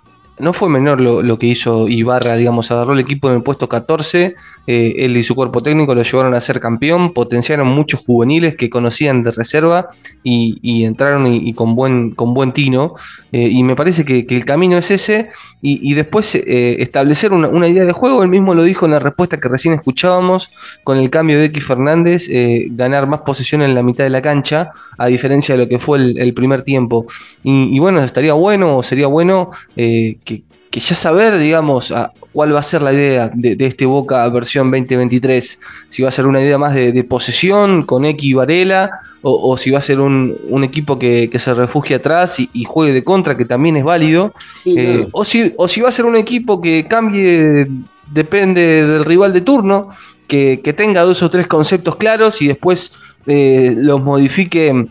no 0.42 0.52
fue 0.52 0.68
menor 0.68 1.00
lo, 1.00 1.22
lo, 1.22 1.38
que 1.38 1.46
hizo 1.46 1.88
Ibarra, 1.88 2.36
digamos, 2.36 2.70
agarró 2.72 2.94
el 2.94 2.98
equipo 2.98 3.28
en 3.30 3.36
el 3.36 3.42
puesto 3.44 3.68
14, 3.68 4.34
eh, 4.66 4.94
él 4.98 5.16
y 5.16 5.22
su 5.22 5.36
cuerpo 5.36 5.62
técnico 5.62 5.94
lo 5.94 6.02
llevaron 6.02 6.34
a 6.34 6.40
ser 6.40 6.58
campeón, 6.58 7.12
potenciaron 7.12 7.68
muchos 7.68 8.00
juveniles 8.00 8.56
que 8.56 8.68
conocían 8.68 9.22
de 9.22 9.30
reserva 9.30 9.88
y, 10.24 10.84
entraron 10.84 11.32
y, 11.32 11.52
con, 11.54 11.76
buen, 11.76 12.10
con 12.10 12.34
buen 12.34 12.52
tino, 12.52 12.94
eh, 13.30 13.48
y 13.50 13.62
me 13.62 13.76
parece 13.76 14.04
que, 14.04 14.26
el 14.28 14.44
camino 14.44 14.76
es 14.76 14.90
ese, 14.90 15.30
y, 15.60 15.94
después 15.94 16.34
eh, 16.34 16.76
establecer 16.80 17.32
una, 17.32 17.46
una, 17.46 17.68
idea 17.68 17.84
de 17.84 17.92
juego, 17.92 18.24
él 18.24 18.28
mismo 18.28 18.54
lo 18.54 18.64
dijo 18.64 18.86
en 18.86 18.92
la 18.92 18.98
respuesta 18.98 19.38
que 19.38 19.48
recién 19.48 19.74
escuchábamos, 19.74 20.50
con 20.82 20.98
el 20.98 21.08
cambio 21.08 21.38
de 21.38 21.46
X 21.46 21.64
Fernández, 21.64 22.28
ganar 22.72 23.06
más 23.06 23.20
posesión 23.20 23.62
en 23.62 23.76
la 23.76 23.84
mitad 23.84 24.02
de 24.02 24.10
la 24.10 24.22
cancha, 24.22 24.70
a 24.98 25.06
diferencia 25.06 25.54
de 25.56 25.62
lo 25.62 25.68
que 25.68 25.78
fue 25.78 25.98
el, 25.98 26.18
el 26.18 26.34
primer 26.34 26.62
tiempo, 26.62 27.06
y, 27.44 27.78
bueno, 27.78 28.00
estaría 28.00 28.32
bueno, 28.32 28.78
o 28.78 28.82
sería 28.82 29.06
bueno 29.06 29.50
que 29.76 30.31
que 30.72 30.80
ya 30.80 30.94
saber, 30.94 31.36
digamos, 31.36 31.92
a 31.92 32.12
cuál 32.32 32.54
va 32.54 32.60
a 32.60 32.62
ser 32.62 32.80
la 32.80 32.94
idea 32.94 33.30
de, 33.32 33.56
de, 33.56 33.66
este 33.66 33.84
Boca 33.84 34.26
versión 34.30 34.70
2023. 34.70 35.60
Si 35.90 36.02
va 36.02 36.08
a 36.08 36.12
ser 36.12 36.26
una 36.26 36.40
idea 36.40 36.56
más 36.56 36.74
de, 36.74 36.92
de 36.92 37.04
posesión 37.04 37.82
con 37.82 38.06
X 38.06 38.24
y 38.24 38.32
Varela, 38.32 38.90
o, 39.20 39.50
o, 39.50 39.56
si 39.58 39.70
va 39.70 39.78
a 39.78 39.82
ser 39.82 40.00
un, 40.00 40.34
un 40.48 40.64
equipo 40.64 40.98
que, 40.98 41.28
que, 41.30 41.38
se 41.38 41.52
refugie 41.52 41.96
atrás 41.96 42.40
y, 42.40 42.48
y, 42.54 42.64
juegue 42.64 42.94
de 42.94 43.04
contra, 43.04 43.36
que 43.36 43.44
también 43.44 43.76
es 43.76 43.84
válido. 43.84 44.32
Sí, 44.64 44.74
eh, 44.78 44.94
claro. 44.94 45.08
o, 45.12 45.24
si, 45.26 45.52
o 45.58 45.68
si 45.68 45.82
va 45.82 45.90
a 45.90 45.92
ser 45.92 46.06
un 46.06 46.16
equipo 46.16 46.62
que 46.62 46.86
cambie, 46.88 47.68
depende 48.10 48.86
del 48.86 49.04
rival 49.04 49.34
de 49.34 49.42
turno, 49.42 49.90
que, 50.26 50.62
que 50.64 50.72
tenga 50.72 51.02
dos 51.02 51.22
o 51.22 51.28
tres 51.28 51.48
conceptos 51.48 51.96
claros 51.96 52.40
y 52.40 52.48
después 52.48 52.92
eh, 53.26 53.74
los 53.76 54.02
modifique 54.02 54.86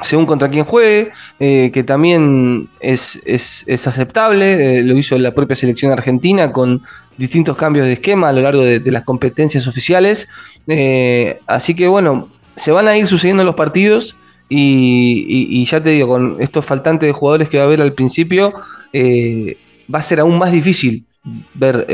según 0.00 0.26
contra 0.26 0.48
quién 0.48 0.64
juegue, 0.64 1.10
eh, 1.40 1.70
que 1.72 1.82
también 1.82 2.68
es, 2.80 3.20
es, 3.26 3.64
es 3.66 3.86
aceptable, 3.86 4.78
eh, 4.78 4.82
lo 4.82 4.96
hizo 4.96 5.18
la 5.18 5.34
propia 5.34 5.56
selección 5.56 5.92
argentina 5.92 6.52
con 6.52 6.82
distintos 7.16 7.56
cambios 7.56 7.86
de 7.86 7.94
esquema 7.94 8.28
a 8.28 8.32
lo 8.32 8.42
largo 8.42 8.62
de, 8.62 8.80
las 8.92 9.02
competencias 9.02 9.66
oficiales. 9.66 10.28
Eh, 10.68 11.38
así 11.46 11.74
que 11.74 11.88
bueno, 11.88 12.28
se 12.54 12.70
van 12.70 12.86
a 12.86 12.96
ir 12.96 13.06
sucediendo 13.06 13.42
los 13.44 13.56
partidos 13.56 14.16
y, 14.48 15.64
ya 15.66 15.82
te 15.82 15.90
digo, 15.90 16.08
con 16.08 16.36
estos 16.40 16.64
faltantes 16.64 17.06
de 17.06 17.12
jugadores 17.12 17.48
que 17.48 17.58
va 17.58 17.64
a 17.64 17.66
haber 17.66 17.82
al 17.82 17.92
principio, 17.92 18.54
va 18.94 19.98
a 19.98 20.02
ser 20.02 20.20
aún 20.20 20.38
más 20.38 20.52
difícil 20.52 21.04
ver 21.52 21.86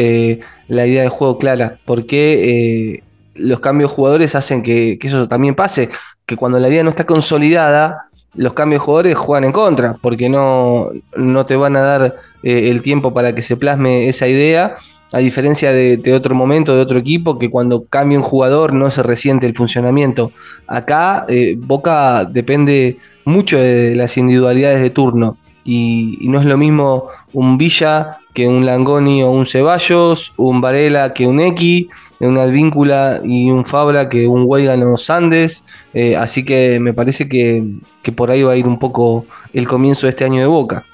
la 0.69 0.87
idea 0.87 1.03
de 1.03 1.09
juego 1.09 1.39
clara, 1.39 1.79
porque 1.85 3.03
los 3.35 3.59
cambios 3.59 3.91
de 3.91 3.97
jugadores 3.97 4.37
hacen 4.37 4.63
que 4.63 4.99
eso 5.03 5.27
también 5.27 5.57
pase 5.57 5.89
que 6.27 6.37
cuando 6.37 6.59
la 6.59 6.69
idea 6.69 6.83
no 6.83 6.91
está 6.91 7.05
consolidada, 7.05 8.09
los 8.35 8.53
cambios 8.55 8.81
de 8.81 8.85
jugadores 8.85 9.17
juegan 9.17 9.45
en 9.45 9.53
contra, 9.53 9.95
porque 10.01 10.29
no, 10.29 10.91
no 11.17 11.47
te 11.47 11.57
van 11.57 11.77
a 11.77 11.81
dar 11.81 12.17
eh, 12.43 12.71
el 12.71 12.83
tiempo 12.83 13.15
para 13.15 13.35
que 13.35 13.43
se 13.43 13.57
plasme 13.57 14.09
esa 14.09 14.27
idea, 14.27 14.77
a 15.13 15.19
diferencia 15.19 15.73
de, 15.73 16.13
otro 16.13 16.35
momento, 16.35 16.75
de 16.75 16.81
otro 16.81 16.99
equipo, 16.99 17.39
que 17.39 17.49
cuando 17.49 17.85
cambia 17.85 18.19
un 18.19 18.25
jugador 18.25 18.73
no 18.73 18.91
se 18.91 19.03
resiente 19.03 19.47
el 19.47 19.55
funcionamiento. 19.55 20.33
Acá 20.67 21.25
eh, 21.29 21.55
Boca 21.57 22.25
depende 22.25 22.99
mucho 23.25 23.59
de 23.59 23.95
las 23.95 24.17
individualidades 24.17 24.81
de 24.81 24.91
turno, 24.91 25.37
y 25.67 26.19
no 26.23 26.41
es 26.41 26.45
lo 26.45 26.59
mismo 26.59 27.09
un 27.33 27.57
Villa 27.57 28.19
que 28.35 28.49
un 28.49 28.67
Langoni 28.67 29.23
o 29.23 29.31
un 29.31 29.47
Ceballos, 29.47 30.35
un 30.37 30.61
Varela 30.61 31.15
que 31.15 31.27
un 31.27 31.41
X, 31.41 31.87
una 32.19 32.43
Advíncula 32.43 33.21
y 33.25 33.51
un 33.51 33.65
Fabra 33.65 34.09
que 34.09 34.27
un 34.27 34.45
Weigan 34.47 34.83
o 34.83 34.97
Sandes. 34.97 35.65
Eh, 35.95 36.17
así 36.17 36.45
que 36.45 36.79
me 36.81 36.93
parece 36.93 37.29
que, 37.29 37.65
que, 38.03 38.13
por 38.13 38.31
ahí 38.31 38.43
va 38.43 38.53
a 38.53 38.57
ir 38.57 38.67
un 38.67 38.79
poco 38.79 39.25
el 39.53 39.67
comienzo 39.69 40.07
de 40.07 40.11
este 40.11 40.25
año 40.25 40.41
de 40.41 40.49
Boca. 40.49 40.85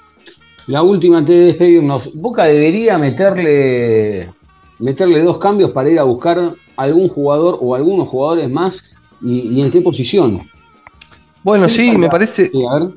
La 0.67 0.83
última 0.83 1.19
antes 1.19 1.35
de 1.35 1.47
despedirnos. 1.47 2.15
Boca 2.15 2.45
debería 2.45 2.99
meterle, 2.99 4.31
meterle 4.79 5.23
dos 5.23 5.39
cambios 5.39 5.71
para 5.71 5.91
ir 5.91 5.99
a 5.99 6.05
buscar 6.05 6.55
algún 6.77 7.09
jugador 7.09 7.59
o 7.61 7.75
algunos 7.75 8.07
jugadores 8.07 8.51
más 8.51 8.95
y, 9.23 9.57
y 9.57 9.63
en 9.63 9.71
qué 9.71 9.81
posición. 9.81 10.43
Bueno, 11.43 11.71
sí, 11.71 11.97
me 11.97 12.11
parece. 12.11 12.51
Sí, 12.51 12.63
a 12.71 12.79
ver 12.79 12.91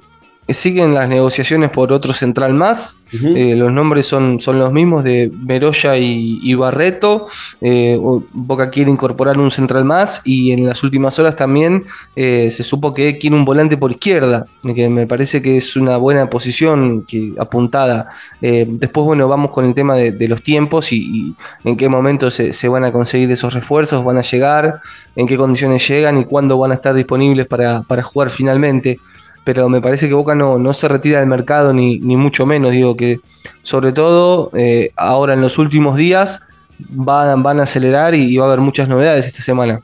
siguen 0.49 0.93
las 0.93 1.07
negociaciones 1.07 1.69
por 1.69 1.93
otro 1.93 2.13
central 2.13 2.53
más. 2.53 2.97
Uh 3.13 3.17
-huh. 3.17 3.37
eh, 3.37 3.55
los 3.55 3.71
nombres 3.71 4.05
son, 4.05 4.39
son 4.41 4.59
los 4.59 4.73
mismos 4.73 5.03
de 5.03 5.31
Meroya 5.45 5.97
y, 5.97 6.39
y 6.41 6.53
Barreto. 6.55 7.25
Eh, 7.61 7.97
Boca 8.33 8.69
quiere 8.69 8.91
incorporar 8.91 9.37
un 9.37 9.51
central 9.51 9.85
más 9.85 10.21
y 10.25 10.51
en 10.51 10.65
las 10.65 10.83
últimas 10.83 11.17
horas 11.19 11.35
también 11.35 11.85
eh, 12.15 12.49
se 12.51 12.63
supo 12.63 12.93
que 12.93 13.17
quiere 13.17 13.35
un 13.35 13.45
volante 13.45 13.77
por 13.77 13.91
izquierda, 13.91 14.45
que 14.75 14.89
me 14.89 15.07
parece 15.07 15.41
que 15.41 15.57
es 15.57 15.75
una 15.75 15.97
buena 15.97 16.29
posición 16.29 17.05
que, 17.07 17.33
apuntada. 17.39 18.09
Eh, 18.41 18.65
después, 18.67 19.05
bueno, 19.05 19.27
vamos 19.27 19.51
con 19.51 19.65
el 19.65 19.73
tema 19.73 19.95
de, 19.95 20.11
de 20.11 20.27
los 20.27 20.41
tiempos 20.41 20.91
y, 20.91 20.97
y, 20.97 21.35
en 21.63 21.77
qué 21.77 21.87
momento 21.87 22.29
se, 22.31 22.53
se, 22.53 22.67
van 22.67 22.83
a 22.83 22.91
conseguir 22.91 23.31
esos 23.31 23.53
refuerzos, 23.53 24.03
van 24.03 24.17
a 24.17 24.21
llegar, 24.21 24.81
en 25.15 25.27
qué 25.27 25.37
condiciones 25.37 25.87
llegan 25.87 26.19
y 26.19 26.25
cuándo 26.25 26.57
van 26.57 26.71
a 26.71 26.75
estar 26.75 26.93
disponibles 26.93 27.45
para, 27.47 27.81
para 27.83 28.03
jugar 28.03 28.29
finalmente 28.29 28.99
pero 29.43 29.69
me 29.69 29.81
parece 29.81 30.07
que 30.07 30.13
Boca 30.13 30.35
no, 30.35 30.57
no 30.57 30.73
se 30.73 30.87
retira 30.87 31.19
del 31.19 31.27
mercado 31.27 31.73
ni, 31.73 31.99
ni, 31.99 32.15
mucho 32.15 32.45
menos. 32.45 32.71
Digo 32.71 32.95
que 32.95 33.19
sobre 33.61 33.91
todo 33.91 34.49
eh, 34.53 34.91
ahora 34.95 35.33
en 35.33 35.41
los 35.41 35.57
últimos 35.57 35.97
días 35.97 36.41
van, 36.89 37.43
van 37.43 37.59
a 37.59 37.63
acelerar 37.63 38.15
y, 38.15 38.37
va 38.37 38.45
a 38.45 38.47
haber 38.47 38.61
muchas 38.61 38.87
novedades 38.87 39.25
esta 39.25 39.41
semana. 39.41 39.81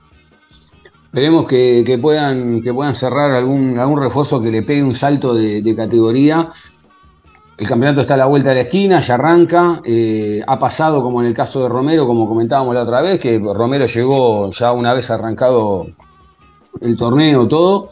Esperemos 1.06 1.46
que, 1.48 1.84
que, 1.86 1.98
puedan, 1.98 2.62
que 2.62 2.74
puedan 2.74 2.94
cerrar 2.94 3.32
algún, 3.32 3.80
algún 3.80 4.00
refuerzo 4.00 4.42
que 4.42 4.52
le 4.52 4.62
pegue 4.62 4.84
un 4.84 4.96
salto 4.96 5.34
de, 5.34 5.62
de 5.62 5.76
categoría. 5.76 6.50
El 7.58 7.68
campeonato 7.68 8.02
está 8.02 8.14
a 8.14 8.18
la 8.18 8.28
vuelta 8.28 8.50
de 8.50 8.56
la 8.56 8.62
esquina, 8.62 9.00
ya 9.02 9.16
arranca. 9.16 9.82
Eh, 9.84 10.42
ha 10.48 10.58
pasado, 10.58 11.02
como 11.04 11.20
en 11.22 11.28
el 11.28 11.34
caso 11.34 11.64
de 11.64 11.68
Romero, 11.68 12.08
como 12.08 12.30
comentábamos 12.30 12.74
la 12.74 12.84
otra 12.84 13.02
vez, 13.02 13.20
que 13.20 13.38
Romero 13.40 13.86
llegó 13.86 14.50
ya 14.52 14.72
una 14.72 14.94
vez 14.94 15.12
arrancado 15.12 15.88
el 16.80 16.96
torneo, 16.96 17.48
todo 17.48 17.90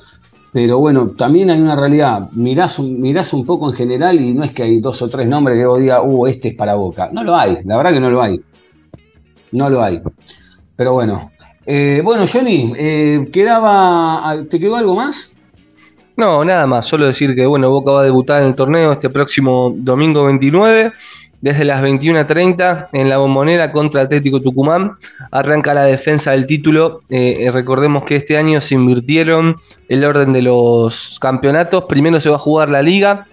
pero 0.57 0.79
bueno, 0.79 1.09
también 1.09 1.51
hay 1.51 1.61
una 1.61 1.75
realidad. 1.75 2.31
Mirás, 2.31 2.79
mirás 2.79 3.31
un 3.33 3.45
poco 3.45 3.67
en 3.69 3.75
general 3.75 4.19
y 4.19 4.33
no 4.33 4.43
es 4.43 4.53
que 4.53 4.63
hay 4.63 4.79
dos 4.79 4.99
o 5.03 5.07
tres 5.07 5.27
nombres 5.27 5.55
que 5.55 5.67
vos 5.67 5.79
digas, 5.79 6.01
uh, 6.03 6.25
este 6.25 6.47
es 6.47 6.55
para 6.55 6.73
Boca. 6.73 7.11
No 7.13 7.23
lo 7.23 7.35
hay, 7.35 7.59
la 7.63 7.77
verdad 7.77 7.93
que 7.93 7.99
no 7.99 8.09
lo 8.09 8.23
hay. 8.23 8.41
No 9.51 9.69
lo 9.69 9.83
hay. 9.83 10.01
Pero 10.75 10.93
bueno. 10.93 11.31
Eh, 11.63 12.01
bueno, 12.03 12.25
Johnny, 12.25 12.73
eh, 12.75 13.29
quedaba, 13.31 14.35
¿te 14.49 14.59
quedó 14.59 14.77
algo 14.77 14.95
más? 14.95 15.35
No, 16.15 16.43
nada 16.43 16.65
más. 16.65 16.87
Solo 16.87 17.05
decir 17.05 17.35
que 17.35 17.45
bueno, 17.45 17.69
Boca 17.69 17.91
va 17.91 18.01
a 18.01 18.05
debutar 18.05 18.41
en 18.41 18.47
el 18.47 18.55
torneo 18.55 18.93
este 18.93 19.11
próximo 19.11 19.75
domingo 19.77 20.25
29 20.25 20.91
desde 21.41 21.65
las 21.65 21.83
21.30 21.83 22.87
en 22.93 23.09
la 23.09 23.17
bombonera 23.17 23.71
contra 23.71 24.01
Atlético 24.01 24.41
Tucumán. 24.41 24.97
Arranca 25.31 25.73
la 25.73 25.83
defensa 25.83 26.31
del 26.31 26.47
título. 26.47 27.01
Eh, 27.09 27.49
recordemos 27.53 28.03
que 28.03 28.15
este 28.15 28.37
año 28.37 28.61
se 28.61 28.75
invirtieron 28.75 29.57
el 29.87 30.03
orden 30.03 30.33
de 30.33 30.41
los 30.41 31.19
campeonatos. 31.19 31.85
Primero 31.85 32.19
se 32.19 32.29
va 32.29 32.35
a 32.35 32.39
jugar 32.39 32.69
la 32.69 32.81
liga, 32.81 33.27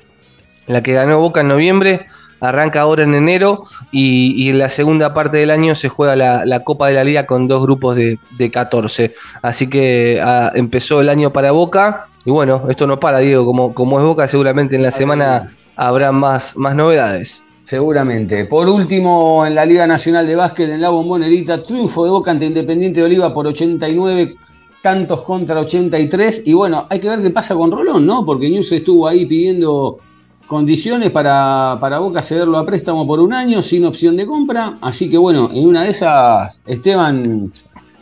la 0.66 0.82
que 0.82 0.92
ganó 0.92 1.20
Boca 1.20 1.40
en 1.40 1.48
noviembre. 1.48 2.06
Arranca 2.40 2.82
ahora 2.82 3.04
en 3.04 3.14
enero 3.14 3.64
y, 3.90 4.34
y 4.36 4.50
en 4.50 4.58
la 4.58 4.68
segunda 4.68 5.14
parte 5.14 5.38
del 5.38 5.50
año 5.50 5.74
se 5.74 5.88
juega 5.88 6.14
la, 6.14 6.44
la, 6.44 6.60
Copa 6.60 6.88
de 6.88 6.94
la 6.94 7.04
Liga 7.04 7.24
con 7.24 7.48
dos 7.48 7.62
grupos 7.62 7.96
de, 7.96 8.18
de 8.36 8.50
14. 8.50 9.14
Así 9.40 9.70
que 9.70 10.20
a, 10.22 10.52
empezó 10.54 11.00
el 11.00 11.08
año 11.08 11.32
para 11.32 11.52
Boca 11.52 12.06
y 12.26 12.30
bueno, 12.30 12.64
esto 12.68 12.86
no 12.86 13.00
para, 13.00 13.20
Diego, 13.20 13.46
como, 13.46 13.72
como 13.72 13.98
es 13.98 14.04
Boca, 14.04 14.28
seguramente 14.28 14.76
en 14.76 14.82
la 14.82 14.90
semana 14.90 15.54
habrá 15.76 16.12
más, 16.12 16.56
más 16.56 16.74
novedades. 16.74 17.42
Seguramente. 17.64 18.44
Por 18.44 18.68
último, 18.68 19.46
en 19.46 19.54
la 19.54 19.64
Liga 19.64 19.86
Nacional 19.86 20.26
de 20.26 20.36
Básquet, 20.36 20.68
en 20.68 20.80
la 20.80 20.90
Bombonerita, 20.90 21.62
triunfo 21.62 22.04
de 22.04 22.10
Boca 22.10 22.30
ante 22.30 22.46
Independiente 22.46 23.00
de 23.00 23.06
Oliva 23.06 23.32
por 23.32 23.46
89 23.46 24.36
tantos 24.82 25.22
contra 25.22 25.60
83. 25.60 26.42
Y 26.44 26.52
bueno, 26.52 26.86
hay 26.90 27.00
que 27.00 27.08
ver 27.08 27.22
qué 27.22 27.30
pasa 27.30 27.54
con 27.54 27.70
Rolón, 27.70 28.04
¿no? 28.04 28.26
Porque 28.26 28.50
News 28.50 28.70
estuvo 28.72 29.08
ahí 29.08 29.24
pidiendo 29.24 29.98
condiciones 30.46 31.10
para, 31.10 31.78
para 31.80 31.98
Boca 32.00 32.20
cederlo 32.20 32.58
a 32.58 32.66
préstamo 32.66 33.06
por 33.06 33.18
un 33.18 33.32
año 33.32 33.62
sin 33.62 33.86
opción 33.86 34.14
de 34.14 34.26
compra. 34.26 34.76
Así 34.82 35.08
que 35.08 35.16
bueno, 35.16 35.48
en 35.50 35.66
una 35.66 35.84
de 35.84 35.90
esas, 35.90 36.60
Esteban 36.66 37.50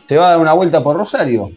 se 0.01 0.17
va 0.17 0.27
a 0.27 0.31
dar 0.31 0.41
una 0.41 0.55
vuelta 0.55 0.83
por 0.83 0.97
Rosario. 0.97 1.53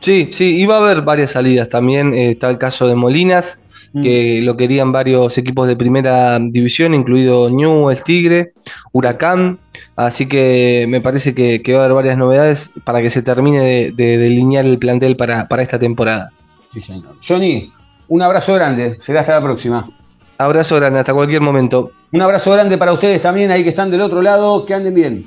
Sí, 0.00 0.30
sí, 0.32 0.56
iba 0.56 0.76
a 0.76 0.78
haber 0.78 1.02
varias 1.02 1.32
salidas 1.32 1.68
también. 1.68 2.14
Eh, 2.14 2.30
está 2.30 2.48
el 2.48 2.56
caso 2.56 2.88
de 2.88 2.94
Molinas, 2.94 3.60
que 3.92 4.40
lo 4.42 4.56
querían 4.56 4.92
varios 4.92 5.36
equipos 5.36 5.68
de 5.68 5.76
primera 5.76 6.38
división, 6.38 6.94
incluido 6.94 7.50
New, 7.50 7.90
el 7.90 8.02
Tigre, 8.02 8.52
Huracán. 8.92 9.58
Así 9.96 10.26
que 10.26 10.86
me 10.88 11.00
parece 11.00 11.34
que, 11.34 11.62
que, 11.62 11.74
va 11.74 11.80
a 11.80 11.84
haber 11.84 11.94
varias 11.94 12.16
novedades 12.16 12.70
para 12.84 13.02
que 13.02 13.10
se 13.10 13.22
termine 13.22 13.60
de, 13.60 13.92
de 13.92 14.18
delinear 14.18 14.64
el 14.64 14.78
plantel 14.78 15.16
para, 15.16 15.48
para, 15.48 15.62
esta 15.62 15.78
temporada. 15.78 16.30
Sí, 16.70 16.80
señor. 16.80 17.16
Johnny, 17.26 17.70
un 18.08 18.22
abrazo 18.22 18.54
grande. 18.54 18.96
Será 18.98 19.20
hasta 19.20 19.34
la 19.34 19.42
próxima. 19.42 19.88
Abrazo 20.38 20.76
grande, 20.76 21.00
hasta 21.00 21.12
cualquier 21.12 21.42
momento. 21.42 21.92
Un 22.12 22.22
abrazo 22.22 22.52
grande 22.52 22.78
para 22.78 22.92
ustedes 22.92 23.20
también, 23.20 23.50
ahí 23.50 23.62
que 23.62 23.68
están 23.68 23.90
del 23.90 24.00
otro 24.00 24.22
lado. 24.22 24.64
Que 24.64 24.74
anden 24.74 24.94
bien. 24.94 25.26